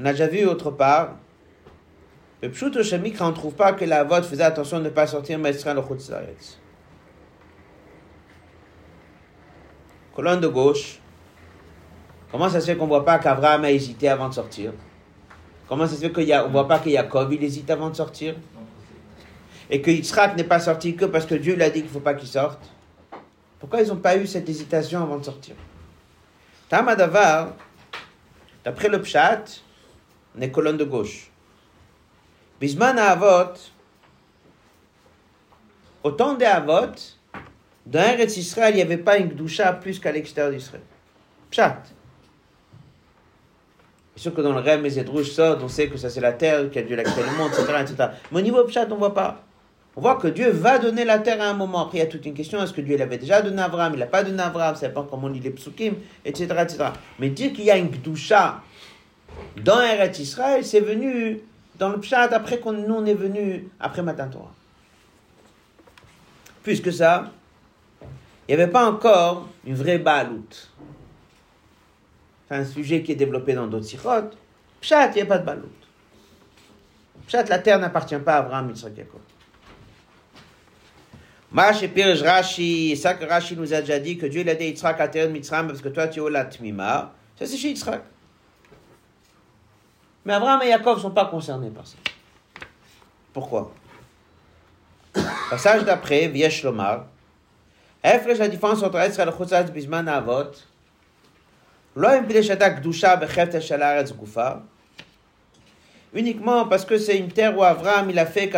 On 0.00 0.04
a 0.04 0.12
déjà 0.12 0.28
vu 0.28 0.46
autre 0.46 0.70
part. 0.70 1.16
Le 2.40 2.50
Pshut 2.50 2.70
on 3.20 3.28
ne 3.28 3.32
trouve 3.32 3.54
pas 3.54 3.72
que 3.72 3.84
la 3.84 4.04
vote 4.04 4.24
faisait 4.24 4.44
attention 4.44 4.78
de 4.78 4.84
ne 4.84 4.90
pas 4.90 5.08
sortir 5.08 5.40
Maestran 5.40 5.74
le 5.74 5.82
Chutzaretz. 5.82 6.60
Colonne 10.18 10.40
de 10.40 10.48
gauche. 10.48 10.98
Comment 12.32 12.48
ça 12.48 12.60
se 12.60 12.66
fait 12.66 12.76
qu'on 12.76 12.86
ne 12.86 12.88
voit 12.88 13.04
pas 13.04 13.20
qu'Abraham 13.20 13.62
a 13.62 13.70
hésité 13.70 14.08
avant 14.08 14.28
de 14.28 14.34
sortir? 14.34 14.72
Comment 15.68 15.86
ça 15.86 15.94
se 15.94 16.00
fait 16.00 16.10
qu'on 16.10 16.22
ne 16.22 16.50
voit 16.50 16.66
pas 16.66 16.80
que 16.80 16.88
hésite 17.40 17.70
avant 17.70 17.88
de 17.88 17.94
sortir? 17.94 18.34
Et 19.70 19.80
que 19.80 19.92
n'est 20.34 20.42
pas 20.42 20.58
sorti 20.58 20.96
que 20.96 21.04
parce 21.04 21.24
que 21.24 21.36
Dieu 21.36 21.54
lui 21.54 21.62
a 21.62 21.70
dit 21.70 21.82
qu'il 21.82 21.84
ne 21.84 21.92
faut 21.92 22.00
pas 22.00 22.14
qu'il 22.14 22.26
sorte? 22.26 22.58
Pourquoi 23.60 23.80
ils 23.80 23.86
n'ont 23.86 23.98
pas 23.98 24.16
eu 24.16 24.26
cette 24.26 24.48
hésitation 24.48 25.00
avant 25.00 25.18
de 25.18 25.24
sortir? 25.24 25.54
Tamadavar, 26.68 27.52
d'après 28.64 28.88
le 28.88 29.00
Pshat, 29.00 29.44
les 30.34 30.50
colonnes 30.50 30.78
de 30.78 30.84
gauche. 30.84 31.30
Bisman 32.60 32.98
Avot, 32.98 33.54
au 36.02 36.10
temps 36.10 36.34
dans 37.90 38.00
Eretz 38.00 38.36
Israël, 38.36 38.74
il 38.74 38.76
n'y 38.76 38.82
avait 38.82 38.98
pas 38.98 39.16
une 39.16 39.30
doucha 39.30 39.72
plus 39.72 39.98
qu'à 39.98 40.12
l'extérieur 40.12 40.52
d'Israël. 40.52 40.82
Pshat. 41.50 41.82
C'est 44.14 44.22
sûr 44.22 44.34
que 44.34 44.42
dans 44.42 44.52
le 44.52 44.60
rêve, 44.60 44.82
les 44.82 45.02
rouges 45.02 45.30
sortent, 45.30 45.62
on 45.62 45.68
sait 45.68 45.88
que 45.88 45.96
ça 45.96 46.10
c'est 46.10 46.20
la 46.20 46.32
terre 46.32 46.70
qui 46.70 46.78
a 46.78 46.82
la 46.82 47.02
créer 47.02 47.24
le 47.24 47.36
monde, 47.38 47.50
etc., 47.52 47.78
etc. 47.80 48.08
Mais 48.30 48.40
au 48.40 48.42
niveau 48.42 48.62
Pshat, 48.64 48.86
on 48.90 48.94
ne 48.94 48.98
voit 48.98 49.14
pas. 49.14 49.42
On 49.96 50.00
voit 50.00 50.16
que 50.16 50.28
Dieu 50.28 50.50
va 50.50 50.78
donner 50.78 51.04
la 51.04 51.18
terre 51.18 51.40
à 51.40 51.46
un 51.46 51.54
moment. 51.54 51.86
Après, 51.86 51.98
il 51.98 52.00
y 52.02 52.04
a 52.04 52.06
toute 52.06 52.26
une 52.26 52.34
question 52.34 52.62
est-ce 52.62 52.72
que 52.72 52.80
Dieu 52.80 52.96
l'avait 52.96 53.18
déjà 53.18 53.40
donné 53.40 53.60
à 53.62 53.64
Abraham 53.64 53.94
Il 53.94 53.98
n'a 53.98 54.06
pas 54.06 54.22
donné 54.22 54.40
à 54.42 54.46
Abraham, 54.46 54.76
ça 54.76 54.88
pas 54.90 55.06
comment 55.08 55.26
on 55.26 55.30
lit 55.30 55.40
les 55.40 55.50
psukim, 55.50 55.94
etc., 56.24 56.54
etc. 56.60 56.84
Mais 57.18 57.30
dire 57.30 57.52
qu'il 57.52 57.64
y 57.64 57.70
a 57.70 57.76
une 57.76 57.90
doucha 57.90 58.60
dans 59.56 59.80
Eretz 59.80 60.18
Israël, 60.18 60.64
c'est 60.64 60.80
venu 60.80 61.40
dans 61.78 61.88
le 61.88 62.00
Pshat 62.00 62.32
après 62.34 62.58
qu'on 62.58 62.72
nous 62.72 62.94
on 62.94 63.06
est 63.06 63.14
venu 63.14 63.68
après 63.80 64.02
Matan 64.02 64.28
Torah. 64.28 64.52
Plus 66.62 66.80
que 66.80 66.90
ça, 66.90 67.32
il 68.48 68.56
n'y 68.56 68.62
avait 68.62 68.72
pas 68.72 68.90
encore 68.90 69.46
une 69.66 69.74
vraie 69.74 69.98
baloute. 69.98 70.70
C'est 72.48 72.54
un 72.54 72.64
sujet 72.64 73.02
qui 73.02 73.12
est 73.12 73.16
développé 73.16 73.52
dans 73.52 73.66
d'autres 73.66 73.84
sirotes. 73.84 74.36
Pshat, 74.80 75.10
il 75.10 75.16
n'y 75.16 75.22
a 75.22 75.26
pas 75.26 75.38
de 75.38 75.44
baloute. 75.44 75.86
Pshat, 77.26 77.44
la 77.44 77.58
terre 77.58 77.78
n'appartient 77.78 78.16
pas 78.16 78.36
à 78.36 78.38
Abraham, 78.38 78.70
Yitzhak, 78.70 78.96
Jacob. 78.96 79.20
Pirj 81.94 82.22
Rashi, 82.22 82.96
ça 82.96 83.14
que 83.14 83.26
Rashi 83.26 83.54
nous 83.54 83.74
a 83.74 83.80
déjà 83.80 83.98
dit 83.98 84.16
que 84.16 84.24
Dieu 84.24 84.44
l'a 84.44 84.54
dit 84.54 84.64
Yitzhak 84.64 84.98
à 84.98 85.08
terre 85.08 85.28
Mitzram 85.28 85.66
parce 85.66 85.82
que 85.82 85.88
toi 85.88 86.08
tu 86.08 86.18
es 86.18 86.22
au 86.22 86.28
Latmima. 86.30 87.12
Ça 87.38 87.46
c'est 87.46 87.56
chez 87.56 87.68
Yitzhak. 87.68 88.02
Mais 90.24 90.32
Abraham 90.34 90.62
et 90.62 90.68
Jacob 90.68 90.96
ne 90.96 91.02
sont 91.02 91.10
pas 91.10 91.26
concernés 91.26 91.70
par 91.70 91.86
ça. 91.86 91.96
Pourquoi? 93.32 93.72
Passage 95.50 95.84
d'après, 95.84 96.28
Viesh 96.28 96.62
Lomar. 96.62 97.06
La 98.04 98.48
différence 98.48 98.82
entre 98.82 98.98
Israël. 99.06 99.30
Uniquement 106.14 106.66
parce 106.66 106.84
que 106.84 106.96
c'est 106.96 107.18
une 107.18 107.28
terre 107.28 107.56
où 107.56 107.62
Abraham 107.62 108.10
il 108.10 108.18
a 108.18 108.26
fait 108.26 108.50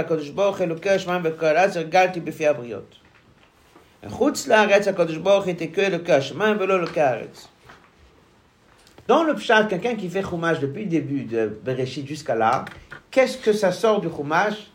dans 9.10 9.24
le 9.24 9.34
pshat, 9.34 9.64
quelqu'un 9.64 9.96
qui 9.96 10.08
fait 10.08 10.22
chumash 10.22 10.60
depuis 10.60 10.84
le 10.84 10.88
début 10.88 11.24
de 11.24 11.58
Bereshit 11.64 12.06
jusqu'à 12.06 12.36
là, 12.36 12.64
qu'est-ce 13.10 13.36
que 13.38 13.52
ça 13.52 13.72
sort 13.72 14.00
du 14.00 14.08
chumash? 14.08 14.70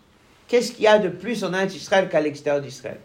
Qu'est-ce 0.49 0.73
qu'il 0.73 0.83
y 0.83 0.87
a 0.87 0.99
de 0.99 1.07
plus 1.07 1.41
en 1.45 1.53
Israël 1.63 2.09
qu'à 2.09 2.19
l'extérieur 2.19 2.61
d'Israël? 2.61 2.99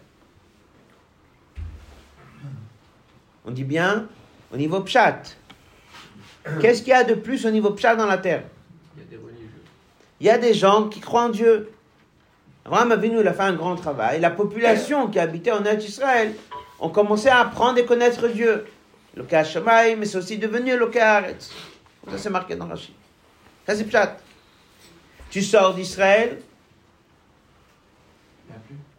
On 3.51 3.53
dit 3.53 3.65
bien 3.65 4.07
au 4.53 4.57
niveau 4.57 4.81
pshat. 4.81 5.23
Qu'est-ce 6.61 6.83
qu'il 6.83 6.91
y 6.91 6.93
a 6.93 7.03
de 7.03 7.15
plus 7.15 7.45
au 7.47 7.51
niveau 7.51 7.73
pshat 7.73 7.97
dans 7.97 8.07
la 8.07 8.17
terre? 8.17 8.45
Il 8.97 9.03
y 9.03 9.03
a 9.03 9.09
des 9.09 9.17
religieux. 9.17 9.51
Il 10.21 10.27
y 10.29 10.31
a 10.31 10.39
des 10.39 10.55
gens 10.55 10.89
qui 10.89 11.01
croient 11.01 11.25
en 11.25 11.29
Dieu. 11.31 11.73
Abraham 12.65 12.93
Avinu, 12.93 13.19
il 13.19 13.27
a 13.27 13.33
fait 13.33 13.43
un 13.43 13.55
grand 13.55 13.75
travail. 13.75 14.21
La 14.21 14.31
population 14.31 15.09
qui 15.09 15.19
habitait 15.19 15.51
en 15.51 15.65
Israël 15.65 16.33
ont 16.79 16.91
commencé 16.91 17.29
à 17.29 17.41
apprendre 17.41 17.79
et 17.79 17.85
connaître 17.85 18.29
Dieu. 18.29 18.67
Le 19.17 19.27
Shamaï, 19.29 19.97
mais 19.97 20.07
c'est 20.07 20.19
aussi 20.19 20.39
devenu 20.39 20.77
le 20.77 20.89
Haaretz. 20.97 21.51
Ça, 22.09 22.19
c'est 22.19 22.31
marqué 22.31 22.55
dans 22.55 22.69
Rachid. 22.69 22.95
Ça, 23.67 23.75
c'est 23.75 23.85
Pshat. 23.85 24.17
Tu 25.29 25.43
sors 25.43 25.75
d'Israël, 25.75 26.39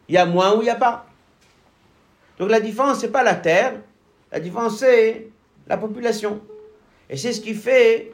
il 0.10 0.16
y 0.16 0.18
a 0.18 0.26
moins 0.26 0.58
ou 0.58 0.62
il 0.62 0.66
n'y 0.66 0.70
a 0.70 0.76
pas. 0.76 1.06
Donc 2.38 2.50
la 2.50 2.60
différence, 2.60 3.00
c'est 3.00 3.12
pas 3.12 3.24
la 3.24 3.36
terre, 3.36 3.76
la 4.32 4.40
différence, 4.40 4.80
c'est 4.80 5.28
la 5.68 5.78
population. 5.78 6.42
Et 7.10 7.18
c'est 7.18 7.34
ce 7.34 7.42
qui 7.42 7.54
fait 7.54 8.14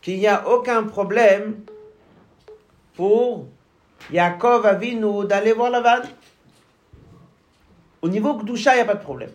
qu'il 0.00 0.18
n'y 0.18 0.26
a 0.26 0.48
aucun 0.48 0.84
problème 0.84 1.60
pour 2.94 3.46
Yaakov 4.10 4.66
Avinu 4.66 5.26
d'aller 5.26 5.52
voir 5.52 5.70
la 5.70 5.80
vanne. 5.80 6.08
Au 8.00 8.08
niveau 8.08 8.34
Gdusha, 8.34 8.72
il 8.72 8.76
n'y 8.76 8.82
a 8.82 8.84
pas 8.86 8.94
de 8.94 9.02
problème. 9.02 9.32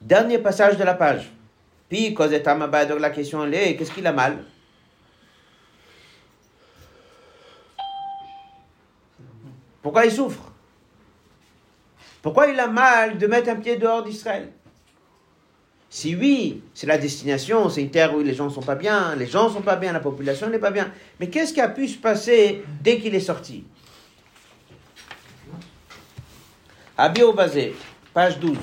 Dernier 0.00 0.38
passage 0.38 0.76
de 0.76 0.84
la 0.84 0.94
page. 0.94 1.32
Puis, 1.88 2.12
donc 2.12 3.00
la 3.00 3.10
question 3.10 3.46
est, 3.46 3.76
qu'est-ce 3.76 3.92
qu'il 3.92 4.06
a 4.06 4.12
mal? 4.12 4.44
Pourquoi 9.80 10.04
il 10.06 10.12
souffre? 10.12 10.53
Pourquoi 12.24 12.48
il 12.48 12.58
a 12.58 12.66
mal 12.68 13.18
de 13.18 13.26
mettre 13.26 13.50
un 13.50 13.56
pied 13.56 13.76
dehors 13.76 14.02
d'Israël? 14.02 14.50
Si 15.90 16.16
oui, 16.16 16.62
c'est 16.72 16.86
la 16.86 16.96
destination, 16.96 17.68
c'est 17.68 17.82
une 17.82 17.90
terre 17.90 18.14
où 18.14 18.20
les 18.22 18.32
gens 18.32 18.46
ne 18.46 18.50
sont 18.50 18.62
pas 18.62 18.76
bien, 18.76 19.14
les 19.14 19.26
gens 19.26 19.50
ne 19.50 19.52
sont 19.52 19.60
pas 19.60 19.76
bien, 19.76 19.92
la 19.92 20.00
population 20.00 20.48
n'est 20.48 20.58
pas 20.58 20.70
bien. 20.70 20.90
Mais 21.20 21.28
qu'est-ce 21.28 21.52
qui 21.52 21.60
a 21.60 21.68
pu 21.68 21.86
se 21.86 21.98
passer 21.98 22.64
dès 22.80 22.98
qu'il 22.98 23.14
est 23.14 23.20
sorti? 23.20 23.64
Abi 26.96 27.20
Obazé, 27.20 27.74
page 28.14 28.38
12. 28.38 28.56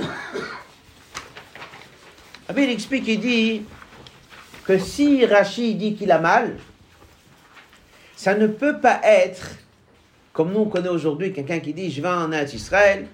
Abi 2.48 2.64
il 2.64 2.70
explique, 2.70 3.06
il 3.06 3.20
dit 3.20 3.62
que 4.64 4.76
si 4.76 5.24
Rachid 5.24 5.78
dit 5.78 5.94
qu'il 5.94 6.10
a 6.10 6.18
mal, 6.18 6.56
ça 8.22 8.36
ne 8.36 8.46
peut 8.46 8.78
pas 8.78 9.00
être 9.02 9.56
comme 10.32 10.52
nous 10.52 10.60
on 10.60 10.68
connaît 10.68 10.88
aujourd'hui 10.88 11.32
quelqu'un 11.32 11.58
qui 11.58 11.74
dit 11.74 11.90
je 11.90 12.00
vais 12.00 12.08
en 12.08 12.30
Israël, 12.30 13.08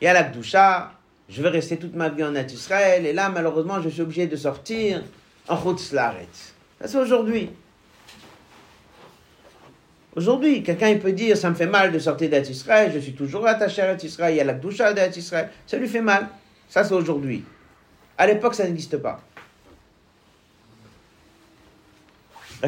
et 0.00 0.08
à 0.08 0.12
la 0.12 0.24
Gdusha, 0.24 0.90
je 1.28 1.40
vais 1.40 1.48
rester 1.48 1.76
toute 1.76 1.94
ma 1.94 2.08
vie 2.08 2.24
en 2.24 2.34
Israël, 2.34 3.06
et 3.06 3.12
là 3.12 3.28
malheureusement 3.28 3.80
je 3.80 3.88
suis 3.88 4.02
obligé 4.02 4.26
de 4.26 4.34
sortir 4.34 5.04
en 5.46 5.76
Slaret. 5.76 6.26
Ça 6.80 6.88
c'est 6.88 6.98
aujourd'hui. 6.98 7.50
Aujourd'hui, 10.16 10.64
quelqu'un 10.64 10.88
il 10.88 10.98
peut 10.98 11.12
dire 11.12 11.36
ça 11.36 11.50
me 11.50 11.54
fait 11.54 11.66
mal 11.66 11.92
de 11.92 11.98
sortir 12.00 12.28
Israël, 12.34 12.90
je 12.92 12.98
suis 12.98 13.14
toujours 13.14 13.46
attaché 13.46 13.82
à 13.82 13.94
Israël, 13.94 14.34
il 14.34 14.38
y 14.38 14.40
a 14.40 14.44
la 14.44 14.54
Gdusha 14.54 14.92
Israël, 15.16 15.50
ça 15.68 15.76
lui 15.76 15.86
fait 15.86 16.02
mal. 16.02 16.26
Ça 16.68 16.82
c'est 16.82 16.94
aujourd'hui. 16.94 17.44
À 18.18 18.26
l'époque 18.26 18.56
ça 18.56 18.64
n'existe 18.64 18.96
pas. 18.96 19.20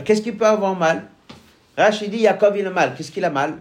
Qu'est-ce 0.04 0.22
qu'il 0.22 0.36
peut 0.36 0.46
avoir 0.46 0.76
mal? 0.76 1.08
Rachid 1.80 2.10
dit 2.10 2.18
Yaakov 2.18 2.56
il 2.58 2.66
a 2.66 2.70
mal. 2.70 2.94
Qu'est-ce 2.94 3.10
qu'il 3.10 3.24
a 3.24 3.30
mal? 3.30 3.58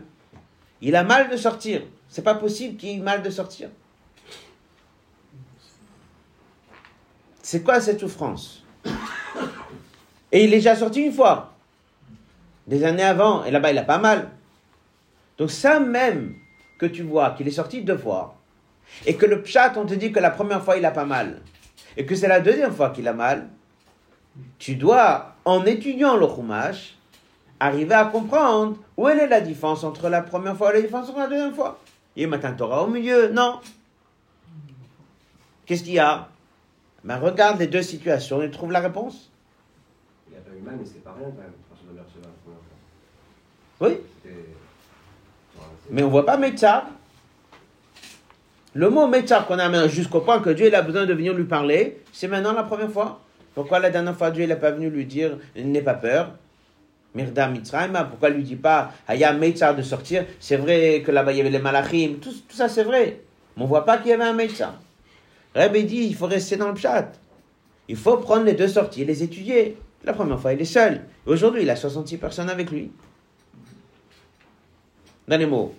Il 0.82 0.96
a 0.96 1.04
mal 1.04 1.30
de 1.30 1.38
sortir. 1.38 1.84
C'est 2.10 2.22
pas 2.22 2.36
possible 2.36 2.76
qu'il 2.76 2.90
ait 2.90 3.02
mal 3.02 3.22
de 3.22 3.30
sortir. 3.30 3.70
C'est 7.42 7.64
quoi 7.64 7.80
cette 7.80 8.00
souffrance? 8.00 8.64
Et 10.32 10.44
il 10.44 10.54
est 10.54 10.58
déjà 10.58 10.76
sorti 10.76 11.02
une 11.02 11.14
fois. 11.14 11.54
Des 12.68 12.84
années 12.84 13.04
avant. 13.04 13.46
Et 13.46 13.52
là-bas, 13.52 13.72
il 13.72 13.78
a 13.78 13.84
pas 13.84 13.98
mal. 13.98 14.30
Donc 15.38 15.50
ça 15.50 15.80
même 15.80 16.36
que 16.78 16.86
tu 16.86 17.04
vois 17.04 17.32
qu'il 17.32 17.48
est 17.48 17.52
sorti 17.52 17.82
deux 17.82 17.98
fois. 17.98 18.36
Et 19.06 19.16
que 19.16 19.26
le 19.26 19.42
pchat, 19.42 19.74
on 19.78 19.86
te 19.86 19.94
dit 19.94 20.12
que 20.12 20.20
la 20.20 20.30
première 20.30 20.64
fois, 20.64 20.78
il 20.78 20.86
a 20.86 20.92
pas 20.92 21.06
mal. 21.06 21.42
Et 21.96 22.06
que 22.06 22.16
c'est 22.16 22.28
la 22.28 22.42
deuxième 22.42 22.74
fois 22.74 22.90
qu'il 22.90 23.08
a 23.08 23.14
mal. 23.14 23.50
Tu 24.58 24.76
dois 24.76 25.36
en 25.46 25.66
étudiant 25.66 26.16
le 26.18 26.28
Chumash, 26.28 26.99
arriver 27.60 27.94
à 27.94 28.06
comprendre 28.06 28.78
où 28.98 29.08
est 29.08 29.28
la 29.28 29.42
différence 29.42 29.84
entre 29.84 30.10
la 30.10 30.22
première 30.22 30.56
fois 30.56 30.72
et 30.72 30.76
la 30.78 30.82
différence 30.82 31.10
entre 31.10 31.20
la 31.20 31.28
deuxième 31.28 31.54
fois. 31.54 31.80
Il 32.16 32.24
y 32.24 32.26
a 32.26 32.28
matin 32.28 32.54
Torah 32.54 32.84
au 32.84 32.88
milieu, 32.88 33.30
non. 33.30 33.60
Qu'est-ce 35.66 35.84
qu'il 35.84 35.94
y 35.94 36.00
a? 36.00 36.30
Ben, 37.04 37.18
Regarde 37.18 37.60
les 37.60 37.68
deux 37.68 37.82
situations 37.82 38.42
et 38.42 38.50
trouve 38.50 38.72
la 38.72 38.80
réponse. 38.80 39.32
Il 40.30 40.38
a 40.38 40.42
pas 40.42 40.56
eu 40.56 40.62
mal, 40.62 40.76
mais 40.80 40.86
c'est 40.86 41.04
pas 41.04 41.14
rien 41.18 41.30
quand 41.30 41.42
même, 41.42 41.54
Oui. 43.80 43.98
Mais 45.92 46.04
on 46.04 46.08
ne 46.08 46.12
voit 46.12 46.26
pas 46.26 46.38
Metzar. 46.38 46.88
Le 48.74 48.90
mot 48.90 49.08
Metzar 49.08 49.48
qu'on 49.48 49.58
a 49.58 49.88
jusqu'au 49.88 50.22
point 50.22 50.40
que 50.40 50.50
Dieu 50.52 50.68
il 50.68 50.76
a 50.76 50.82
besoin 50.82 51.06
de 51.06 51.14
venir 51.14 51.34
lui 51.34 51.46
parler, 51.46 52.04
c'est 52.12 52.28
maintenant 52.28 52.54
la 52.54 52.64
première 52.64 52.92
fois. 52.92 53.20
Pourquoi 53.56 53.80
la 53.80 53.90
dernière 53.90 54.16
fois 54.16 54.30
Dieu 54.32 54.46
n'est 54.46 54.56
pas 54.56 54.72
venu 54.72 54.90
lui 54.90 55.06
dire 55.06 55.38
n'aie 55.56 55.82
pas 55.82 55.96
peur 55.96 56.34
Mirda 57.15 57.49
Mitzrayma, 57.49 58.05
pourquoi 58.05 58.31
lui 58.31 58.43
dit 58.43 58.57
pas 58.57 58.93
Haya 59.07 59.33
Meitzar 59.33 59.77
de 59.77 59.83
sortir 59.83 60.25
C'est 60.41 60.57
vrai 60.57 61.03
que 61.07 61.13
là-bas 61.13 61.33
il 61.33 61.39
y 61.39 61.41
avait 61.41 61.51
les 61.51 61.61
Malachim, 61.61 62.17
tout, 62.21 62.35
ça 62.49 62.69
c'est 62.69 62.83
vrai. 62.83 63.21
Mais 63.57 63.63
on 63.63 63.67
ne 63.67 63.69
voit 63.69 63.85
pas 63.85 63.99
qu'il 63.99 64.09
y 64.09 64.13
avait 64.13 64.25
un 64.25 64.33
Meitzar. 64.33 64.75
Rabbi 65.55 65.85
dit 65.85 66.05
il 66.07 66.15
faut 66.17 66.27
rester 66.27 66.57
dans 66.57 66.71
le 66.71 66.77
chat. 66.77 67.13
Il 67.87 67.97
faut 67.97 68.17
prendre 68.17 68.45
les 68.45 68.55
deux 68.55 68.69
sorties 68.69 69.03
et 69.03 69.05
les 69.05 69.23
étudier. 69.23 69.79
La 70.05 70.13
première 70.13 70.41
fois 70.41 70.53
il 70.53 70.61
est 70.61 70.65
seul. 70.65 71.03
Aujourd'hui 71.27 71.63
il 71.63 71.71
a 71.71 71.77
66 71.77 72.17
personnes 72.17 72.51
avec 72.51 72.71
lui. 72.71 72.91
Dans 75.29 75.39
les 75.39 75.47
mots. 75.47 75.73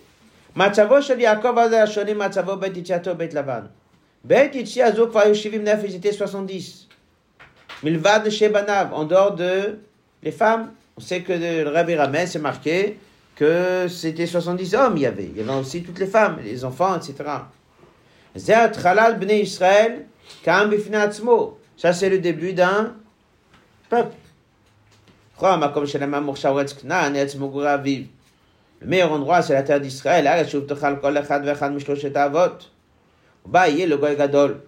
Matzavo 0.54 1.02
shel 1.02 1.20
Yaakov 1.20 1.58
azeh 1.58 2.14
matzavo 2.14 2.56
bet 2.56 2.72
bet 3.18 3.32
lavan. 3.34 3.68
Bet 4.24 4.54
itchi 4.54 4.80
azok 4.80 5.10
כבר 5.10 5.34
70 5.34 5.84
ils 5.84 5.94
étaient 5.96 6.12
70. 6.12 6.88
Milvad 7.82 8.28
Shebanav, 8.30 8.94
en 8.94 9.04
dehors 9.04 9.34
de 9.34 9.78
les 10.22 10.32
femmes. 10.32 10.72
on 10.97 11.01
sait 11.01 11.21
que 11.21 11.33
le 11.33 11.69
Rabbi 11.69 11.95
Ramès 11.95 12.31
c'est 12.31 12.39
marqué 12.39 12.97
que 13.35 13.87
c'était 13.87 14.27
70 14.27 14.75
hommes, 14.75 14.97
il 14.97 15.03
y 15.03 15.05
avait. 15.05 15.25
Il 15.25 15.37
y 15.37 15.41
avait 15.41 15.59
aussi 15.59 15.83
toutes 15.83 15.99
les 15.99 16.07
femmes, 16.07 16.37
les 16.43 16.63
enfants, 16.63 16.95
etc. 16.95 17.15
Israël, 18.35 20.05
Ça, 21.77 21.93
c'est 21.93 22.09
le 22.09 22.19
début 22.19 22.53
d'un 22.53 22.93
peuple. 23.89 24.15
Le 28.81 28.87
meilleur 28.87 29.11
endroit, 29.11 29.41
c'est 29.41 29.53
la 29.53 29.63
terre 29.63 29.81
d'Israël. 29.81 30.25
Le 33.45 33.97
Goy 33.97 34.15
Gadol. 34.15 34.61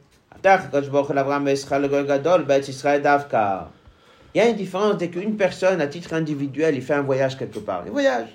Il 4.34 4.40
y 4.40 4.42
a 4.42 4.50
une 4.50 4.56
différence 4.56 4.98
dès 4.98 5.10
qu'une 5.10 5.38
personne, 5.38 5.80
à 5.80 5.88
titre 5.88 6.14
individuel, 6.14 6.76
il 6.76 6.82
fait 6.82 6.96
un 6.96 7.02
voyage 7.02 7.38
quelque 7.38 7.60
part. 7.60 7.84
Il 7.86 7.92
voyage. 7.92 8.30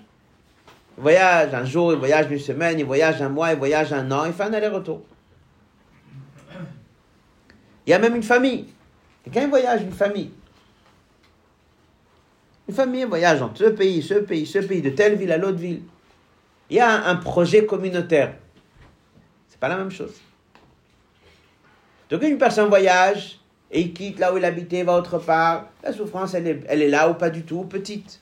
Il 0.97 1.03
voyage 1.03 1.53
un 1.55 1.65
jour, 1.65 1.93
il 1.93 1.99
voyage 1.99 2.31
une 2.31 2.39
semaine, 2.39 2.79
il 2.79 2.85
voyage 2.85 3.21
un 3.21 3.29
mois, 3.29 3.53
il 3.53 3.59
voyage 3.59 3.93
un 3.93 4.11
an, 4.11 4.25
il 4.25 4.33
fait 4.33 4.45
un 4.45 4.53
aller-retour. 4.53 5.03
Il 7.87 7.91
y 7.91 7.95
a 7.95 7.99
même 7.99 8.15
une 8.15 8.23
famille. 8.23 8.67
Quelqu'un 9.25 9.49
voyage, 9.49 9.83
une 9.83 9.93
famille. 9.93 10.31
Une 12.69 12.75
famille 12.75 13.05
voyage 13.05 13.41
entre 13.43 13.59
ce 13.59 13.71
pays, 13.71 14.03
ce 14.03 14.15
pays, 14.15 14.47
ce 14.47 14.59
pays, 14.59 14.83
de 14.83 14.91
telle 14.91 15.17
ville 15.17 15.33
à 15.33 15.39
l'autre 15.39 15.59
ville. 15.59 15.83
Il 16.71 16.77
y 16.77 16.81
a 16.81 17.07
un 17.07 17.17
projet 17.17 17.65
communautaire. 17.65 18.35
C'est 19.49 19.59
pas 19.59 19.69
la 19.69 19.79
même 19.79 19.91
chose. 19.91 20.15
Donc 22.11 22.23
une 22.23 22.39
personne 22.39 22.69
voyage 22.69 23.39
et 23.71 23.81
il 23.81 23.93
quitte 23.93 24.19
là 24.19 24.33
où 24.33 24.39
il 24.39 24.45
habitait, 24.45 24.83
va 24.83 24.97
autre 24.97 25.19
part, 25.19 25.67
la 25.83 25.93
souffrance, 25.93 26.35
elle 26.35 26.47
est, 26.47 26.61
elle 26.69 26.83
est 26.83 26.89
là 26.89 27.11
ou 27.11 27.15
pas 27.15 27.31
du 27.31 27.43
tout, 27.43 27.65
petite. 27.65 28.21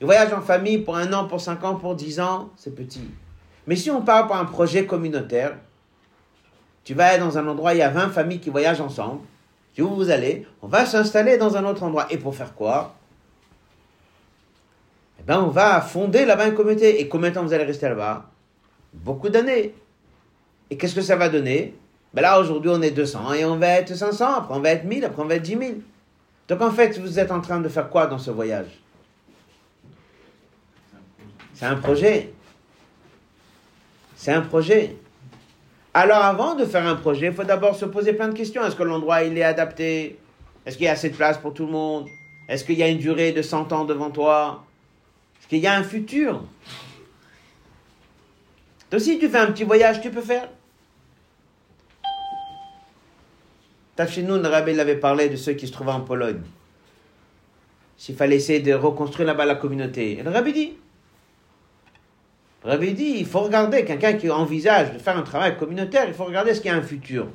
Il 0.00 0.06
voyage 0.06 0.32
en 0.32 0.40
famille 0.40 0.78
pour 0.78 0.96
un 0.96 1.12
an, 1.12 1.26
pour 1.26 1.40
cinq 1.40 1.62
ans, 1.62 1.76
pour 1.76 1.94
dix 1.94 2.18
ans, 2.18 2.50
c'est 2.56 2.74
petit. 2.74 3.08
Mais 3.66 3.76
si 3.76 3.90
on 3.90 4.02
part 4.02 4.26
pour 4.26 4.36
un 4.36 4.44
projet 4.44 4.86
communautaire, 4.86 5.56
tu 6.84 6.94
vas 6.94 7.16
dans 7.18 7.38
un 7.38 7.46
endroit, 7.46 7.74
il 7.74 7.78
y 7.78 7.82
a 7.82 7.90
20 7.90 8.10
familles 8.10 8.40
qui 8.40 8.50
voyagent 8.50 8.80
ensemble. 8.80 9.20
Tu 9.74 9.82
où 9.82 9.94
vous 9.94 10.10
allez? 10.10 10.46
On 10.60 10.66
va 10.66 10.84
s'installer 10.84 11.38
dans 11.38 11.56
un 11.56 11.64
autre 11.64 11.82
endroit. 11.82 12.06
Et 12.10 12.18
pour 12.18 12.34
faire 12.34 12.54
quoi? 12.54 12.94
Eh 15.20 15.22
bien, 15.22 15.40
on 15.40 15.48
va 15.48 15.80
fonder 15.80 16.24
là-bas 16.24 16.48
une 16.48 16.54
communauté. 16.54 17.00
Et 17.00 17.08
combien 17.08 17.30
de 17.30 17.36
temps 17.36 17.44
vous 17.44 17.52
allez 17.52 17.64
rester 17.64 17.88
là-bas? 17.88 18.28
Beaucoup 18.92 19.28
d'années. 19.28 19.74
Et 20.70 20.76
qu'est-ce 20.76 20.94
que 20.94 21.00
ça 21.00 21.16
va 21.16 21.28
donner? 21.28 21.74
Ben 22.14 22.22
là, 22.22 22.38
aujourd'hui, 22.38 22.70
on 22.72 22.82
est 22.82 22.90
200 22.90 23.32
et 23.32 23.44
on 23.44 23.56
va 23.56 23.68
être 23.68 23.94
500, 23.94 24.34
après 24.34 24.54
on 24.54 24.60
va 24.60 24.70
être 24.70 24.84
1000, 24.84 25.04
après 25.04 25.22
on 25.22 25.26
va 25.26 25.36
être 25.36 25.42
10 25.42 25.56
000. 25.56 25.72
Donc 26.48 26.60
en 26.60 26.70
fait, 26.70 26.98
vous 26.98 27.18
êtes 27.18 27.30
en 27.30 27.40
train 27.40 27.60
de 27.60 27.68
faire 27.68 27.88
quoi 27.88 28.06
dans 28.06 28.18
ce 28.18 28.30
voyage? 28.30 28.66
C'est 31.54 31.66
un 31.66 31.76
projet. 31.76 32.32
C'est 34.16 34.32
un 34.32 34.42
projet. 34.42 34.96
Alors 35.94 36.18
avant 36.18 36.54
de 36.54 36.64
faire 36.64 36.86
un 36.86 36.96
projet, 36.96 37.26
il 37.26 37.32
faut 37.32 37.44
d'abord 37.44 37.76
se 37.76 37.84
poser 37.84 38.12
plein 38.12 38.28
de 38.28 38.34
questions. 38.34 38.64
Est-ce 38.64 38.76
que 38.76 38.82
l'endroit 38.82 39.22
il 39.22 39.36
est 39.38 39.42
adapté? 39.42 40.18
Est-ce 40.66 40.76
qu'il 40.76 40.86
y 40.86 40.88
a 40.88 40.92
assez 40.92 41.10
de 41.10 41.16
place 41.16 41.38
pour 41.38 41.54
tout 41.54 41.66
le 41.66 41.72
monde? 41.72 42.06
Est-ce 42.48 42.64
qu'il 42.64 42.76
y 42.76 42.82
a 42.82 42.88
une 42.88 42.98
durée 42.98 43.32
de 43.32 43.42
100 43.42 43.72
ans 43.72 43.84
devant 43.84 44.10
toi? 44.10 44.64
Est-ce 45.38 45.48
qu'il 45.48 45.60
y 45.60 45.66
a 45.66 45.74
un 45.74 45.82
futur? 45.82 46.42
Donc 48.90 49.00
si 49.00 49.18
tu 49.18 49.28
fais 49.28 49.38
un 49.38 49.46
petit 49.46 49.64
voyage, 49.64 50.00
tu 50.00 50.10
peux 50.10 50.20
faire 50.20 50.48
nous, 54.22 54.38
le 54.38 54.48
rabbi 54.48 54.78
avait 54.78 54.96
parlé 54.96 55.28
de 55.28 55.36
ceux 55.36 55.52
qui 55.52 55.66
se 55.66 55.72
trouvaient 55.72 55.92
en 55.92 56.00
Pologne. 56.00 56.40
S'il 57.96 58.16
fallait 58.16 58.36
essayer 58.36 58.60
de 58.60 58.72
reconstruire 58.72 59.26
là-bas 59.26 59.44
la 59.44 59.54
communauté. 59.54 60.18
Et 60.18 60.22
le 60.22 60.30
rabbi 60.30 60.52
dit, 60.52 60.72
rabbi 62.64 62.92
dit, 62.92 63.16
il 63.18 63.26
faut 63.26 63.40
regarder 63.40 63.84
quelqu'un 63.84 64.14
qui 64.14 64.30
envisage 64.30 64.92
de 64.92 64.98
faire 64.98 65.16
un 65.16 65.22
travail 65.22 65.56
communautaire, 65.56 66.04
il 66.08 66.14
faut 66.14 66.24
regarder 66.24 66.54
ce 66.54 66.60
qu'il 66.60 66.70
y 66.70 66.74
a 66.74 66.76
un 66.76 66.82
futur. 66.82 67.28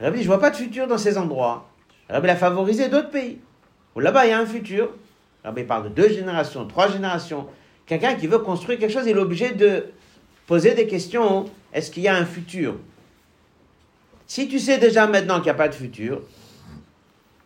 Rabbi 0.00 0.18
dit, 0.18 0.22
je 0.22 0.28
vois 0.28 0.40
pas 0.40 0.50
de 0.50 0.56
futur 0.56 0.86
dans 0.86 0.98
ces 0.98 1.16
endroits. 1.16 1.68
Rabbi 2.08 2.28
a 2.28 2.36
favorisé 2.36 2.88
d'autres 2.88 3.10
pays. 3.10 3.38
Ou 3.94 4.00
là-bas, 4.00 4.26
il 4.26 4.30
y 4.30 4.32
a 4.32 4.38
un 4.38 4.46
futur. 4.46 4.90
Il 5.56 5.66
parle 5.66 5.84
de 5.84 5.88
deux 5.90 6.08
générations, 6.08 6.66
trois 6.66 6.90
générations. 6.90 7.46
Quelqu'un 7.86 8.14
qui 8.14 8.26
veut 8.26 8.40
construire 8.40 8.78
quelque 8.78 8.92
chose, 8.92 9.06
il 9.06 9.16
est 9.16 9.20
obligé 9.20 9.52
de 9.52 9.86
poser 10.46 10.74
des 10.74 10.86
questions. 10.86 11.46
Est-ce 11.72 11.90
qu'il 11.90 12.02
y 12.02 12.08
a 12.08 12.16
un 12.16 12.26
futur? 12.26 12.74
Si 14.26 14.48
tu 14.48 14.58
sais 14.58 14.78
déjà 14.78 15.06
maintenant 15.06 15.36
qu'il 15.36 15.44
n'y 15.44 15.50
a 15.50 15.54
pas 15.54 15.68
de 15.68 15.74
futur, 15.74 16.22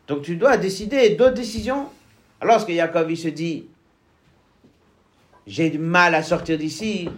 donc 0.09 0.23
tu 0.23 0.37
dois 0.37 0.57
décider 0.57 1.11
d'autres 1.11 1.35
décisions. 1.35 1.89
Alors, 2.41 2.57
lorsque 2.57 2.73
Jacob 2.73 3.11
il 3.11 3.19
se 3.19 3.29
dit, 3.29 3.67
j'ai 5.47 5.71
du 5.71 5.79
mal 5.79 6.15
à 6.15 6.23
sortir 6.23 6.59
d'ici, 6.59 7.09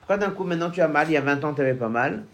pourquoi 0.00 0.18
d'un 0.18 0.30
coup 0.30 0.44
maintenant 0.44 0.70
tu 0.70 0.80
as 0.80 0.88
mal? 0.88 1.08
Il 1.08 1.14
y 1.14 1.16
a 1.16 1.20
20 1.20 1.44
ans, 1.44 1.54
tu 1.54 1.62
avais 1.62 1.74
pas 1.74 1.88
mal. 1.88 2.24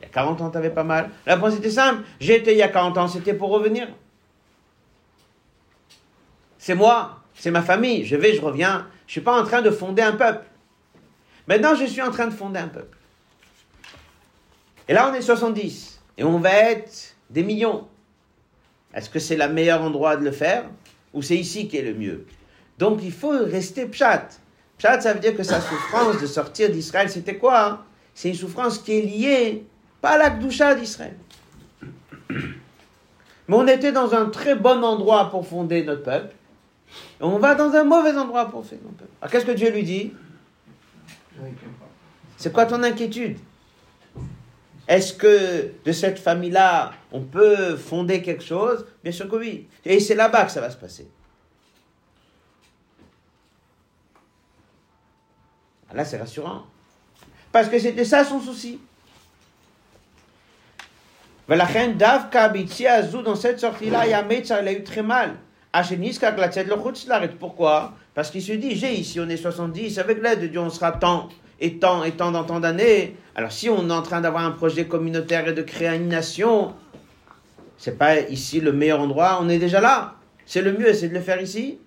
Il 0.00 0.04
y 0.04 0.06
a 0.06 0.08
40 0.08 0.40
ans, 0.40 0.50
tu 0.50 0.56
avais 0.56 0.70
pas 0.70 0.84
mal. 0.84 1.10
La 1.26 1.34
réponse 1.34 1.56
était 1.56 1.70
simple. 1.70 2.02
J'étais 2.20 2.52
il 2.52 2.58
y 2.58 2.62
a 2.62 2.68
40 2.68 2.96
ans, 2.96 3.08
c'était 3.08 3.34
pour 3.34 3.50
revenir. 3.50 3.88
C'est 6.58 6.74
moi, 6.74 7.20
c'est 7.34 7.50
ma 7.50 7.62
famille. 7.62 8.04
Je 8.04 8.16
vais, 8.16 8.34
je 8.34 8.40
reviens. 8.40 8.86
Je 9.06 9.10
ne 9.10 9.12
suis 9.12 9.20
pas 9.20 9.38
en 9.38 9.44
train 9.44 9.62
de 9.62 9.70
fonder 9.70 10.02
un 10.02 10.12
peuple. 10.12 10.46
Maintenant, 11.48 11.74
je 11.74 11.84
suis 11.84 12.00
en 12.00 12.10
train 12.10 12.26
de 12.26 12.32
fonder 12.32 12.60
un 12.60 12.68
peuple. 12.68 12.96
Et 14.88 14.92
là, 14.92 15.10
on 15.10 15.14
est 15.14 15.22
70. 15.22 16.00
Et 16.18 16.24
on 16.24 16.38
va 16.38 16.52
être 16.52 17.14
des 17.30 17.42
millions. 17.42 17.86
Est-ce 18.94 19.08
que 19.08 19.18
c'est 19.18 19.36
le 19.36 19.48
meilleur 19.48 19.82
endroit 19.82 20.16
de 20.16 20.24
le 20.24 20.32
faire 20.32 20.64
Ou 21.14 21.22
c'est 21.22 21.36
ici 21.36 21.68
qui 21.68 21.78
est 21.78 21.82
le 21.82 21.94
mieux? 21.94 22.26
Donc, 22.78 23.00
il 23.02 23.12
faut 23.12 23.30
rester 23.30 23.86
pchat. 23.86 24.28
Pchat, 24.78 25.00
ça 25.00 25.14
veut 25.14 25.20
dire 25.20 25.36
que 25.36 25.42
sa 25.42 25.60
souffrance 25.60 26.20
de 26.20 26.26
sortir 26.26 26.70
d'Israël, 26.70 27.08
c'était 27.08 27.38
quoi 27.38 27.64
hein? 27.64 27.80
C'est 28.14 28.28
une 28.28 28.34
souffrance 28.34 28.78
qui 28.78 28.98
est 28.98 29.02
liée, 29.02 29.64
pas 30.02 30.10
à 30.10 30.18
la 30.18 30.30
Kdusha 30.30 30.74
d'Israël. 30.74 31.16
Mais 32.28 33.56
on 33.56 33.66
était 33.66 33.92
dans 33.92 34.12
un 34.14 34.26
très 34.26 34.54
bon 34.54 34.82
endroit 34.84 35.30
pour 35.30 35.46
fonder 35.46 35.82
notre 35.84 36.02
peuple. 36.02 36.34
Et 37.20 37.24
on 37.24 37.38
va 37.38 37.54
dans 37.54 37.72
un 37.72 37.84
mauvais 37.84 38.14
endroit 38.16 38.50
pour 38.50 38.64
fonder 38.64 38.82
notre 38.84 38.96
peuple. 38.96 39.10
Alors 39.20 39.32
qu'est-ce 39.32 39.46
que 39.46 39.52
Dieu 39.52 39.70
lui 39.70 39.82
dit? 39.82 40.12
C'est 42.36 42.52
quoi 42.52 42.66
ton 42.66 42.82
inquiétude? 42.82 43.38
Est-ce 44.88 45.12
que 45.14 45.72
de 45.84 45.92
cette 45.92 46.18
famille-là, 46.18 46.92
on 47.12 47.20
peut 47.20 47.76
fonder 47.76 48.20
quelque 48.20 48.42
chose? 48.42 48.84
Bien 49.02 49.12
sûr 49.12 49.28
que 49.28 49.36
oui. 49.36 49.68
Et 49.84 50.00
c'est 50.00 50.14
là-bas 50.14 50.44
que 50.44 50.50
ça 50.50 50.60
va 50.60 50.70
se 50.70 50.76
passer. 50.76 51.08
Ah, 55.88 55.94
là, 55.94 56.04
c'est 56.04 56.18
rassurant. 56.18 56.64
Parce 57.52 57.68
que 57.68 57.78
c'était 57.78 58.04
ça 58.04 58.24
son 58.24 58.40
souci. 58.40 58.80
Dans 61.48 63.36
cette 63.36 63.60
sortie-là, 63.60 64.06
il 64.06 64.14
a 64.14 64.72
eu 64.72 64.84
très 64.84 65.02
mal. 65.02 65.36
Pourquoi? 67.38 67.94
Parce 68.14 68.30
qu'il 68.30 68.42
se 68.42 68.52
dit, 68.52 68.76
j'ai 68.76 68.94
ici, 68.94 69.20
on 69.20 69.28
est 69.28 69.36
70, 69.36 69.98
avec 69.98 70.22
l'aide 70.22 70.40
de 70.40 70.46
Dieu, 70.46 70.60
on 70.60 70.70
sera 70.70 70.92
tant 70.92 71.28
et 71.60 71.78
tant 71.78 72.04
et 72.04 72.12
tant 72.12 72.30
dans 72.30 72.44
tant 72.44 72.60
d'années, 72.60 73.16
alors 73.34 73.52
si 73.52 73.70
on 73.70 73.88
est 73.88 73.92
en 73.92 74.02
train 74.02 74.20
d'avoir 74.20 74.44
un 74.44 74.50
projet 74.50 74.86
communautaire 74.86 75.48
et 75.48 75.52
de 75.54 75.62
créer 75.62 75.96
une 75.96 76.08
nation, 76.08 76.74
c'est 77.78 77.96
pas 77.96 78.20
ici 78.20 78.60
le 78.60 78.72
meilleur 78.72 79.00
endroit, 79.00 79.38
on 79.40 79.48
est 79.48 79.58
déjà 79.58 79.80
là. 79.80 80.14
C'est 80.44 80.62
le 80.62 80.72
mieux, 80.72 80.92
c'est 80.92 81.08
de 81.08 81.14
le 81.14 81.20
faire 81.20 81.40
ici. 81.40 81.78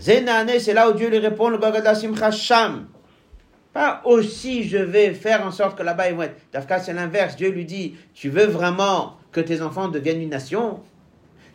C'est 0.00 0.22
là 0.22 0.88
où 0.88 0.92
Dieu 0.94 1.10
lui 1.10 1.18
répond, 1.18 1.50
le 1.50 1.58
Sham. 2.30 2.86
Pas 3.74 4.00
aussi 4.04 4.64
je 4.66 4.78
vais 4.78 5.12
faire 5.12 5.44
en 5.44 5.50
sorte 5.50 5.76
que 5.76 5.82
là-bas 5.82 6.08
ils 6.08 6.16
vont 6.16 6.22
être. 6.22 6.40
Dafka, 6.52 6.80
c'est 6.80 6.94
l'inverse. 6.94 7.36
Dieu 7.36 7.50
lui 7.50 7.66
dit, 7.66 7.96
tu 8.14 8.30
veux 8.30 8.46
vraiment 8.46 9.18
que 9.32 9.40
tes 9.40 9.60
enfants 9.60 9.88
deviennent 9.88 10.22
une 10.22 10.30
nation? 10.30 10.80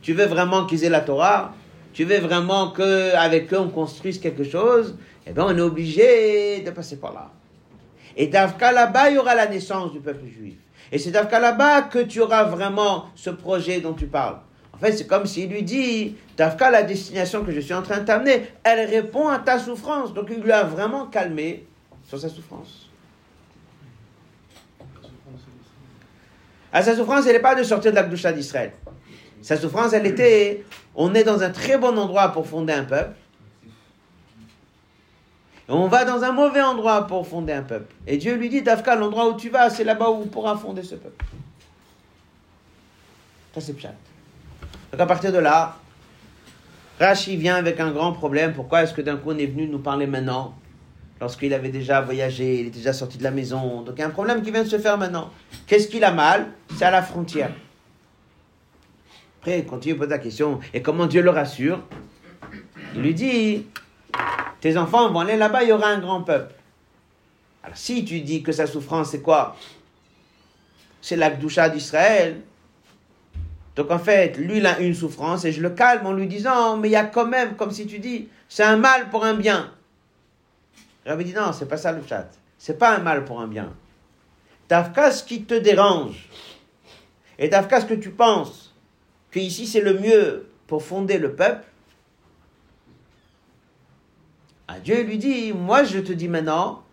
Tu 0.01 0.13
veux 0.13 0.25
vraiment 0.25 0.65
qu'ils 0.65 0.83
aient 0.83 0.89
la 0.89 1.01
Torah? 1.01 1.55
Tu 1.93 2.03
veux 2.03 2.19
vraiment 2.19 2.71
qu'avec 2.71 3.51
eux 3.53 3.59
on 3.59 3.69
construise 3.69 4.19
quelque 4.19 4.43
chose? 4.43 4.95
Eh 5.25 5.31
bien, 5.31 5.45
on 5.45 5.57
est 5.57 5.61
obligé 5.61 6.61
de 6.61 6.71
passer 6.71 6.97
par 6.97 7.13
là. 7.13 7.31
Et 8.15 8.27
Dafka, 8.27 8.71
là-bas, 8.71 9.09
il 9.09 9.15
y 9.15 9.17
aura 9.17 9.35
la 9.35 9.47
naissance 9.47 9.91
du 9.91 9.99
peuple 9.99 10.25
juif. 10.27 10.55
Et 10.91 10.99
c'est 10.99 11.11
Dafka 11.11 11.39
là-bas 11.39 11.83
que 11.83 11.99
tu 11.99 12.21
auras 12.21 12.43
vraiment 12.43 13.05
ce 13.15 13.29
projet 13.29 13.79
dont 13.79 13.93
tu 13.93 14.05
parles. 14.05 14.37
En 14.73 14.77
fait, 14.77 14.91
c'est 14.91 15.07
comme 15.07 15.25
s'il 15.25 15.49
lui 15.49 15.63
dit, 15.63 16.15
Dafka, 16.37 16.69
la 16.69 16.83
destination 16.83 17.43
que 17.43 17.51
je 17.51 17.59
suis 17.59 17.73
en 17.73 17.81
train 17.81 17.99
de 17.99 18.05
t'amener, 18.05 18.47
elle 18.63 18.87
répond 18.89 19.27
à 19.27 19.39
ta 19.39 19.57
souffrance. 19.57 20.13
Donc 20.13 20.27
il 20.29 20.41
lui 20.41 20.51
a 20.51 20.63
vraiment 20.63 21.07
calmé 21.07 21.65
sur 22.03 22.19
sa 22.19 22.29
souffrance. 22.29 22.89
À 26.71 26.81
sa 26.81 26.95
souffrance, 26.95 27.25
elle 27.27 27.33
n'est 27.33 27.39
pas 27.39 27.55
de 27.55 27.63
sortir 27.63 27.91
de 27.91 27.95
la 27.95 28.03
Gdusha 28.03 28.33
d'Israël. 28.33 28.73
Sa 29.41 29.57
souffrance, 29.57 29.93
elle 29.93 30.07
était, 30.07 30.65
on 30.95 31.13
est 31.13 31.23
dans 31.23 31.43
un 31.43 31.51
très 31.51 31.77
bon 31.77 31.97
endroit 31.97 32.29
pour 32.29 32.47
fonder 32.47 32.73
un 32.73 32.83
peuple. 32.83 33.15
On 35.69 35.87
va 35.87 36.03
dans 36.03 36.23
un 36.23 36.31
mauvais 36.31 36.61
endroit 36.61 37.07
pour 37.07 37.25
fonder 37.25 37.53
un 37.53 37.63
peuple. 37.63 37.93
Et 38.05 38.17
Dieu 38.17 38.35
lui 38.35 38.49
dit, 38.49 38.61
Dafka, 38.61 38.95
l'endroit 38.95 39.29
où 39.29 39.37
tu 39.37 39.49
vas, 39.49 39.69
c'est 39.69 39.83
là-bas 39.83 40.09
où 40.09 40.23
on 40.23 40.27
pourra 40.27 40.57
fonder 40.57 40.83
ce 40.83 40.95
peuple. 40.95 41.23
Ça, 43.53 43.61
c'est 43.61 43.73
Pshat. 43.73 43.93
Donc 44.91 44.99
à 44.99 45.05
partir 45.05 45.31
de 45.31 45.37
là, 45.37 45.77
Rashi 46.99 47.37
vient 47.37 47.55
avec 47.55 47.79
un 47.79 47.91
grand 47.91 48.11
problème. 48.13 48.53
Pourquoi 48.53 48.83
est-ce 48.83 48.93
que 48.93 49.01
d'un 49.01 49.17
coup 49.17 49.31
on 49.31 49.37
est 49.37 49.45
venu 49.45 49.67
nous 49.67 49.79
parler 49.79 50.05
maintenant 50.05 50.55
Lorsqu'il 51.21 51.53
avait 51.53 51.69
déjà 51.69 52.01
voyagé, 52.01 52.59
il 52.59 52.67
était 52.67 52.77
déjà 52.77 52.93
sorti 52.93 53.17
de 53.17 53.23
la 53.23 53.31
maison? 53.31 53.81
Donc 53.81 53.95
il 53.97 54.01
y 54.01 54.03
a 54.03 54.07
un 54.07 54.11
problème 54.11 54.41
qui 54.41 54.51
vient 54.51 54.63
de 54.63 54.67
se 54.67 54.77
faire 54.77 54.97
maintenant. 54.97 55.31
Qu'est-ce 55.67 55.87
qu'il 55.87 56.03
a 56.03 56.11
mal? 56.11 56.47
C'est 56.75 56.85
à 56.85 56.91
la 56.91 57.01
frontière. 57.01 57.51
Après, 59.39 59.59
il 59.59 59.65
continue 59.65 59.95
poser 59.95 60.09
la 60.09 60.19
question. 60.19 60.59
Et 60.73 60.81
comment 60.81 61.05
Dieu 61.05 61.21
le 61.21 61.29
rassure? 61.29 61.81
Il 62.95 63.01
lui 63.01 63.13
dit 63.13 63.65
Tes 64.63 64.77
enfants 64.77 65.11
vont 65.11 65.19
aller 65.19 65.35
là-bas, 65.35 65.63
il 65.63 65.69
y 65.69 65.71
aura 65.73 65.89
un 65.89 65.99
grand 65.99 66.21
peuple. 66.21 66.55
Alors 67.63 67.75
si 67.75 68.05
tu 68.05 68.21
dis 68.21 68.43
que 68.43 68.53
sa 68.53 68.65
souffrance, 68.65 69.09
c'est 69.09 69.21
quoi? 69.21 69.57
C'est 71.01 71.17
la 71.17 71.31
Gdusha 71.31 71.67
d'Israël. 71.67 72.39
Donc 73.75 73.91
en 73.91 73.99
fait, 73.99 74.37
lui, 74.37 74.59
il 74.59 74.65
a 74.65 74.79
une 74.79 74.95
souffrance 74.95 75.43
et 75.43 75.51
je 75.51 75.61
le 75.61 75.71
calme 75.71 76.05
en 76.05 76.13
lui 76.13 76.27
disant 76.27 76.77
Mais 76.77 76.87
il 76.87 76.91
y 76.93 76.95
a 76.95 77.03
quand 77.03 77.25
même, 77.25 77.57
comme 77.57 77.71
si 77.71 77.85
tu 77.85 77.99
dis, 77.99 78.29
c'est 78.47 78.63
un 78.63 78.77
mal 78.77 79.09
pour 79.09 79.25
un 79.25 79.33
bien. 79.33 79.69
Rabbi 81.05 81.25
dit 81.25 81.33
non, 81.33 81.51
c'est 81.51 81.67
pas 81.67 81.75
ça 81.75 81.91
le 81.91 82.01
chat. 82.07 82.29
C'est 82.57 82.79
pas 82.79 82.95
un 82.95 82.99
mal 82.99 83.25
pour 83.25 83.41
un 83.41 83.47
bien. 83.47 83.73
Tafka, 84.69 85.11
ce 85.11 85.25
qui 85.25 85.43
te 85.43 85.55
dérange, 85.55 86.29
et 87.37 87.49
Tafka, 87.49 87.81
ce 87.81 87.85
que 87.85 87.95
tu 87.95 88.11
penses, 88.11 88.73
que 89.29 89.39
ici 89.39 89.67
c'est 89.67 89.81
le 89.81 89.99
mieux 89.99 90.47
pour 90.67 90.83
fonder 90.83 91.17
le 91.17 91.35
peuple, 91.35 91.67
à 94.73 94.79
Dieu 94.79 95.03
lui 95.03 95.17
dit, 95.17 95.53
moi 95.53 95.83
je 95.83 95.99
te 95.99 96.11
dis 96.11 96.27
maintenant 96.27 96.83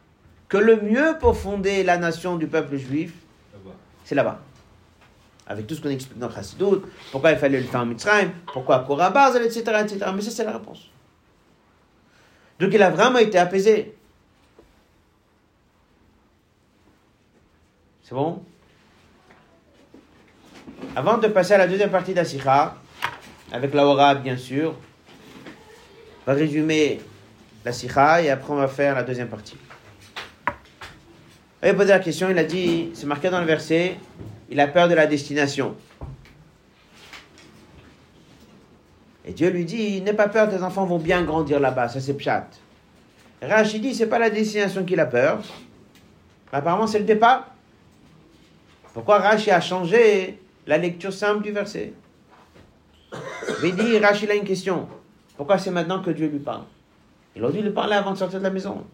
que 0.49 0.59
le 0.59 0.81
mieux 0.81 1.17
pour 1.19 1.37
fonder 1.37 1.83
la 1.83 1.97
nation 1.97 2.37
du 2.37 2.47
peuple 2.47 2.77
juif, 2.77 3.15
c'est 4.05 4.15
là-bas. 4.15 4.41
Avec 5.47 5.67
tout 5.67 5.75
ce 5.75 5.81
qu'on 5.81 5.89
explique 5.89 6.19
dans 6.19 6.31
Chassidut, 6.31 6.83
pourquoi 7.11 7.33
il 7.33 7.39
fallait 7.39 7.61
le 7.61 7.67
faire 7.67 7.81
en 7.81 7.87
Mitzrayim, 7.87 8.33
pourquoi 8.53 8.81
Korabaz, 8.81 9.35
etc., 9.37 9.61
etc. 9.81 10.11
Mais 10.15 10.21
ça, 10.21 10.31
c'est 10.31 10.45
la 10.45 10.53
réponse. 10.53 10.91
Donc 12.59 12.71
il 12.75 12.83
a 12.83 12.91
vraiment 12.91 13.19
été 13.19 13.39
apaisé. 13.39 13.97
C'est 18.03 18.15
bon? 18.15 18.43
Avant 20.95 21.17
de 21.19 21.29
passer 21.29 21.55
à 21.55 21.59
la 21.59 21.67
deuxième 21.67 21.91
partie 21.91 22.13
d'Asicha, 22.13 22.77
avec 23.51 23.73
la 23.73 23.87
Hora 23.87 24.15
bien 24.17 24.37
sûr, 24.37 24.75
on 26.27 26.31
va 26.31 26.35
résumer 26.35 27.01
la 27.65 27.73
Sikha 27.73 28.23
et 28.23 28.31
après 28.31 28.53
on 28.53 28.57
va 28.57 28.69
faire 28.69 28.95
la 28.95 29.03
deuxième 29.03 29.29
partie. 29.29 29.57
Il 31.63 31.69
a 31.69 31.75
posé 31.75 31.89
la 31.89 31.99
question, 31.99 32.31
il 32.31 32.39
a 32.39 32.45
dit, 32.45 32.91
c'est 32.95 33.07
marqué 33.07 33.29
dans 33.29 33.41
le 33.41 33.47
verset, 33.47 33.97
il 34.49 34.59
a 34.61 34.67
peur 34.67 34.89
de 34.89 34.95
la 34.95 35.07
destination. 35.07 35.77
Et 39.27 39.33
Dieu 39.33 39.51
lui 39.51 39.67
dit, 39.67 40.01
n'aie 40.01 40.15
pas 40.15 40.29
peur, 40.29 40.49
tes 40.49 40.63
enfants 40.63 40.87
vont 40.87 40.99
bien 40.99 41.23
grandir 41.23 41.61
là-bas, 41.61 41.89
ça 41.89 42.01
c'est 42.01 42.15
pchat. 42.15 42.49
Rachid 43.43 43.83
dit, 43.83 43.95
c'est 43.95 44.07
pas 44.09 44.19
la 44.19 44.31
destination 44.31 44.85
qu'il 44.85 45.01
a 45.01 45.07
peur, 45.07 45.43
apparemment 46.53 46.87
c'est 46.87 46.99
le 46.99 47.05
départ. 47.05 47.47
Pourquoi 48.95 49.19
Rashi 49.19 49.51
a 49.51 49.61
changé 49.61 50.41
la 50.67 50.77
lecture 50.79 51.13
simple 51.13 51.43
du 51.43 51.53
verset? 51.53 51.93
Il 53.63 53.77
dit, 53.77 53.99
Rashi 53.99 54.29
a 54.31 54.35
une 54.35 54.45
question. 54.45 54.89
Pourquoi 55.37 55.59
c'est 55.59 55.71
maintenant 55.71 56.03
que 56.03 56.11
Dieu 56.11 56.27
lui 56.27 56.39
parle? 56.39 56.65
Il 57.37 57.45
aurait 57.45 57.53
dû 57.53 57.63
lui 57.63 57.71
parler 57.71 57.95
avant 57.95 58.13
de 58.13 58.19
sortir 58.19 58.39
de 58.39 58.45
la 58.45 58.51
maison. 58.51 58.85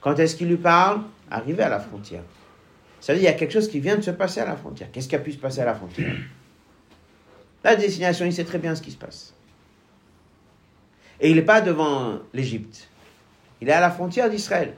Quand 0.00 0.18
est-ce 0.18 0.36
qu'il 0.36 0.48
lui 0.48 0.56
parle? 0.56 1.02
Arrivé 1.30 1.62
à 1.62 1.68
la 1.68 1.80
frontière. 1.80 2.22
Ça 3.00 3.12
veut 3.12 3.18
dire 3.18 3.28
qu'il 3.28 3.34
y 3.34 3.36
a 3.36 3.38
quelque 3.38 3.52
chose 3.52 3.68
qui 3.68 3.80
vient 3.80 3.96
de 3.96 4.02
se 4.02 4.10
passer 4.10 4.40
à 4.40 4.46
la 4.46 4.56
frontière. 4.56 4.88
Qu'est-ce 4.90 5.08
qui 5.08 5.16
a 5.16 5.18
pu 5.18 5.32
se 5.32 5.38
passer 5.38 5.60
à 5.60 5.64
la 5.64 5.74
frontière? 5.74 6.14
La 7.64 7.74
destination, 7.74 8.24
il 8.24 8.32
sait 8.32 8.44
très 8.44 8.58
bien 8.58 8.76
ce 8.76 8.80
qui 8.80 8.92
se 8.92 8.96
passe. 8.96 9.34
Et 11.20 11.28
il 11.28 11.36
n'est 11.36 11.42
pas 11.42 11.60
devant 11.60 12.20
l'Égypte. 12.32 12.88
Il 13.60 13.68
est 13.68 13.72
à 13.72 13.80
la 13.80 13.90
frontière 13.90 14.30
d'Israël. 14.30 14.74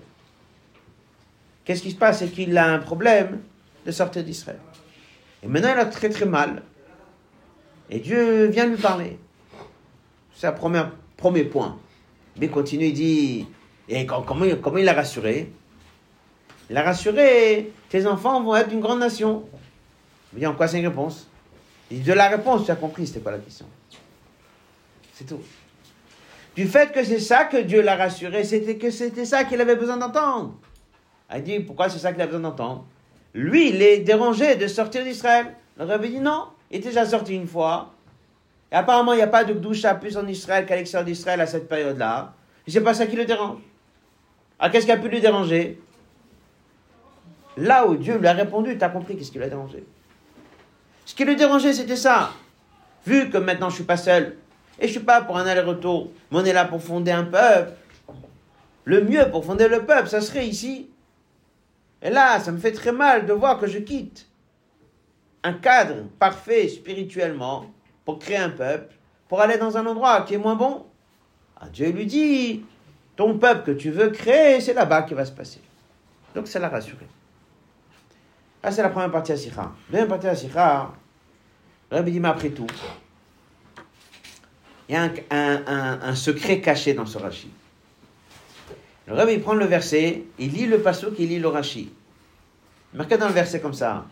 Qu'est-ce 1.64 1.82
qui 1.82 1.90
se 1.90 1.96
passe? 1.96 2.20
C'est 2.20 2.28
qu'il 2.28 2.56
a 2.56 2.66
un 2.66 2.78
problème 2.78 3.40
de 3.84 3.92
sortir 3.92 4.24
d'Israël. 4.24 4.58
Et 5.42 5.46
maintenant, 5.46 5.72
il 5.74 5.78
a 5.78 5.84
très 5.84 6.08
très 6.08 6.24
mal. 6.24 6.62
Et 7.90 7.98
Dieu 7.98 8.46
vient 8.46 8.66
lui 8.66 8.76
parler. 8.76 9.18
C'est 10.34 10.46
un 10.46 10.52
premier, 10.52 10.84
premier 11.20 11.44
point. 11.44 11.78
Mais 12.36 12.48
continue, 12.48 12.86
il 12.86 12.92
dit, 12.94 13.46
et 13.88 14.06
com- 14.06 14.24
comment, 14.26 14.46
comment 14.60 14.78
il 14.78 14.84
l'a 14.84 14.94
rassuré? 14.94 15.52
Il 16.68 16.74
l'a 16.74 16.82
rassuré, 16.82 17.70
tes 17.88 18.06
enfants 18.06 18.42
vont 18.42 18.56
être 18.56 18.72
une 18.72 18.80
grande 18.80 19.00
nation. 19.00 19.44
Il 20.32 20.40
dit, 20.40 20.46
en 20.46 20.54
quoi 20.54 20.66
c'est 20.66 20.78
une 20.78 20.86
réponse? 20.86 21.28
Il 21.90 21.98
dit, 21.98 22.08
de 22.08 22.12
la 22.12 22.28
réponse, 22.28 22.64
tu 22.64 22.70
as 22.70 22.76
compris, 22.76 23.06
c'était 23.06 23.20
pas 23.20 23.32
la 23.32 23.38
question. 23.38 23.66
C'est 25.12 25.24
tout. 25.26 25.40
Du 26.56 26.66
fait 26.66 26.92
que 26.92 27.04
c'est 27.04 27.20
ça 27.20 27.44
que 27.44 27.58
Dieu 27.58 27.82
l'a 27.82 27.96
rassuré, 27.96 28.42
c'était 28.44 28.76
que 28.76 28.90
c'était 28.90 29.24
ça 29.24 29.44
qu'il 29.44 29.60
avait 29.60 29.76
besoin 29.76 29.96
d'entendre. 29.96 30.54
Il 31.34 31.42
dit, 31.42 31.60
pourquoi 31.60 31.88
c'est 31.88 31.98
ça 31.98 32.12
qu'il 32.12 32.22
a 32.22 32.26
besoin 32.26 32.40
d'entendre? 32.40 32.84
Lui, 33.34 33.70
il 33.70 33.82
est 33.82 33.98
dérangé 33.98 34.56
de 34.56 34.66
sortir 34.66 35.04
d'Israël. 35.04 35.54
Le 35.78 35.84
rabbi 35.84 36.08
dit, 36.10 36.18
non, 36.20 36.46
il 36.70 36.78
est 36.78 36.80
déjà 36.80 37.06
sorti 37.06 37.34
une 37.34 37.46
fois. 37.46 37.92
Et 38.72 38.74
apparemment, 38.74 39.12
il 39.12 39.16
n'y 39.16 39.22
a 39.22 39.28
pas 39.28 39.44
de 39.44 39.52
doucha 39.52 39.94
plus 39.94 40.16
en 40.16 40.26
Israël 40.26 40.64
qu'à 40.66 40.76
l'extérieur 40.76 41.04
d'Israël 41.04 41.40
à 41.40 41.46
cette 41.46 41.68
période-là. 41.68 42.34
Et 42.66 42.70
c'est 42.70 42.80
pas 42.80 42.94
ça 42.94 43.06
qui 43.06 43.16
le 43.16 43.24
dérange. 43.24 43.58
Ah, 44.58 44.70
qu'est-ce 44.70 44.86
qui 44.86 44.92
a 44.92 44.96
pu 44.96 45.08
lui 45.08 45.20
déranger? 45.20 45.80
Là 47.56 47.86
où 47.86 47.96
Dieu 47.96 48.18
lui 48.18 48.26
a 48.26 48.32
répondu, 48.32 48.78
tu 48.78 48.84
as 48.84 48.88
compris 48.88 49.16
qu'est-ce 49.16 49.32
qui 49.32 49.38
l'a 49.38 49.48
dérangé. 49.48 49.84
Ce 51.04 51.14
qui 51.14 51.24
le 51.24 51.34
dérangeait, 51.34 51.72
c'était 51.72 51.96
ça. 51.96 52.30
Vu 53.06 53.30
que 53.30 53.38
maintenant 53.38 53.70
je 53.70 53.76
suis 53.76 53.84
pas 53.84 53.96
seul, 53.96 54.36
et 54.78 54.86
je 54.86 54.92
suis 54.92 55.00
pas 55.00 55.22
pour 55.22 55.36
un 55.36 55.46
aller-retour, 55.46 56.10
mais 56.30 56.38
on 56.38 56.44
est 56.44 56.52
là 56.52 56.64
pour 56.64 56.82
fonder 56.82 57.10
un 57.10 57.24
peuple. 57.24 57.72
Le 58.84 59.02
mieux 59.02 59.30
pour 59.30 59.44
fonder 59.44 59.68
le 59.68 59.84
peuple, 59.84 60.08
ça 60.08 60.20
serait 60.20 60.46
ici. 60.46 60.90
Et 62.02 62.10
là, 62.10 62.40
ça 62.40 62.50
me 62.50 62.58
fait 62.58 62.72
très 62.72 62.92
mal 62.92 63.26
de 63.26 63.32
voir 63.32 63.58
que 63.58 63.66
je 63.66 63.78
quitte 63.78 64.26
un 65.42 65.52
cadre 65.54 66.04
parfait 66.18 66.68
spirituellement 66.68 67.66
pour 68.04 68.18
créer 68.18 68.36
un 68.36 68.50
peuple, 68.50 68.94
pour 69.28 69.40
aller 69.40 69.58
dans 69.58 69.76
un 69.76 69.86
endroit 69.86 70.22
qui 70.22 70.34
est 70.34 70.38
moins 70.38 70.56
bon. 70.56 70.86
Ah, 71.60 71.68
Dieu 71.72 71.90
lui 71.90 72.06
dit, 72.06 72.64
ton 73.16 73.38
peuple 73.38 73.72
que 73.74 73.78
tu 73.78 73.90
veux 73.90 74.10
créer, 74.10 74.60
c'est 74.60 74.74
là-bas 74.74 75.02
qui 75.02 75.14
va 75.14 75.24
se 75.24 75.32
passer. 75.32 75.60
Donc 76.34 76.48
ça 76.48 76.58
l'a 76.58 76.68
rassuré. 76.68 77.06
Ah, 78.62 78.70
c'est 78.70 78.82
la 78.82 78.90
première 78.90 79.10
partie 79.10 79.32
à 79.32 79.36
Sikha. 79.36 79.72
Deuxième 79.90 80.08
partie 80.08 80.26
à 80.26 80.34
Sikha, 80.34 80.90
le 81.90 81.96
Rabbi 81.96 82.12
dit, 82.12 82.20
mais 82.20 82.28
après 82.28 82.50
tout, 82.50 82.66
il 84.88 84.94
y 84.94 84.96
a 84.96 85.08
un, 85.30 86.14
secret 86.14 86.60
caché 86.60 86.94
dans 86.94 87.06
ce 87.06 87.18
Rashi. 87.18 87.50
Le 89.06 89.14
Rabbi 89.14 89.38
prend 89.38 89.54
le 89.54 89.64
verset, 89.64 90.24
il 90.38 90.52
lit 90.52 90.66
le 90.66 90.80
passouk, 90.80 91.14
il 91.18 91.28
lit 91.28 91.38
le 91.38 91.48
Rashi. 91.48 91.92
Marqué 92.94 93.16
dans 93.16 93.28
le 93.28 93.32
verset 93.32 93.60
comme 93.60 93.72
ça. 93.72 94.04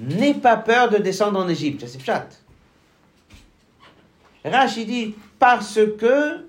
N'aie 0.00 0.34
pas 0.34 0.56
peur 0.56 0.90
de 0.90 0.98
descendre 0.98 1.38
en 1.38 1.48
Égypte. 1.48 1.84
C'est 1.86 1.98
pshat. 1.98 2.26
Rashi 4.44 4.84
dit, 4.84 5.14
parce 5.38 5.80
que 5.98 6.46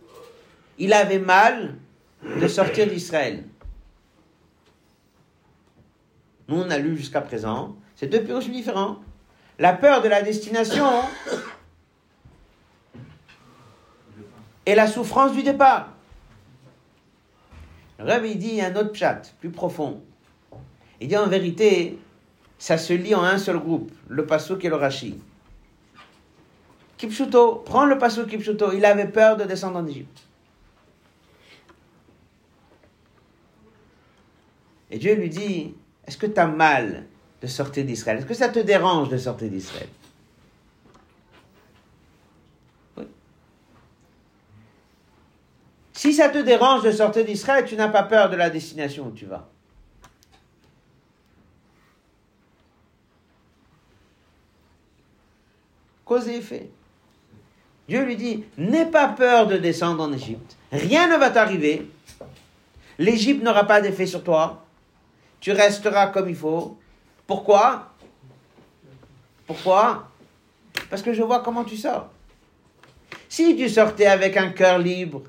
il 0.78 0.94
avait 0.94 1.20
mal 1.20 1.76
de 2.40 2.48
sortir 2.48 2.88
d'Israël. 2.88 3.44
Nous, 6.48 6.58
on 6.58 6.70
a 6.70 6.78
lu 6.78 6.98
jusqu'à 6.98 7.22
présent, 7.22 7.76
c'est 7.96 8.08
deux 8.08 8.22
piroches 8.22 8.50
différents. 8.50 8.98
La 9.58 9.74
peur 9.74 10.02
de 10.02 10.10
la 10.10 10.22
destination 10.22 10.86
et 14.66 14.76
la 14.76 14.88
souffrance 14.88 15.32
du 15.32 15.44
départ. 15.44 15.90
Le 18.00 18.06
Rabbi 18.06 18.32
il 18.32 18.38
dit 18.38 18.62
un 18.62 18.76
autre 18.76 18.94
chat 18.94 19.22
plus 19.40 19.50
profond. 19.50 20.02
Il 21.00 21.08
dit 21.08 21.18
en 21.18 21.28
vérité, 21.28 21.98
ça 22.58 22.78
se 22.78 22.94
lit 22.94 23.16
en 23.16 23.24
un 23.24 23.38
seul 23.38 23.58
groupe, 23.58 23.92
le 24.10 24.26
Passouk 24.26 24.66
et 24.66 24.70
le 24.70 24.76
Rashi. 24.76 25.18
Kipchuto, 26.98 27.56
prends 27.66 27.86
le 27.86 27.98
Passouk 27.98 28.28
Kipchuto, 28.28 28.72
il 28.72 28.86
avait 28.86 29.08
peur 29.08 29.36
de 29.36 29.44
descendre 29.44 29.80
en 29.80 29.88
Égypte. 29.88 30.22
Et 34.92 34.98
Dieu 34.98 35.16
lui 35.16 35.30
dit, 35.30 35.76
est-ce 36.06 36.18
que 36.18 36.28
tu 36.28 36.40
as 36.40 36.48
mal 36.48 37.06
de 37.42 37.48
sortir 37.48 37.84
d'Israël? 37.86 38.20
Est-ce 38.20 38.26
que 38.26 38.34
ça 38.34 38.50
te 38.50 38.60
dérange 38.60 39.10
de 39.10 39.18
sortir 39.18 39.50
d'Israël? 39.50 39.90
Oui. 42.96 43.06
Si 45.92 46.14
ça 46.14 46.30
te 46.30 46.38
dérange 46.38 46.84
de 46.84 46.92
sortir 46.92 47.26
d'Israël, 47.26 47.66
tu 47.66 47.76
n'as 47.76 47.90
pas 47.90 48.04
peur 48.04 48.30
de 48.30 48.38
la 48.38 48.50
destination 48.50 49.08
où 49.08 49.12
tu 49.12 49.26
vas. 49.26 49.50
Cause 56.06 56.28
et 56.30 56.38
effet. 56.38 56.70
Dieu 57.88 58.04
lui 58.04 58.16
dit, 58.16 58.44
n'aie 58.58 58.86
pas 58.86 59.10
peur 59.10 59.48
de 59.48 59.58
descendre 59.58 60.04
en 60.04 60.12
Égypte. 60.12 60.58
Rien 60.72 61.08
ne 61.08 61.18
va 61.18 61.30
t'arriver. 61.30 61.90
L'Égypte 62.98 63.44
n'aura 63.44 63.66
pas 63.66 63.82
d'effet 63.82 64.06
sur 64.06 64.24
toi. 64.24 64.66
Tu 65.40 65.52
resteras 65.52 66.08
comme 66.08 66.30
il 66.30 66.36
faut. 66.36 66.78
Pourquoi? 67.28 67.92
Pourquoi? 69.46 70.10
Parce 70.90 71.02
que 71.02 71.14
je 71.14 71.22
vois 71.22 71.42
comment 71.42 71.64
tu 71.64 71.78
sors. 71.78 72.10
Si 73.30 73.56
tu 73.56 73.70
sortais 73.70 74.08
avec 74.08 74.38
un 74.38 74.50
cœur 74.50 74.80
libre 74.80 75.24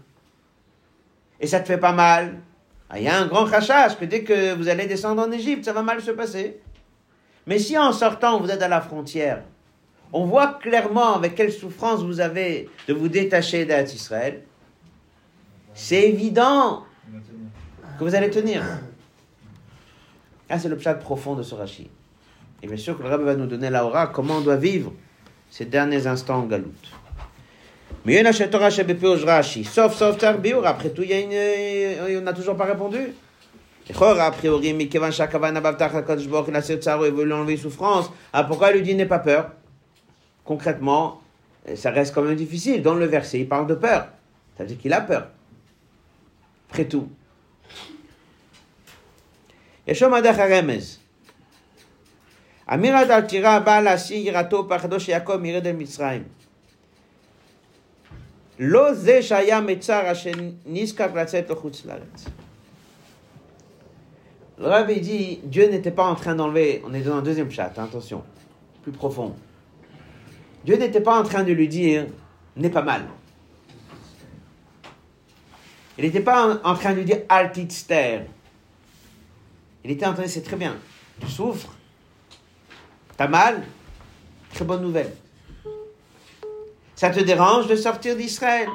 et 1.41 1.47
ça 1.47 1.61
te 1.61 1.67
fait 1.67 1.79
pas 1.79 1.93
mal, 1.93 2.41
ah, 2.89 2.99
il 2.99 3.05
y 3.05 3.09
a 3.09 3.19
un 3.19 3.27
grand 3.27 3.45
rachage 3.45 3.99
que 3.99 4.05
dès 4.05 4.23
que 4.23 4.55
vous 4.55 4.69
allez 4.69 4.87
descendre 4.87 5.23
en 5.23 5.31
Égypte, 5.31 5.65
ça 5.65 5.73
va 5.73 5.83
mal 5.83 6.01
se 6.01 6.13
passer. 6.13 6.61
Mais 7.47 7.59
si 7.59 7.77
en 7.77 7.93
sortant, 7.93 8.41
vous 8.41 8.51
êtes 8.51 8.63
à 8.63 8.69
la 8.69 8.81
frontière, 8.81 9.43
on 10.13 10.25
voit 10.25 10.59
clairement 10.63 11.15
avec 11.15 11.35
quelle 11.35 11.53
souffrance 11.53 12.03
vous 12.03 12.21
avez 12.21 12.69
de 12.89 12.95
vous 12.95 13.09
détacher 13.09 13.65
d'Israël, 13.65 13.95
Israël, 13.95 14.43
c'est 15.75 16.09
évident 16.09 16.85
que 17.99 18.05
vous 18.05 18.15
allez 18.15 18.31
tenir. 18.31 18.63
Ah, 20.49 20.59
c'est 20.59 20.69
le 20.69 20.77
profond 20.77 21.35
de 21.35 21.43
ce 21.43 21.55
Rashi. 21.55 21.91
Et 22.63 22.67
bien 22.67 22.77
sûr 22.77 22.97
que 22.97 23.03
le 23.03 23.09
Rabbi 23.09 23.25
va 23.25 23.35
nous 23.35 23.47
donner 23.47 23.69
la 23.69 23.85
aura, 23.85 24.07
comment 24.07 24.37
on 24.37 24.41
doit 24.41 24.57
vivre 24.57 24.93
ces 25.51 25.67
derniers 25.67 26.07
instants 26.07 26.39
en 26.39 26.47
galoute. 26.47 26.91
Mais. 28.05 28.23
Sauf, 29.65 29.97
sauf. 29.97 30.23
Après 30.65 30.91
tout, 30.91 31.03
il 31.03 31.11
y 31.11 31.13
a 31.13 31.21
une, 31.21 32.19
on 32.19 32.23
n'a 32.23 32.33
toujours 32.33 32.57
pas 32.57 32.65
répondu. 32.65 33.13
A 34.01 34.31
priori, 34.31 34.73
mais 34.73 34.87
Kevan 34.89 35.13
Shakavan 35.13 35.55
Abavtach 35.57 35.95
HaKadosh 35.95 36.29
Baruch 36.29 36.55
Tsaro, 36.81 37.07
il 37.07 37.13
veut 37.13 37.25
lui 37.25 37.33
enlever 37.33 37.57
souffrance. 37.57 38.11
Ah, 38.33 38.45
pourquoi 38.45 38.71
il 38.71 38.79
lui 38.79 38.83
dit 38.83 38.95
n'aie 38.95 39.07
pas 39.07 39.19
peur? 39.19 39.51
concrètement, 40.47 41.21
euh, 41.69 41.77
ça 41.77 41.91
reste 41.91 42.15
quand 42.15 42.23
même 42.23 42.37
difficile. 42.37 42.83
Dans 42.83 42.95
le 42.95 43.05
verset, 43.05 43.41
il 43.41 43.49
parle 43.49 43.67
de 43.67 43.75
peur. 43.75 44.09
Ça 44.57 44.63
veut 44.63 44.69
dire 44.69 44.79
qu'il 44.79 44.93
a 44.93 45.01
peur. 45.01 45.29
Après 46.71 46.87
tout. 46.87 47.09
Le 64.59 64.67
Rabbi 64.67 65.01
dit, 65.01 65.41
Dieu 65.45 65.69
n'était 65.69 65.91
pas 65.91 66.05
en 66.05 66.15
train 66.15 66.35
d'enlever, 66.35 66.83
on 66.87 66.95
est 66.95 67.03
dans 67.03 67.17
un 67.17 67.23
deuxième 67.23 67.51
chat, 67.51 67.73
hein, 67.77 67.85
attention, 67.85 68.25
plus 68.83 68.93
profond. 68.93 69.35
Dieu 70.67 70.77
n'était 70.77 71.01
pas 71.01 71.17
en 71.17 71.23
train 71.23 71.45
de 71.45 71.53
lui 71.53 71.69
dire, 71.69 72.07
n'est 72.57 72.71
pas 72.71 72.83
mal. 72.83 73.07
Il 75.97 76.05
n'était 76.05 76.21
pas 76.21 76.59
en, 76.65 76.75
train 76.75 76.91
de 76.91 76.97
lui 76.97 77.05
dire, 77.05 77.21
altitster. 77.29 78.23
Il 79.85 79.93
était 79.93 80.05
en 80.05 80.13
train 80.13 80.23
de 80.23 80.27
dire, 80.27 80.35
c'est 80.35 80.43
très 80.43 80.57
bien, 80.57 80.77
tu 81.21 81.29
souffres, 81.29 81.73
t'as 83.17 83.29
mal, 83.29 83.63
très 84.53 84.65
bonne 84.65 84.83
nouvelle. 84.83 85.15
Ça 86.97 87.11
te 87.11 87.21
dérange 87.21 87.69
de 87.69 87.77
sortir 87.77 88.17
d'Israël? 88.17 88.69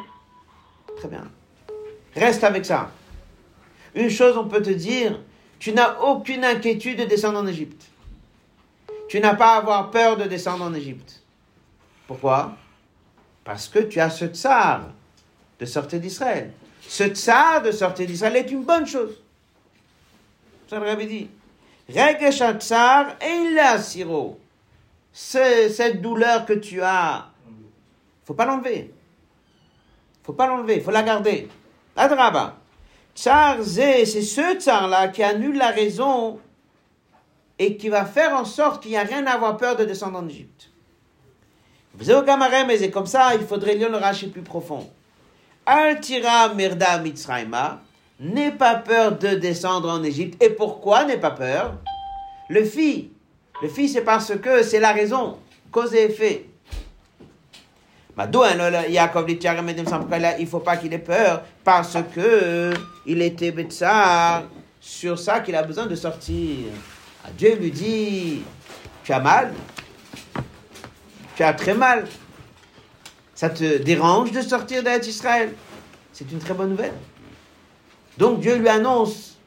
Très 0.95 1.09
bien. 1.09 1.29
Reste 2.15 2.45
avec 2.45 2.65
ça. 2.65 2.89
Une 3.95 4.09
chose, 4.09 4.37
on 4.37 4.47
peut 4.47 4.61
te 4.61 4.69
dire, 4.69 5.19
tu 5.59 5.73
n'as 5.73 5.99
aucune 5.99 6.45
inquiétude 6.45 6.99
de 6.99 7.03
descendre 7.03 7.39
en 7.39 7.47
Égypte. 7.47 7.83
Tu 9.09 9.19
n'as 9.19 9.35
pas 9.35 9.55
à 9.55 9.57
avoir 9.57 9.91
peur 9.91 10.15
de 10.15 10.23
descendre 10.23 10.63
en 10.63 10.73
Égypte. 10.73 11.20
Pourquoi? 12.11 12.57
Parce 13.45 13.69
que 13.69 13.79
tu 13.79 14.01
as 14.01 14.09
ce 14.09 14.25
tsar 14.25 14.81
de 15.57 15.65
sortir 15.65 16.01
d'Israël. 16.01 16.51
Ce 16.81 17.05
tsar 17.05 17.61
de 17.61 17.71
sortir 17.71 18.05
d'Israël 18.05 18.35
est 18.35 18.51
une 18.51 18.63
bonne 18.65 18.85
chose. 18.85 19.23
Ça 20.67 20.77
le 20.77 20.87
rabbi 20.87 21.07
dit. 21.07 21.29
Tsar 21.89 23.15
et 23.21 23.53
la 23.53 23.77
siro. 23.77 24.37
Cette 25.13 26.01
douleur 26.01 26.45
que 26.45 26.51
tu 26.51 26.81
as, 26.81 27.29
faut 28.25 28.33
pas 28.33 28.45
l'enlever. 28.45 28.93
Faut 30.23 30.33
pas 30.33 30.47
l'enlever, 30.47 30.81
faut 30.81 30.91
la 30.91 31.03
garder. 31.03 31.47
Adraba. 31.95 32.57
Tsar 33.15 33.63
c'est 33.63 34.05
ce 34.05 34.59
tsar-là 34.59 35.07
qui 35.07 35.23
annule 35.23 35.57
la 35.57 35.69
raison 35.69 36.41
et 37.57 37.77
qui 37.77 37.87
va 37.87 38.03
faire 38.03 38.35
en 38.35 38.43
sorte 38.43 38.81
qu'il 38.81 38.91
n'y 38.91 38.97
a 38.97 39.03
rien 39.03 39.25
à 39.27 39.31
avoir 39.31 39.55
peur 39.55 39.77
de 39.77 39.85
descendre 39.85 40.19
en 40.19 40.27
Égypte. 40.27 40.70
Et 41.99 42.91
comme 42.91 43.05
ça, 43.05 43.35
il 43.35 43.45
faudrait 43.45 43.75
lire 43.75 43.89
le 43.89 43.97
rachet 43.97 44.27
plus 44.27 44.41
profond. 44.41 44.89
Altira 45.65 46.53
merda 46.53 46.97
mitzrayma, 46.99 47.81
n'aie 48.19 48.51
pas 48.51 48.75
peur 48.75 49.17
de 49.17 49.35
descendre 49.35 49.89
en 49.89 50.03
Égypte. 50.03 50.41
Et 50.41 50.49
pourquoi 50.49 51.05
n'aie 51.05 51.19
pas 51.19 51.31
peur? 51.31 51.75
Le 52.49 52.63
fils, 52.63 53.05
le 53.61 53.69
fils 53.69 53.93
c'est 53.93 54.01
parce 54.01 54.35
que 54.37 54.63
c'est 54.63 54.79
la 54.79 54.91
raison, 54.91 55.37
cause 55.71 55.93
et 55.93 56.05
effet. 56.05 56.45
Yaakov 58.17 59.25
dit 59.25 59.39
il 60.39 60.47
faut 60.47 60.59
pas 60.59 60.77
qu'il 60.77 60.93
ait 60.93 60.99
peur 60.99 61.43
parce 61.63 61.97
que 62.13 62.73
il 63.05 63.21
était 63.21 63.51
bêta 63.51 64.43
sur 64.79 65.17
ça 65.17 65.39
qu'il 65.39 65.55
a 65.55 65.63
besoin 65.63 65.85
de 65.85 65.95
sortir. 65.95 66.67
Ah, 67.23 67.29
Dieu 67.37 67.55
lui 67.55 67.71
dit 67.71 68.41
Tu 69.03 69.13
as 69.13 69.19
mal? 69.19 69.53
Tu 71.35 71.43
as 71.43 71.53
très 71.53 71.73
mal. 71.73 72.07
Ça 73.35 73.49
te 73.49 73.77
dérange 73.77 74.31
de 74.31 74.41
sortir 74.41 74.83
d'Israël 74.83 75.07
Israël? 75.07 75.53
C'est 76.13 76.31
une 76.31 76.39
très 76.39 76.53
bonne 76.53 76.69
nouvelle. 76.69 76.93
Donc 78.17 78.39
Dieu 78.39 78.57
lui 78.57 78.69
annonce 78.69 79.37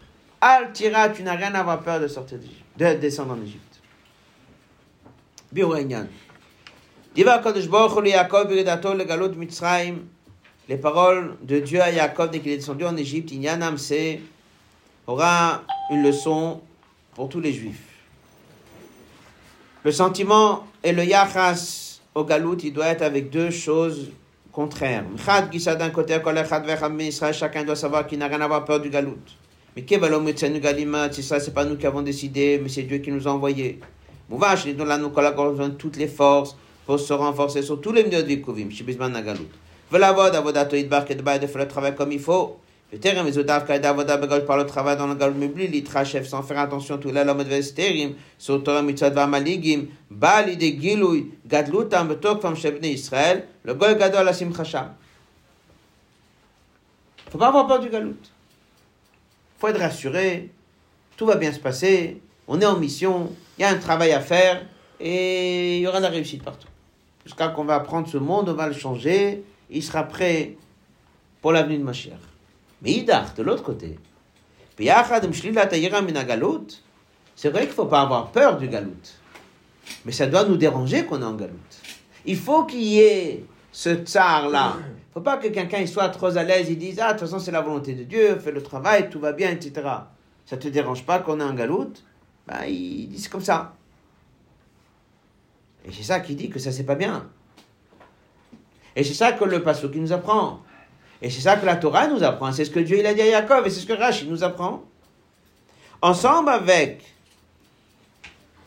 Al 0.41 0.73
Tira, 0.73 1.11
tu 1.11 1.23
n'as 1.23 1.37
rien 1.37 1.55
à 1.55 1.61
avoir 1.61 1.81
peur 1.83 2.01
de 2.01 2.09
sortir 2.09 2.39
de 2.77 2.95
descendre 2.95 3.35
en 3.35 3.43
Égypte. 3.43 3.81
Les 10.69 10.77
paroles 10.77 11.37
de 11.43 11.61
Dieu 11.61 11.81
à 11.81 11.93
Jacob 11.93 12.31
dès 12.31 12.41
qu'il 12.41 12.53
est 12.53 12.57
descendu 12.57 12.85
en 12.85 12.97
Égypte, 12.97 13.31
Inyanam 13.31 13.79
c'est 13.79 14.21
aura 15.07 15.63
une 15.91 16.03
leçon 16.03 16.61
pour 17.15 17.29
tous 17.29 17.41
les 17.41 17.53
juifs. 17.53 17.94
Le 19.85 19.93
sentiment 19.93 20.65
et 20.83 20.93
le 20.93 21.05
yachas 21.05 22.01
au 22.15 22.25
galout, 22.25 22.57
il 22.65 22.73
doit 22.73 22.87
être 22.87 23.03
avec 23.03 23.29
deux 23.29 23.51
choses 23.51 24.11
contraires. 24.51 25.05
d'un 25.79 25.91
côté, 25.91 26.17
chacun 27.33 27.65
doit 27.65 27.77
savoir 27.77 28.07
qu'il 28.07 28.19
n'a 28.19 28.29
rien 28.29 28.41
à 28.41 28.45
avoir 28.45 28.65
peur 28.65 28.81
du 28.81 28.89
galout. 28.89 29.19
Mais 29.77 29.85
ça, 29.85 31.41
c'est 31.41 31.53
pas 31.53 31.65
nous 31.67 31.77
qui 31.77 31.87
avons 31.87 32.01
décidé, 32.01 32.59
mais 32.63 32.71
c'est 32.71 32.85
Dieu 32.85 32.99
qui 32.99 33.11
nous 33.11 33.29
a 33.29 33.31
envoyés. 33.31 33.79
Mouvache, 34.31 34.65
là, 34.67 34.97
nous 34.97 35.11
collaborons 35.11 35.71
toutes 35.79 35.99
les 35.99 36.09
forces 36.09 36.57
pour 36.87 36.99
se 36.99 37.13
renforcer 37.13 37.61
sur 37.61 37.79
tous 37.79 37.93
les 37.93 38.05
milieux 38.05 38.23
de 38.23 38.35
Kovim, 38.37 38.71
Shibizman 38.71 39.13
Nagalut. 39.13 39.49
Veut 39.91 39.99
voir 39.99 40.31
d'Avodato 40.31 40.77
Idbar, 40.77 41.05
de 41.05 41.47
faire 41.47 41.59
le 41.59 41.69
travail 41.69 41.95
comme 41.95 42.13
il 42.13 42.21
faut. 42.21 42.57
Sans 46.25 46.43
faire 46.43 46.59
attention. 46.59 47.01
Faut 57.31 57.39
pas 57.39 57.49
avoir 57.49 57.67
peur 57.67 57.81
du 57.81 57.89
galout. 57.89 58.15
Faut 59.59 59.69
être 59.69 59.81
rassuré, 59.81 60.51
tout 61.17 61.27
va 61.27 61.37
bien 61.37 61.53
se 61.53 61.59
passer, 61.59 62.21
on 62.47 62.61
est 62.61 62.67
en 62.67 62.79
mission, 62.79 63.33
il 63.59 63.63
y 63.63 63.65
a 63.65 63.71
un 63.71 63.79
travail 63.79 64.13
à 64.13 64.21
faire, 64.21 64.65
et 65.01 65.79
il 65.79 65.83
y 65.83 65.87
aura 65.87 65.99
de 65.99 66.05
la 66.05 66.11
réussite 66.11 66.43
partout. 66.43 66.69
Jusqu'à 67.25 67.49
qu'on 67.49 67.65
va 67.65 67.81
prendre 67.81 68.07
ce 68.09 68.19
monde, 68.19 68.49
on 68.51 68.55
va 68.55 68.69
le 68.69 68.75
changer, 68.75 69.43
il 69.71 69.83
sera 69.83 70.05
prêt 70.05 70.57
pour 71.41 71.53
l'avenue 71.53 71.79
de 71.79 71.83
Mashiach. 71.83 72.34
Mais 72.83 72.93
Idach, 72.93 73.35
de 73.37 73.43
l'autre 73.43 73.63
côté, 73.63 73.99
c'est 77.37 77.51
vrai 77.51 77.61
qu'il 77.61 77.69
ne 77.71 77.75
faut 77.75 77.87
pas 77.87 78.03
avoir 78.03 78.31
peur 78.33 78.57
du 78.59 78.69
galout. 78.69 78.93
Mais 80.05 80.13
ça 80.13 80.27
doit 80.27 80.45
nous 80.45 80.57
déranger 80.57 81.05
qu'on 81.05 81.21
est 81.21 81.25
en 81.25 81.35
galout. 81.35 81.53
Il 82.25 82.37
faut 82.37 82.65
qu'il 82.65 82.83
y 82.83 83.01
ait 83.01 83.45
ce 83.71 83.91
tsar-là. 83.91 84.77
Il 84.79 84.81
ne 84.81 85.13
faut 85.15 85.21
pas 85.21 85.37
que 85.37 85.49
quelqu'un 85.49 85.87
soit 85.87 86.09
trop 86.09 86.37
à 86.37 86.43
l'aise, 86.43 86.69
il 86.69 86.79
dise, 86.79 86.99
ah, 87.01 87.13
de 87.13 87.19
toute 87.19 87.29
façon, 87.29 87.39
c'est 87.39 87.53
la 87.53 87.61
volonté 87.61 87.95
de 87.95 88.05
Dieu, 88.05 88.39
fais 88.39 88.53
le 88.53 88.63
travail, 88.63 89.11
tout 89.11 89.21
va 89.21 89.33
bien, 89.33 89.51
etc. 89.51 89.73
Ça 90.47 90.57
ne 90.57 90.61
te 90.61 90.69
dérange 90.69 91.05
pas 91.05 91.21
qu'on 91.21 91.41
est 91.41 91.45
en 91.45 91.55
galout? 91.55 91.93
Ben, 92.47 92.65
Il 92.67 93.09
dit, 93.09 93.19
c'est 93.19 93.31
comme 93.31 93.43
ça. 93.43 93.75
Et 95.87 95.93
c'est 95.93 96.03
ça 96.03 96.21
qui 96.21 96.35
dit 96.35 96.49
que 96.49 96.59
ça, 96.59 96.73
c'est 96.73 96.85
pas 96.85 96.95
bien. 96.95 97.29
Et 98.97 99.05
c'est 99.05 99.15
ça 99.15 99.33
que 99.33 99.45
le 99.45 99.63
passage 99.63 99.91
qui 99.91 100.01
nous 100.01 100.13
apprend. 100.13 100.61
Et 101.25 101.31
c'est 101.31 101.41
ça 101.41 101.57
que 101.57 101.65
la 101.65 101.77
Torah 101.77 102.07
nous 102.07 102.23
apprend. 102.23 102.53
C'est 102.53 102.67
ce 102.67 102.71
que 102.71 102.81
Dieu 102.81 102.99
il 102.99 103.07
a 103.07 103.15
dit 103.15 103.23
à 103.23 103.31
Jacob 103.31 103.67
et 103.67 103.71
c'est 103.71 103.81
ce 103.81 103.87
que 103.87 103.95
Rachid 103.95 104.31
nous 104.31 104.45
apprend. 104.45 104.83
Ensemble 106.03 106.51
avec 106.51 107.03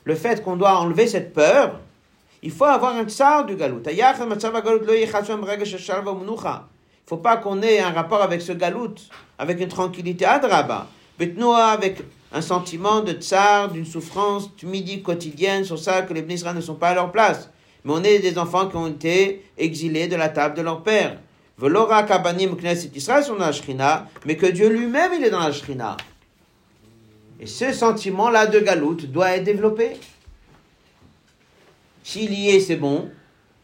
le 0.05 0.15
fait 0.15 0.43
qu'on 0.43 0.55
doit 0.55 0.79
enlever 0.79 1.05
cette 1.05 1.33
peur, 1.33 1.79
il 2.41 2.49
faut 2.49 2.65
avoir 2.65 2.95
un 2.95 3.03
tsar 3.03 3.45
du 3.45 3.55
galout. 3.55 3.83
Il 3.85 3.95
ne 3.95 4.09
faut 7.05 7.17
pas 7.17 7.37
qu'on 7.37 7.61
ait 7.61 7.79
un 7.79 7.91
rapport 7.91 8.23
avec 8.23 8.41
ce 8.41 8.53
galout, 8.53 8.95
avec 9.37 9.61
une 9.61 9.69
tranquillité 9.69 10.25
adraba. 10.25 10.87
avec 11.19 12.01
un 12.31 12.41
sentiment 12.41 13.01
de 13.01 13.11
tsar, 13.11 13.69
d'une 13.69 13.85
souffrance 13.85 14.49
midi 14.63 15.03
quotidienne 15.03 15.63
sur 15.63 15.77
ça 15.77 16.01
que 16.01 16.13
les 16.13 16.23
Bnisra 16.23 16.53
ne 16.53 16.61
sont 16.61 16.73
pas 16.73 16.89
à 16.89 16.95
leur 16.95 17.11
place. 17.11 17.51
Mais 17.85 17.93
on 17.93 18.03
est 18.03 18.17
des 18.17 18.39
enfants 18.39 18.67
qui 18.67 18.77
ont 18.77 18.87
été 18.87 19.45
exilés 19.59 20.07
de 20.07 20.15
la 20.15 20.29
table 20.29 20.55
de 20.55 20.63
leur 20.63 20.81
père. 20.81 21.19
Velora 21.57 22.03
kabanim 22.03 22.55
knesset 22.55 22.91
Israël 22.95 23.23
sont 23.23 23.35
dans 23.35 23.49
la 23.49 24.07
mais 24.25 24.37
que 24.37 24.45
Dieu 24.45 24.69
lui-même 24.69 25.11
il 25.15 25.23
est 25.23 25.31
dans 25.31 25.39
la 25.39 25.51
shrina. 25.51 25.97
Et 27.39 27.47
ce 27.47 27.71
sentiment-là 27.71 28.47
de 28.47 28.59
galoute 28.59 29.11
doit 29.11 29.31
être 29.31 29.43
développé. 29.43 29.97
S'il 32.03 32.33
y 32.33 32.49
est, 32.49 32.59
c'est 32.59 32.75
bon. 32.75 33.09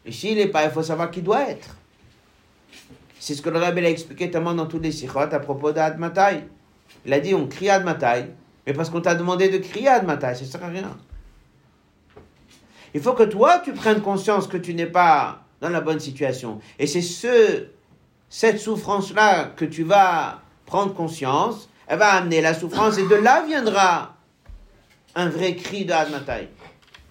Et 0.04 0.12
s'il 0.12 0.36
n'est 0.36 0.48
pas, 0.48 0.64
il 0.64 0.70
faut 0.70 0.82
savoir 0.82 1.10
qui 1.10 1.22
doit 1.22 1.48
être. 1.48 1.76
C'est 3.18 3.34
ce 3.34 3.42
que 3.42 3.48
le 3.48 3.58
Rabbi 3.58 3.84
a 3.84 3.88
expliqué 3.88 4.30
tellement 4.30 4.54
dans 4.54 4.66
tous 4.66 4.78
les 4.78 4.92
sikhot 4.92 5.20
à 5.20 5.38
propos 5.38 5.72
d'Admatai. 5.72 6.44
Il 7.06 7.12
a 7.12 7.20
dit 7.20 7.34
on 7.34 7.46
crie 7.46 7.70
Admatai, 7.70 8.26
mais 8.66 8.72
parce 8.74 8.90
qu'on 8.90 9.00
t'a 9.00 9.14
demandé 9.14 9.48
de 9.48 9.58
crier 9.58 9.88
Admatai, 9.88 10.34
ça 10.34 10.42
ne 10.42 10.46
sert 10.46 10.64
à 10.64 10.68
rien. 10.68 10.96
Il 12.92 13.00
faut 13.00 13.14
que 13.14 13.22
toi, 13.22 13.60
tu 13.64 13.72
prennes 13.72 14.02
conscience 14.02 14.46
que 14.46 14.56
tu 14.56 14.74
n'es 14.74 14.86
pas 14.86 15.44
dans 15.60 15.70
la 15.70 15.80
bonne 15.80 16.00
situation. 16.00 16.60
Et 16.78 16.86
c'est 16.86 17.02
ce 17.02 17.68
cette 18.36 18.58
souffrance-là 18.58 19.44
que 19.54 19.64
tu 19.64 19.84
vas 19.84 20.40
prendre 20.66 20.92
conscience, 20.92 21.68
elle 21.86 22.00
va 22.00 22.14
amener 22.14 22.40
la 22.40 22.52
souffrance 22.52 22.98
et 22.98 23.06
de 23.06 23.14
là 23.14 23.44
viendra 23.46 24.16
un 25.14 25.28
vrai 25.28 25.54
cri 25.54 25.84
de 25.84 25.92
Admatai. 25.92 26.48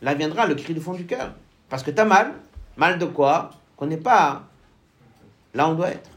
Là 0.01 0.15
viendra 0.15 0.45
le 0.47 0.55
cri 0.55 0.73
du 0.73 0.81
fond 0.81 0.91
du 0.91 1.05
cœur. 1.05 1.31
Parce 1.69 1.81
que 1.81 1.91
tu 1.91 2.01
as 2.01 2.03
mal. 2.03 2.33
Mal 2.75 2.99
de 2.99 3.05
quoi 3.05 3.51
Qu'on 3.77 3.85
n'est 3.85 3.95
pas 3.95 4.43
là 5.53 5.69
on 5.69 5.75
doit 5.75 5.91
être. 5.91 6.09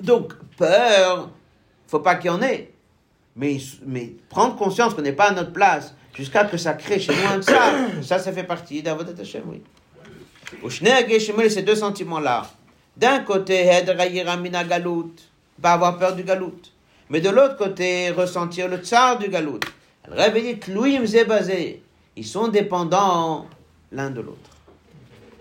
Donc, 0.00 0.34
peur, 0.56 1.28
faut 1.88 1.98
pas 1.98 2.14
qu'il 2.14 2.30
y 2.30 2.30
en 2.30 2.42
ait. 2.42 2.72
Mais, 3.34 3.56
mais 3.84 4.12
prendre 4.28 4.54
conscience 4.54 4.94
qu'on 4.94 5.02
n'est 5.02 5.14
pas 5.14 5.30
à 5.30 5.32
notre 5.32 5.52
place 5.52 5.96
jusqu'à 6.14 6.46
ce 6.46 6.52
que 6.52 6.58
ça 6.58 6.74
crée 6.74 7.00
chez 7.00 7.12
nous 7.12 7.28
un 7.28 7.42
ça, 7.42 7.72
ça, 8.02 8.18
ça 8.20 8.32
fait 8.32 8.44
partie 8.44 8.84
d'Avodat 8.84 9.20
Hashem, 9.20 9.42
oui. 9.46 9.60
Au 10.62 10.70
ces 10.70 11.62
deux 11.62 11.74
sentiments-là, 11.74 12.46
d'un 12.96 13.20
côté, 13.20 13.70
Mina 14.40 14.64
Galout, 14.64 15.12
pas 15.60 15.72
avoir 15.72 15.98
peur 15.98 16.14
du 16.14 16.24
Galout. 16.24 16.60
Mais 17.08 17.20
de 17.20 17.30
l'autre 17.30 17.56
côté, 17.56 18.10
ressentir 18.10 18.68
le 18.68 18.78
tsar 18.78 19.18
du 19.18 19.28
Galout. 19.28 19.60
Ils 22.16 22.26
sont 22.26 22.48
dépendants 22.48 23.46
l'un 23.90 24.10
de 24.10 24.20
l'autre. 24.20 24.50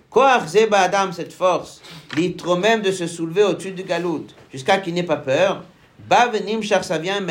Koach 0.10 0.46
Zeba 0.48 0.80
Adam, 0.80 1.12
cette 1.12 1.34
force, 1.34 1.82
l'itro 2.16 2.58
même 2.58 2.82
de 2.82 2.92
se 2.92 3.08
soulever 3.08 3.44
au-dessus 3.44 3.72
du 3.72 3.84
Galout, 3.84 4.28
jusqu'à 4.52 4.78
qu'il 4.78 4.94
n'ait 4.94 5.04
pas 5.04 5.18
peur? 5.18 5.64
Bavenim 6.08 6.62
ça 6.64 6.98
vient, 6.98 7.22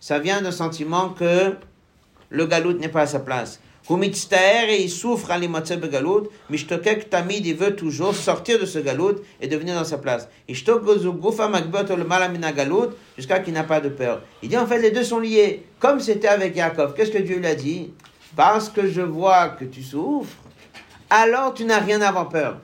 Ça 0.00 0.18
vient 0.18 0.42
d'un 0.42 0.52
sentiment 0.52 1.10
que 1.10 1.56
le 2.28 2.46
Galout 2.46 2.74
n'est 2.74 2.88
pas 2.88 3.02
à 3.02 3.06
sa 3.06 3.20
place 3.20 3.60
et 3.88 4.82
il 4.82 4.90
souffre 4.90 5.30
à 5.30 5.38
begalout, 5.38 6.28
mishtokek 6.48 7.10
tamid, 7.10 7.44
il 7.44 7.56
veut 7.56 7.74
toujours 7.74 8.14
sortir 8.14 8.60
de 8.60 8.66
ce 8.66 8.78
galout 8.78 9.16
et 9.40 9.48
devenir 9.48 9.74
dans 9.74 9.84
sa 9.84 9.98
place. 9.98 10.28
Jusqu'à 10.48 10.78
qu'il 13.40 13.52
n'a 13.52 13.64
pas 13.64 13.80
de 13.80 13.88
peur. 13.88 14.22
Il 14.42 14.48
dit 14.48 14.56
en 14.56 14.66
fait 14.66 14.80
les 14.80 14.90
deux 14.90 15.02
sont 15.02 15.18
liés, 15.18 15.64
comme 15.78 15.98
c'était 15.98 16.28
avec 16.28 16.54
Yaakov. 16.54 16.94
Qu'est-ce 16.94 17.10
que 17.10 17.18
Dieu 17.18 17.38
lui 17.38 17.46
a 17.46 17.54
dit? 17.54 17.90
Parce 18.36 18.68
que 18.68 18.88
je 18.88 19.00
vois 19.00 19.48
que 19.48 19.64
tu 19.64 19.82
souffres, 19.82 20.36
alors 21.08 21.54
tu 21.54 21.64
n'as 21.64 21.80
rien 21.80 22.00
à 22.02 22.08
avoir 22.08 22.28
peur. 22.28 22.58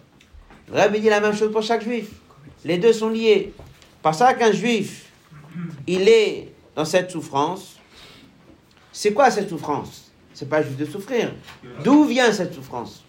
Rabbi 0.73 1.01
dit 1.01 1.09
la 1.09 1.21
même 1.21 1.35
chose 1.35 1.51
pour 1.51 1.63
chaque 1.63 1.83
juif. 1.83 2.09
Les 2.65 2.79
deux 2.79 2.93
sont 2.93 3.09
liés. 3.09 3.53
Parce 4.03 4.19
qu'un 4.19 4.53
juif, 4.53 5.07
il 5.87 6.09
est 6.09 6.53
dans 6.77 6.85
cette 6.85 7.11
souffrance. 7.11 7.77
C'est 8.93 9.13
quoi 9.13 9.31
cette 9.31 9.49
souffrance? 9.49 10.06
C'est 10.37 10.51
pas 10.51 10.63
juste 10.63 10.77
de 10.77 10.85
souffrir. 10.85 11.33
D'où 11.83 12.05
vient 12.05 12.31
cette 12.31 12.53
souffrance? 12.53 13.03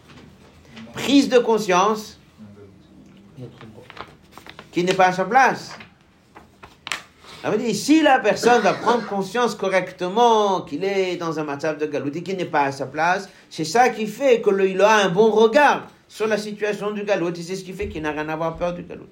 Prise 0.93 1.27
de 1.27 1.39
conscience 1.39 2.17
qui 4.71 4.85
n'est 4.85 4.93
pas 4.93 5.07
à 5.07 5.11
sa 5.11 5.25
place. 5.25 5.77
Si 7.73 8.01
la 8.01 8.19
personne 8.19 8.61
va 8.61 8.73
prendre 8.73 9.05
conscience 9.05 9.55
correctement 9.55 10.61
qu'il 10.61 10.85
est 10.85 11.17
dans 11.17 11.37
un 11.37 11.43
matzav 11.43 11.77
de 11.77 11.85
galout 11.85 12.15
et 12.15 12.23
qu'il 12.23 12.37
n'est 12.37 12.45
pas 12.45 12.63
à 12.63 12.71
sa 12.71 12.85
place, 12.85 13.27
c'est 13.49 13.65
ça 13.65 13.89
qui 13.89 14.07
fait 14.07 14.41
qu'il 14.41 14.81
a 14.81 14.95
un 14.95 15.09
bon 15.09 15.29
regard 15.29 15.87
sur 16.07 16.27
la 16.27 16.37
situation 16.37 16.91
du 16.91 17.03
galout 17.03 17.37
et 17.37 17.41
c'est 17.41 17.57
ce 17.57 17.65
qui 17.65 17.73
fait 17.73 17.89
qu'il 17.89 18.03
n'a 18.03 18.11
rien 18.11 18.29
à 18.29 18.33
avoir 18.33 18.55
peur 18.55 18.73
du 18.73 18.83
galout. 18.83 19.09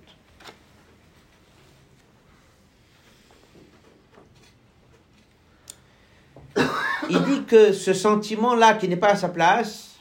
Il 7.09 7.23
dit 7.23 7.43
que 7.43 7.73
ce 7.73 7.93
sentiment-là 7.93 8.75
qui 8.75 8.87
n'est 8.87 8.97
pas 8.97 9.09
à 9.09 9.15
sa 9.15 9.29
place, 9.29 9.95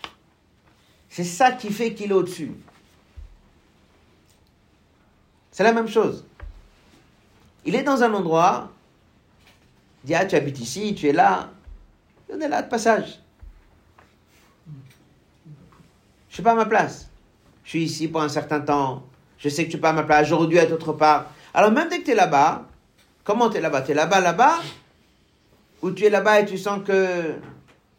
c'est 1.08 1.24
ça 1.24 1.52
qui 1.52 1.72
fait 1.72 1.94
qu'il 1.94 2.10
est 2.10 2.14
au-dessus. 2.14 2.52
C'est 5.50 5.64
la 5.64 5.72
même 5.72 5.88
chose. 5.88 6.24
Il 7.64 7.74
est 7.74 7.82
dans 7.82 8.02
un 8.02 8.12
endroit, 8.12 8.70
il 10.02 10.08
dit, 10.08 10.14
ah, 10.14 10.26
tu 10.26 10.34
habites 10.34 10.60
ici, 10.60 10.94
tu 10.94 11.08
es 11.08 11.12
là. 11.12 11.50
On 12.32 12.40
est 12.40 12.48
là 12.48 12.62
de 12.62 12.68
passage. 12.68 13.20
Je 16.28 16.34
suis 16.34 16.42
pas 16.42 16.52
à 16.52 16.56
ma 16.56 16.66
place. 16.66 17.08
Je 17.62 17.70
suis 17.70 17.84
ici 17.84 18.08
pour 18.08 18.20
un 18.20 18.28
certain 18.28 18.60
temps. 18.60 19.04
Je 19.38 19.48
sais 19.48 19.64
que 19.66 19.70
tu 19.70 19.76
n'es 19.76 19.80
pas 19.80 19.90
à 19.90 19.92
ma 19.92 20.02
place. 20.02 20.26
J'aurais 20.26 20.48
dû 20.48 20.56
être 20.56 20.72
autre 20.72 20.92
part. 20.92 21.26
Alors 21.54 21.70
même 21.70 21.88
dès 21.88 22.00
que 22.00 22.04
tu 22.04 22.10
es 22.10 22.14
là-bas, 22.14 22.66
comment 23.22 23.48
tu 23.48 23.58
es 23.58 23.60
là-bas? 23.60 23.82
Tu 23.82 23.92
es 23.92 23.94
là-bas, 23.94 24.20
là-bas? 24.20 24.56
Ou 25.84 25.90
tu 25.90 26.06
es 26.06 26.08
là-bas 26.08 26.40
et 26.40 26.46
tu 26.46 26.56
sens 26.56 26.80
que 26.82 27.34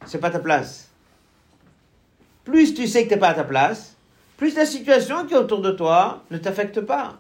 c'est 0.08 0.18
pas 0.18 0.32
ta 0.32 0.40
place 0.40 0.90
Plus 2.44 2.74
tu 2.74 2.88
sais 2.88 3.04
que 3.04 3.10
tu 3.10 3.14
n'es 3.14 3.20
pas 3.20 3.28
à 3.28 3.34
ta 3.36 3.44
place, 3.44 3.96
plus 4.38 4.56
la 4.56 4.66
situation 4.66 5.28
qui 5.28 5.36
est 5.36 5.38
autour 5.38 5.62
de 5.62 5.70
toi 5.70 6.24
ne 6.32 6.40
t'affecte 6.40 6.82
pas. 6.82 7.20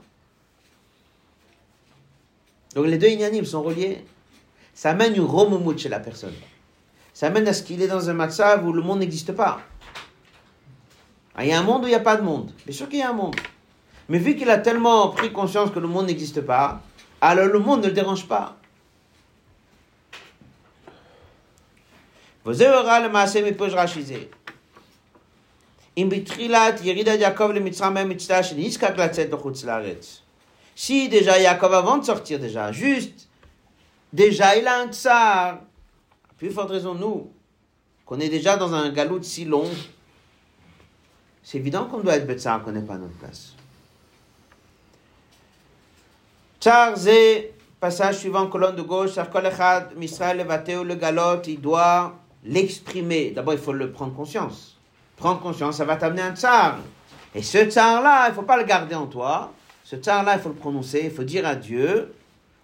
Donc 2.74 2.88
les 2.88 2.97
deux 2.97 3.09
inanimes 3.09 3.45
sont 3.45 3.61
reliés. 3.61 4.03
Ça 4.74 4.89
amène 4.89 5.13
une 5.13 5.22
romoumout 5.22 5.78
chez 5.78 5.88
la 5.88 5.99
personne. 5.99 6.34
Ça 7.13 7.28
amène 7.28 7.47
à 7.47 7.53
ce 7.53 7.61
qu'il 7.61 7.84
est 7.84 7.88
dans 7.88 8.09
un 8.09 8.13
matzav 8.13 8.66
où 8.66 8.74
le 8.74 8.82
monde 8.82 9.01
n'existe 9.01 9.34
pas. 9.34 9.59
Ah, 11.36 11.45
il 11.45 11.49
y 11.49 11.53
a 11.53 11.59
un 11.59 11.63
monde 11.63 11.84
où 11.84 11.86
il 11.86 11.91
n'y 11.91 11.95
a 11.95 11.99
pas 11.99 12.18
de 12.18 12.24
monde? 12.24 12.51
Bien 12.66 12.76
sûr 12.76 12.89
qu'il 12.89 12.97
y 12.97 13.03
a 13.03 13.11
un 13.11 13.13
monde. 13.13 13.36
Mais 14.09 14.18
vu 14.18 14.36
qu'il 14.36 14.49
a 14.49 14.57
tellement 14.57 15.09
pris 15.09 15.32
conscience 15.32 15.70
que 15.70 15.78
le 15.78 15.88
monde 15.88 16.07
n'existe 16.07 16.41
pas, 16.41 16.82
alors 17.22 17.49
le 17.49 17.59
monde 17.59 17.84
ne 17.84 17.89
le 17.89 17.93
dérange 17.93 18.28
pas. 18.28 18.57
Si 30.76 31.10
déjà 31.10 31.39
Yaakov, 31.39 31.74
avant 31.74 31.98
de 31.98 32.06
sortir 32.06 32.38
déjà, 32.38 32.72
juste, 32.72 33.28
déjà 34.14 34.56
il 34.58 34.68
a 34.68 34.82
un 34.82 34.91
tsar, 34.91 35.62
plus 36.38 36.52
forte 36.52 36.70
raison 36.70 36.93
nous, 36.93 37.32
qu'on 38.06 38.20
est 38.20 38.30
déjà 38.30 38.58
dans 38.58 38.76
un 38.76 38.91
galout 38.91 39.24
si 39.24 39.46
long, 39.46 39.68
c'est 41.41 41.58
évident 41.58 41.86
qu'on 41.86 42.02
doit 42.02 42.18
être 42.18 42.28
Betsar, 42.28 42.62
qu'on 42.62 42.74
n'est 42.74 42.82
pas 42.82 42.93
à 42.93 42.98
notre 43.00 43.18
place. 43.18 43.54
Tsar, 46.60 46.93
passage 47.80 48.20
suivant, 48.20 48.46
colonne 48.48 48.76
de 48.76 48.84
gauche, 48.84 49.14
Sarkol 49.14 49.48
Echad, 49.48 49.96
Misraël, 49.96 50.38
Levateo, 50.38 50.84
le 50.84 50.93
galot, 50.93 51.41
il 51.48 51.60
doit 51.60 52.14
l'exprimer. 52.46 53.32
D'abord, 53.32 53.54
il 53.54 53.60
faut 53.60 53.74
le 53.74 53.91
prendre 53.91 54.14
conscience. 54.14 54.78
Prendre 55.18 55.39
conscience, 55.41 55.78
ça 55.78 55.86
va 55.86 55.96
t'amener 55.96 56.22
un 56.22 56.36
tsar. 56.36 56.80
Et 57.34 57.41
ce 57.41 57.58
tsar-là, 57.58 58.28
il 58.28 58.30
ne 58.30 58.36
faut 58.36 58.43
pas 58.43 58.58
le 58.58 58.64
garder 58.64 58.96
en 58.96 59.08
toi. 59.08 59.52
Ce 59.84 59.96
tsar-là, 59.96 60.36
il 60.36 60.41
faut 60.41 60.50
le 60.50 60.56
prononcer, 60.56 61.02
il 61.06 61.12
faut 61.12 61.24
dire 61.24 61.46
à 61.46 61.56
Dieu, 61.56 62.14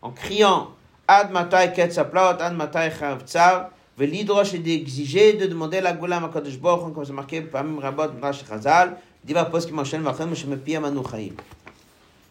en 0.02 0.12
criant 0.12 0.70
Ad 1.08 1.32
matai 1.32 1.74
ketzaplot, 1.74 2.40
ad 2.40 2.56
matai 2.56 2.90
chav 2.98 3.26
tsar, 3.26 3.72
velidrosh 3.98 4.54
et 4.54 4.60
d'exiger, 4.60 5.34
de 5.34 5.46
demander 5.46 5.82
la 5.82 5.92
goula 5.94 6.22
makadosh 6.22 6.58
boch, 6.58 6.94
comme 6.94 7.04
c'est 7.04 7.12
marqué, 7.12 7.42
pamim 7.42 7.82
rabot, 7.82 8.14
mrash 8.20 8.46
chazal, 8.48 8.98
diva 9.24 9.46
pos 9.46 9.66
qui 9.66 9.74
m'enchaîne, 9.74 10.04
vachem, 10.04 10.30
me 10.30 10.56
pi 10.56 10.76
amanu 10.76 11.02
chaim. 11.10 11.34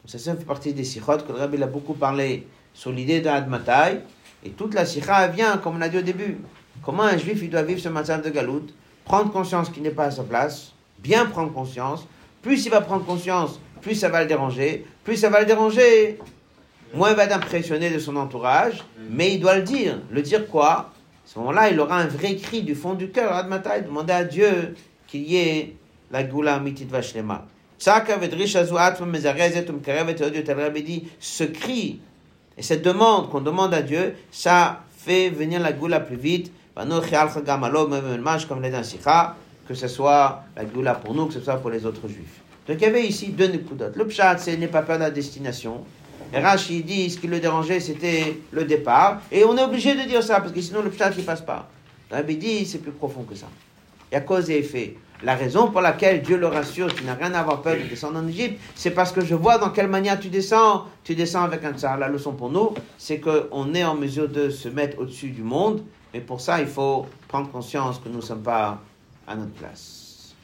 Ça, 0.06 0.18
ça 0.18 0.34
fait 0.34 0.44
partie 0.44 0.72
des 0.72 0.84
sikhot, 0.84 1.18
que 1.18 1.32
le 1.32 1.38
rabbi 1.38 1.62
a 1.62 1.66
beaucoup 1.66 1.92
parlé 1.92 2.46
sur 2.72 2.90
l'idée 2.90 3.20
de 3.20 3.28
Ad 3.28 3.48
matai, 3.48 4.00
et 4.42 4.50
toute 4.50 4.72
la 4.72 4.86
sikha 4.86 5.26
vient, 5.28 5.58
comme 5.58 5.76
on 5.76 5.80
a 5.82 5.88
dit 5.88 5.98
au 5.98 6.02
début. 6.02 6.38
Comment 6.84 7.04
un 7.04 7.18
juif, 7.18 7.40
il 7.42 7.50
doit 7.50 7.62
vivre 7.62 7.80
ce 7.80 7.88
matin 7.88 8.18
de 8.18 8.30
galout, 8.30 8.66
prendre 9.04 9.30
conscience 9.32 9.68
qu'il 9.70 9.82
n'est 9.82 9.90
pas 9.90 10.06
à 10.06 10.10
sa 10.10 10.24
place, 10.24 10.72
bien 10.98 11.26
prendre 11.26 11.52
conscience, 11.52 12.06
plus 12.42 12.64
il 12.64 12.70
va 12.70 12.80
prendre 12.80 13.04
conscience 13.04 13.60
plus 13.80 13.94
ça 13.94 14.08
va 14.08 14.22
le 14.22 14.28
déranger, 14.28 14.86
plus 15.04 15.16
ça 15.16 15.30
va 15.30 15.40
le 15.40 15.46
déranger, 15.46 16.18
moins 16.94 17.10
il 17.10 17.16
va 17.16 17.24
être 17.24 17.34
impressionné 17.36 17.90
de 17.90 17.98
son 17.98 18.16
entourage, 18.16 18.84
mais 19.10 19.34
il 19.34 19.40
doit 19.40 19.56
le 19.56 19.62
dire. 19.62 19.98
Le 20.10 20.22
dire 20.22 20.46
quoi? 20.48 20.72
À 20.72 20.92
ce 21.24 21.38
moment-là, 21.38 21.70
il 21.70 21.80
aura 21.80 21.98
un 21.98 22.06
vrai 22.06 22.36
cri 22.36 22.62
du 22.62 22.74
fond 22.74 22.94
du 22.94 23.10
cœur, 23.10 23.32
Admatai, 23.32 23.82
demander 23.82 24.12
à 24.12 24.24
Dieu 24.24 24.74
qu'il 25.06 25.22
y 25.22 25.36
ait 25.36 25.76
la 26.10 26.24
goula 26.24 26.58
mitit 26.58 26.84
vashlema. 26.84 27.46
Ce 27.78 27.90
cri 31.44 32.00
et 32.58 32.62
cette 32.62 32.82
demande 32.82 33.30
qu'on 33.30 33.40
demande 33.40 33.72
à 33.72 33.80
Dieu, 33.80 34.14
ça 34.30 34.82
fait 34.98 35.30
venir 35.30 35.60
la 35.60 35.72
goula 35.72 36.00
plus 36.00 36.16
vite. 36.16 36.52
Comme 38.48 38.62
que 39.70 39.74
ce 39.76 39.86
soit 39.86 40.42
la 40.56 40.64
goula 40.64 40.94
pour 40.94 41.14
nous, 41.14 41.26
que 41.26 41.34
ce 41.34 41.40
soit 41.40 41.56
pour 41.56 41.70
les 41.70 41.86
autres 41.86 42.08
juifs. 42.08 42.40
Donc 42.66 42.78
il 42.80 42.82
y 42.82 42.86
avait 42.86 43.06
ici 43.06 43.28
deux 43.28 43.46
nekudotes. 43.46 43.94
Le 43.96 44.04
pshat, 44.06 44.38
c'est 44.38 44.56
n'est 44.56 44.66
pas 44.66 44.82
peur 44.82 44.96
de 44.96 45.04
la 45.04 45.10
destination. 45.12 45.84
Et 46.34 46.40
Rashi 46.40 46.82
dit, 46.82 47.08
ce 47.08 47.18
qui 47.18 47.28
le 47.28 47.38
dérangeait, 47.38 47.78
c'était 47.78 48.38
le 48.50 48.64
départ. 48.64 49.20
Et 49.30 49.44
on 49.44 49.56
est 49.56 49.62
obligé 49.62 49.94
de 49.94 50.08
dire 50.08 50.22
ça, 50.22 50.40
parce 50.40 50.52
que 50.52 50.60
sinon 50.60 50.82
le 50.82 50.90
pshat, 50.90 51.12
il 51.16 51.24
passe 51.24 51.40
pas. 51.40 51.68
Rabbi 52.10 52.36
dit, 52.36 52.66
c'est 52.66 52.78
plus 52.78 52.90
profond 52.90 53.22
que 53.22 53.34
ça. 53.36 53.46
Il 54.10 54.14
y 54.14 54.18
a 54.18 54.20
cause 54.20 54.50
et 54.50 54.58
effet. 54.58 54.96
La 55.22 55.34
raison 55.34 55.70
pour 55.70 55.82
laquelle 55.82 56.22
Dieu 56.22 56.36
le 56.36 56.46
rassure, 56.46 56.92
tu 56.92 57.04
n'as 57.04 57.14
rien 57.14 57.32
à 57.34 57.40
avoir 57.40 57.62
peur 57.62 57.76
de 57.76 57.82
descendre 57.82 58.18
en 58.18 58.26
Égypte, 58.26 58.58
c'est 58.74 58.90
parce 58.90 59.12
que 59.12 59.24
je 59.24 59.34
vois 59.34 59.58
dans 59.58 59.70
quelle 59.70 59.88
manière 59.88 60.18
tu 60.18 60.28
descends. 60.28 60.86
Tu 61.04 61.14
descends 61.14 61.42
avec 61.42 61.62
un 61.64 61.74
tsar. 61.74 61.98
La 61.98 62.08
leçon 62.08 62.32
pour 62.32 62.50
nous, 62.50 62.74
c'est 62.98 63.20
qu'on 63.20 63.74
est 63.74 63.84
en 63.84 63.94
mesure 63.94 64.28
de 64.28 64.50
se 64.50 64.68
mettre 64.68 64.98
au-dessus 64.98 65.28
du 65.28 65.42
monde, 65.42 65.82
mais 66.12 66.20
pour 66.20 66.40
ça, 66.40 66.60
il 66.60 66.66
faut 66.66 67.06
prendre 67.28 67.50
conscience 67.50 67.98
que 67.98 68.08
nous 68.08 68.16
ne 68.16 68.22
sommes 68.22 68.42
pas 68.42 68.80
à 69.26 69.36
notre 69.36 69.52
place. 69.52 70.34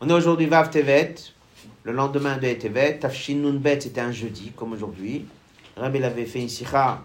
On 0.00 0.08
est 0.08 0.12
aujourd'hui 0.12 0.46
Vav 0.46 0.70
Tevet, 0.70 1.14
le 1.82 1.92
lendemain 1.92 2.36
de 2.36 2.52
Tevet. 2.54 2.98
Tafshin 2.98 3.36
Nunbet, 3.36 3.80
c'était 3.80 4.00
un 4.00 4.12
jeudi, 4.12 4.52
comme 4.56 4.72
aujourd'hui. 4.72 5.26
Rabbi 5.76 6.02
avait 6.02 6.26
fait 6.26 6.40
une 6.40 6.48
sikha 6.48 7.02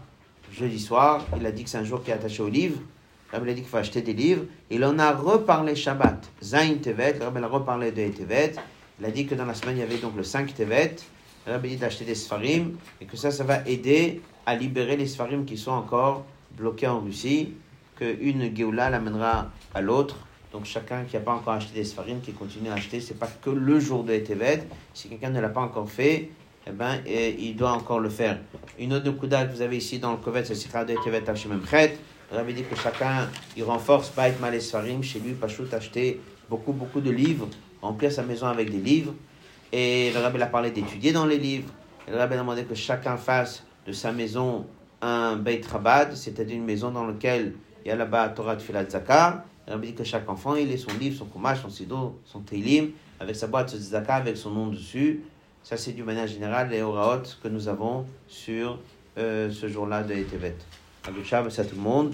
jeudi 0.51 0.79
soir. 0.79 1.25
Il 1.37 1.45
a 1.45 1.51
dit 1.51 1.63
que 1.63 1.69
c'est 1.69 1.77
un 1.77 1.83
jour 1.83 2.03
qui 2.03 2.11
est 2.11 2.13
attaché 2.13 2.41
au 2.41 2.49
livre. 2.49 2.79
Rabbi 3.31 3.49
a 3.49 3.53
dit 3.53 3.61
qu'il 3.61 3.69
faut 3.69 3.77
acheter 3.77 4.01
des 4.01 4.13
livres. 4.13 4.43
Il 4.69 4.83
en 4.85 4.97
a 4.99 5.11
reparlé 5.11 5.75
Shabbat. 5.75 6.29
Zain 6.43 6.75
Tevet. 6.75 7.19
Rabbi 7.21 7.41
a 7.43 7.47
reparlé 7.47 7.91
de 7.91 8.09
Tevet. 8.09 8.55
Il 8.99 9.05
a 9.05 9.11
dit 9.11 9.25
que 9.25 9.35
dans 9.35 9.45
la 9.45 9.53
semaine, 9.53 9.77
il 9.77 9.81
y 9.81 9.83
avait 9.83 9.97
donc 9.97 10.15
le 10.15 10.23
5 10.23 10.53
Tevet. 10.53 10.95
Rabbi 11.45 11.67
a 11.67 11.71
dit 11.71 11.77
d'acheter 11.77 12.05
des 12.05 12.15
Sfarim 12.15 12.77
et 12.99 13.05
que 13.05 13.17
ça, 13.17 13.31
ça 13.31 13.43
va 13.43 13.65
aider 13.67 14.21
à 14.45 14.55
libérer 14.55 14.95
les 14.97 15.07
Sfarim 15.07 15.45
qui 15.45 15.57
sont 15.57 15.71
encore 15.71 16.25
bloqués 16.57 16.87
en 16.87 16.99
Russie. 16.99 17.53
Qu'une 17.97 18.53
Géoula 18.55 18.89
l'amènera 18.89 19.51
à 19.73 19.81
l'autre 19.81 20.17
donc 20.55 20.63
chacun 20.63 21.03
qui 21.03 21.17
n'a 21.17 21.21
pas 21.21 21.33
encore 21.33 21.55
acheté 21.55 21.73
des 21.73 21.83
sfarines, 21.83 22.21
qui 22.21 22.31
continue 22.31 22.69
à 22.69 22.75
acheter, 22.75 23.01
c'est 23.01 23.19
pas 23.19 23.27
que 23.27 23.49
le 23.49 23.77
jour 23.77 24.05
de 24.05 24.13
Etevet. 24.13 24.63
Si 24.93 25.09
quelqu'un 25.09 25.29
ne 25.29 25.41
l'a 25.41 25.49
pas 25.49 25.59
encore 25.59 25.89
fait, 25.89 26.29
eh 26.65 26.71
ben, 26.71 27.01
il 27.05 27.57
doit 27.57 27.73
encore 27.73 27.99
le 27.99 28.07
faire. 28.07 28.39
Une 28.79 28.93
autre 28.93 29.11
kuda 29.11 29.47
que 29.47 29.53
vous 29.53 29.61
avez 29.61 29.75
ici 29.75 29.99
dans 29.99 30.11
le 30.11 30.17
Kovet, 30.17 30.45
c'est 30.45 30.55
Sikha 30.55 30.85
de 30.85 30.93
Etevet 30.93 31.29
Hachememchet. 31.29 31.97
Vous 32.31 32.37
avez 32.37 32.53
dit 32.53 32.63
que 32.63 32.75
chacun, 32.77 33.29
il 33.57 33.65
renforce 33.65 34.07
pas 34.11 34.29
être 34.29 34.39
mal 34.39 34.59
sfarim 34.61 35.03
chez 35.03 35.19
lui, 35.19 35.33
Pachout 35.33 35.67
acheter 35.73 36.21
beaucoup, 36.49 36.71
beaucoup 36.71 37.01
de 37.01 37.11
livres, 37.11 37.49
remplir 37.81 38.09
sa 38.09 38.23
maison 38.23 38.47
avec 38.47 38.71
des 38.71 38.79
livres. 38.79 39.13
Et 39.73 40.13
le 40.13 40.21
rabbi 40.21 40.41
a 40.41 40.45
parlé 40.45 40.71
d'étudier 40.71 41.11
dans 41.11 41.25
les 41.25 41.37
livres. 41.37 41.69
Et 42.07 42.11
le 42.11 42.17
rabbi 42.17 42.35
a 42.35 42.37
demandé 42.37 42.63
que 42.63 42.75
chacun 42.75 43.17
fasse 43.17 43.61
de 43.85 43.91
sa 43.91 44.13
maison 44.13 44.65
un 45.05 45.35
Beit 45.35 45.61
Rabad, 45.71 46.15
c'est-à-dire 46.15 46.57
une 46.57 46.65
maison 46.65 46.89
dans 46.91 47.05
laquelle 47.05 47.53
il 47.83 47.89
y 47.89 47.91
a 47.91 47.95
là-bas 47.95 48.29
Torah 48.29 48.55
Tfilat 48.55 48.89
Zakar. 48.89 49.43
On 49.67 49.77
dit 49.77 49.93
que 49.93 50.03
chaque 50.03 50.27
enfant, 50.29 50.55
il 50.55 50.71
ait 50.71 50.77
son 50.77 50.91
livre, 50.99 51.17
son 51.17 51.25
kumash, 51.25 51.61
son 51.61 51.69
sido, 51.69 52.19
son 52.25 52.39
teilim, 52.39 52.91
avec 53.19 53.35
sa 53.35 53.47
boîte 53.47 53.73
de 53.73 53.79
zaka, 53.79 54.15
avec 54.15 54.37
son 54.37 54.51
nom 54.51 54.67
dessus. 54.67 55.21
Ça, 55.63 55.77
c'est 55.77 55.93
d'une 55.93 56.05
manière 56.05 56.27
générale 56.27 56.69
les 56.69 56.81
oraot 56.81 57.23
que 57.41 57.47
nous 57.47 57.67
avons 57.67 58.05
sur 58.27 58.79
euh, 59.17 59.51
ce 59.51 59.67
jour-là 59.67 60.03
de 60.03 60.13
Etevet. 60.13 60.55
Abu 61.07 61.21
à 61.31 61.63
tout 61.63 61.75
le 61.75 61.81
monde. 61.81 62.13